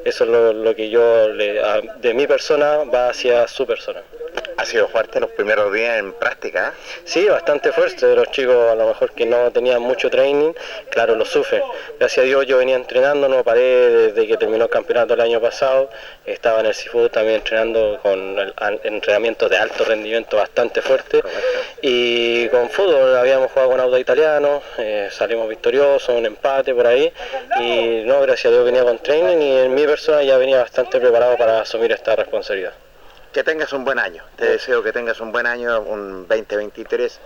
[0.03, 4.01] eso es lo, lo que yo, le- a- de mi persona va hacia su persona.
[4.57, 6.69] Ha sido fuerte los primeros días en práctica.
[6.69, 7.01] ¿eh?
[7.05, 8.15] Sí, bastante fuerte.
[8.15, 10.53] Los chicos a lo mejor que no tenían mucho training,
[10.89, 11.61] claro, lo sufren.
[11.99, 13.61] Gracias a Dios yo venía entrenando, no paré
[14.11, 15.89] desde que terminó el campeonato el año pasado.
[16.25, 18.53] Estaba en el Seafood también entrenando con el-
[18.83, 21.21] entrenamientos de alto rendimiento bastante fuerte.
[21.81, 27.11] Y con fútbol habíamos jugado con Auda Italiano, eh, salimos victoriosos, un empate por ahí.
[27.59, 30.99] Y no, gracias a Dios venía con training y en mi persona ya venía bastante
[30.99, 32.73] preparado para asumir esta responsabilidad.
[33.37, 34.23] Que tengas un buen año.
[34.35, 37.19] Te deseo que tengas un buen año, un 2023.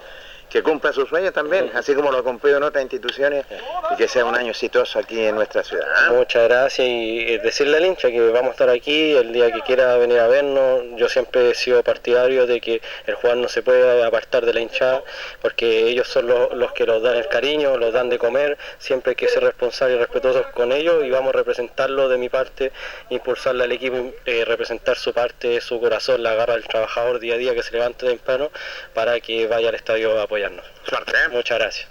[0.52, 3.46] Que cumpla sus sueños también, así como lo ha cumplido en otras instituciones,
[3.92, 5.86] y que sea un año exitoso aquí en nuestra ciudad.
[6.12, 9.62] Muchas gracias y eh, decirle al hincha que vamos a estar aquí el día que
[9.62, 10.84] quiera venir a vernos.
[10.98, 14.60] Yo siempre he sido partidario de que el jugador no se puede apartar de la
[14.60, 15.04] hinchada
[15.42, 18.58] porque ellos son los, los que los dan el cariño, los dan de comer.
[18.78, 22.28] Siempre hay que ser responsables y respetuosos con ellos y vamos a representarlo de mi
[22.28, 22.74] parte,
[23.10, 27.38] impulsarle al equipo, eh, representar su parte, su corazón, la garra del trabajador día a
[27.38, 28.52] día que se levante temprano
[28.94, 30.66] para que vaya al estadio a apoyarnos.
[30.88, 31.30] Suerte, ¿eh?
[31.32, 31.88] Muchas gracias.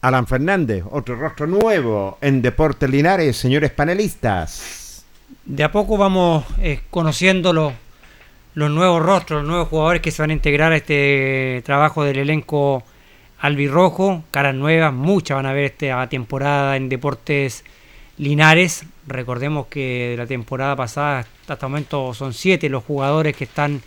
[0.00, 5.04] Alan Fernández, otro rostro nuevo en Deportes Linares, señores panelistas.
[5.44, 7.72] De a poco vamos eh, conociendo los,
[8.54, 12.18] los nuevos rostros, los nuevos jugadores que se van a integrar a este trabajo del
[12.18, 12.84] elenco
[13.40, 17.64] albirrojo, caras nuevas, muchas van a ver esta temporada en Deportes
[18.18, 18.84] Linares.
[19.06, 23.82] Recordemos que de la temporada pasada hasta el momento son siete los jugadores que están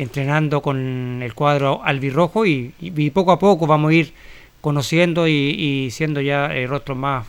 [0.00, 4.12] entrenando con el cuadro albirrojo y, y- poco a poco vamos a ir
[4.60, 7.26] conociendo y, y siendo ya eh, rostros más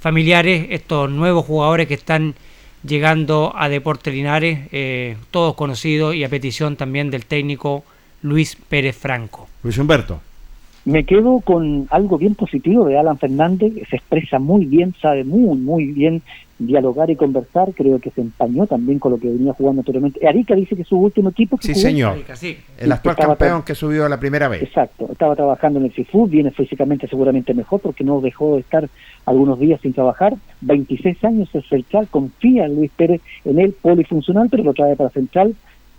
[0.00, 2.34] familiares estos nuevos jugadores que están
[2.86, 7.84] llegando a Deportes Linares, eh, todos conocidos y a petición también del técnico
[8.22, 9.48] Luis Pérez Franco.
[9.62, 10.20] Luis Humberto.
[10.84, 15.56] Me quedo con algo bien positivo de Alan Fernández, se expresa muy bien, sabe muy,
[15.56, 16.22] muy bien
[16.58, 20.26] dialogar y conversar, creo que se empañó también con lo que venía jugando anteriormente.
[20.26, 21.56] Arica dice que es su último equipo.
[21.56, 22.18] Que Sí, jugó, señor.
[22.34, 22.58] Sí.
[22.78, 24.62] El actual campeón que subió la primera vez.
[24.62, 28.88] Exacto, estaba trabajando en el CIFU, viene físicamente seguramente mejor porque no dejó de estar
[29.26, 30.34] algunos días sin trabajar.
[30.60, 35.10] 26 años es Central, confía en Luis Pérez en él, polifuncional, pero lo trae para
[35.10, 35.54] Central.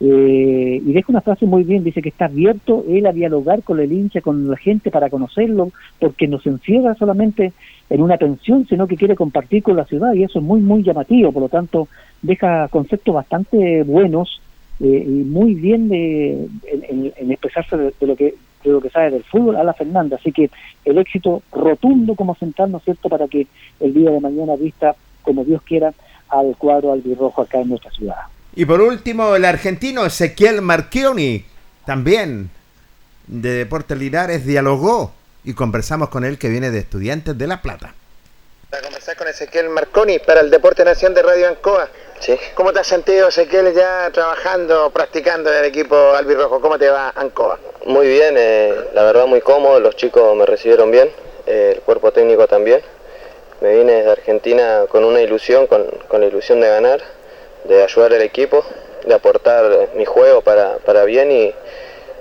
[0.08, 3.80] Eh, y deja una frase muy bien, dice que está abierto él a dialogar con
[3.80, 7.54] el hincha, con la gente para conocerlo, porque no se encierra solamente
[7.90, 10.84] en una pensión, sino que quiere compartir con la ciudad y eso es muy, muy
[10.84, 11.88] llamativo, por lo tanto
[12.22, 14.42] deja conceptos bastante buenos
[14.80, 19.10] eh, y muy bien de, en, en- expresarse de, lo que de lo que sabe
[19.10, 20.52] del fútbol a la Fernanda, así que
[20.84, 23.48] el éxito rotundo como central, ¿no cierto?, para que
[23.80, 25.94] el día de mañana vista, como Dios quiera,
[26.30, 28.35] al cuadro albirrojo acá en nuestra ciudad.
[28.56, 31.46] Y por último, el argentino Ezequiel Marchioni,
[31.86, 32.50] también
[33.28, 35.12] de Deportes Linares, dialogó
[35.44, 37.94] y conversamos con él que viene de Estudiantes de La Plata.
[38.70, 41.90] Para conversar con Ezequiel Marconi para el Deporte Nación de Radio Ancoa.
[42.20, 42.38] Sí.
[42.56, 46.62] ¿Cómo te has sentido, Ezequiel, ya trabajando, practicando en el equipo albirrojo?
[46.62, 47.60] ¿Cómo te va Ancoa?
[47.86, 51.10] Muy bien, eh, la verdad muy cómodo, los chicos me recibieron bien,
[51.46, 52.82] eh, el cuerpo técnico también.
[53.60, 57.02] Me vine desde Argentina con una ilusión, con, con la ilusión de ganar,
[57.68, 58.64] de ayudar al equipo,
[59.06, 61.54] de aportar mi juego para, para bien y,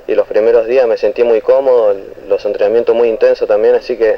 [0.06, 1.94] y los primeros días me sentí muy cómodo,
[2.28, 4.16] los entrenamientos muy intensos también, así que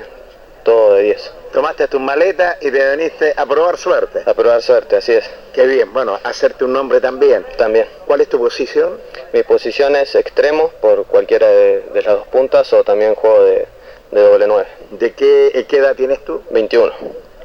[0.65, 1.33] todo de 10.
[1.53, 4.23] Tomaste tus maletas y te viniste a probar suerte.
[4.27, 5.31] A probar suerte, así es.
[5.55, 7.47] Qué bien, bueno, hacerte un nombre también.
[7.57, 7.87] También.
[8.05, 8.99] ¿Cuál es tu posición?
[9.33, 13.67] Mi posición es extremo por cualquiera de, de las dos puntas o también juego de,
[14.11, 14.67] de doble 9.
[14.91, 16.43] ¿De qué, qué edad tienes tú?
[16.51, 16.93] 21.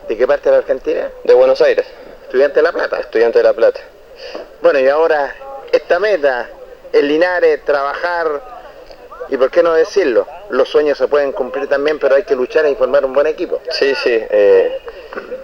[0.07, 1.11] ¿De qué parte de la Argentina?
[1.23, 1.85] De Buenos Aires.
[2.31, 2.97] ¿Estudiante de La Plata?
[2.97, 3.81] Estudiante de La Plata.
[4.61, 5.35] Bueno, y ahora
[5.69, 6.47] esta meta,
[6.93, 8.41] el Linares, trabajar,
[9.27, 12.65] y por qué no decirlo, los sueños se pueden cumplir también, pero hay que luchar
[12.67, 13.59] y formar un buen equipo.
[13.71, 14.11] Sí, sí.
[14.29, 14.79] eh,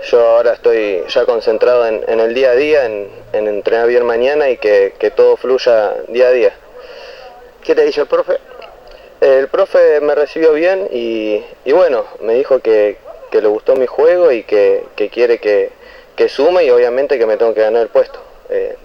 [0.09, 4.05] yo ahora estoy ya concentrado en, en el día a día, en, en entrenar bien
[4.05, 6.53] mañana y que, que todo fluya día a día.
[7.65, 8.37] ¿Qué te dicho el profe?
[9.19, 12.95] El profe me recibió bien y, y bueno, me dijo que,
[13.29, 15.75] que le gustó mi juego y que, que quiere que,
[16.17, 18.19] que sume y obviamente que me tengo que ganar el puesto.
[18.49, 18.75] Eh,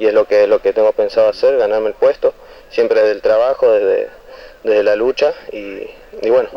[0.00, 2.34] y es lo que, lo que tengo pensado hacer, ganarme el puesto,
[2.70, 4.08] siempre desde el trabajo, desde,
[4.64, 5.88] desde la lucha y,
[6.22, 6.48] y bueno.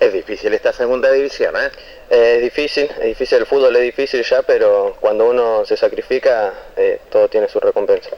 [0.00, 1.70] Es difícil esta segunda división, ¿eh?
[2.10, 6.52] Eh, es difícil, es difícil, el fútbol es difícil ya, pero cuando uno se sacrifica,
[6.76, 8.10] eh, todo tiene su recompensa.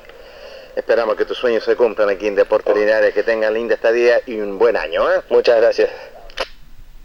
[0.74, 4.40] Esperamos que tus sueños se cumplan aquí en Deportes Linares, que tengan linda estadía y
[4.40, 5.20] un buen año, ¿eh?
[5.28, 5.90] Muchas gracias.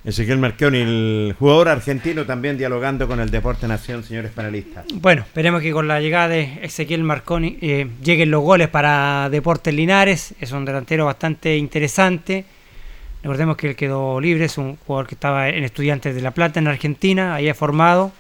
[0.06, 4.86] Ezequiel Marchioni, el jugador argentino, también dialogando con el Deporte Nación, señores panelistas.
[4.94, 9.74] Bueno, esperemos que con la llegada de Ezequiel Marconi eh, lleguen los goles para Deportes
[9.74, 10.34] Linares.
[10.40, 12.46] Es un delantero bastante interesante.
[13.22, 16.62] Recordemos que él quedó libre, es un jugador que estaba en Estudiantes de La Plata
[16.62, 18.14] en Argentina, ahí ha formado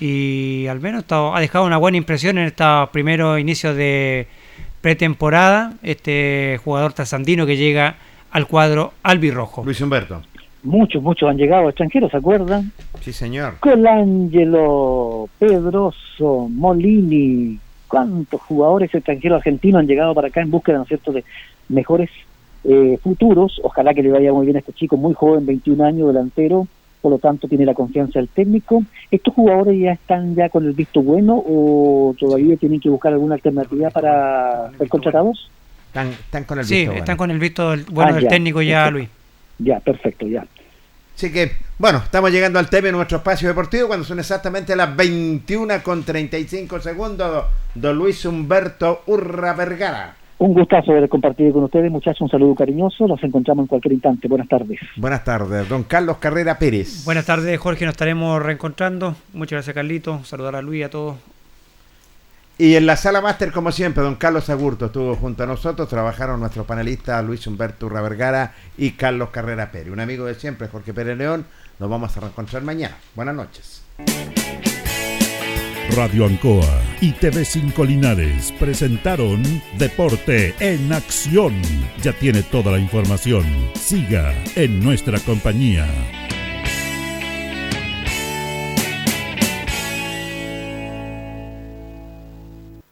[0.00, 4.26] y al menos ha dejado una buena impresión en estos primeros inicios de
[4.80, 5.74] pretemporada.
[5.84, 7.94] Este jugador trasandino que llega
[8.32, 9.62] al cuadro albirrojo.
[9.64, 10.22] Luis Humberto.
[10.64, 12.70] Muchos, muchos han llegado extranjeros, ¿se acuerdan?
[13.00, 13.54] Sí, señor.
[13.60, 17.58] Colangelo, Pedroso, Molini,
[17.88, 21.24] cuántos jugadores extranjeros argentinos han llegado para acá en búsqueda, ¿no es cierto?, de
[21.68, 22.10] mejores
[22.64, 23.60] eh, futuros.
[23.64, 26.68] Ojalá que le vaya muy bien a este chico, muy joven, 21 años, delantero,
[27.00, 28.84] por lo tanto tiene la confianza del técnico.
[29.10, 33.34] ¿Estos jugadores ya están ya con el visto bueno o todavía tienen que buscar alguna
[33.34, 35.50] alternativa para ser contratados?
[35.88, 36.98] Están, están con el Sí, visto bueno.
[37.02, 38.28] están con el visto del- bueno Ah, del ya.
[38.30, 39.08] técnico ya, Luis.
[39.62, 40.46] Ya, perfecto, ya.
[41.14, 44.96] Así que, bueno, estamos llegando al tema de nuestro espacio deportivo cuando son exactamente las
[44.96, 47.44] 21 con 35 segundos.
[47.74, 50.16] Don Luis Humberto Urra Vergara.
[50.38, 54.26] Un gustazo haber compartido con ustedes, muchachos, un saludo cariñoso, nos encontramos en cualquier instante.
[54.26, 54.80] Buenas tardes.
[54.96, 57.04] Buenas tardes, don Carlos Carrera Pérez.
[57.04, 57.84] Buenas tardes, Jorge.
[57.84, 59.14] Nos estaremos reencontrando.
[59.34, 60.24] Muchas gracias, Carlito.
[60.24, 61.16] Saludar a Luis y a todos.
[62.58, 65.88] Y en la sala máster, como siempre, don Carlos Agurto estuvo junto a nosotros.
[65.88, 69.92] Trabajaron nuestros panelistas Luis Humberto Urra Vergara y Carlos Carrera Pérez.
[69.92, 71.46] Un amigo de siempre, Jorge Pérez León.
[71.78, 72.96] Nos vamos a reencontrar mañana.
[73.14, 73.82] Buenas noches.
[75.96, 79.42] Radio Ancoa y TV5 Linares presentaron
[79.78, 81.60] Deporte en Acción.
[82.02, 83.44] Ya tiene toda la información.
[83.74, 85.86] Siga en nuestra compañía.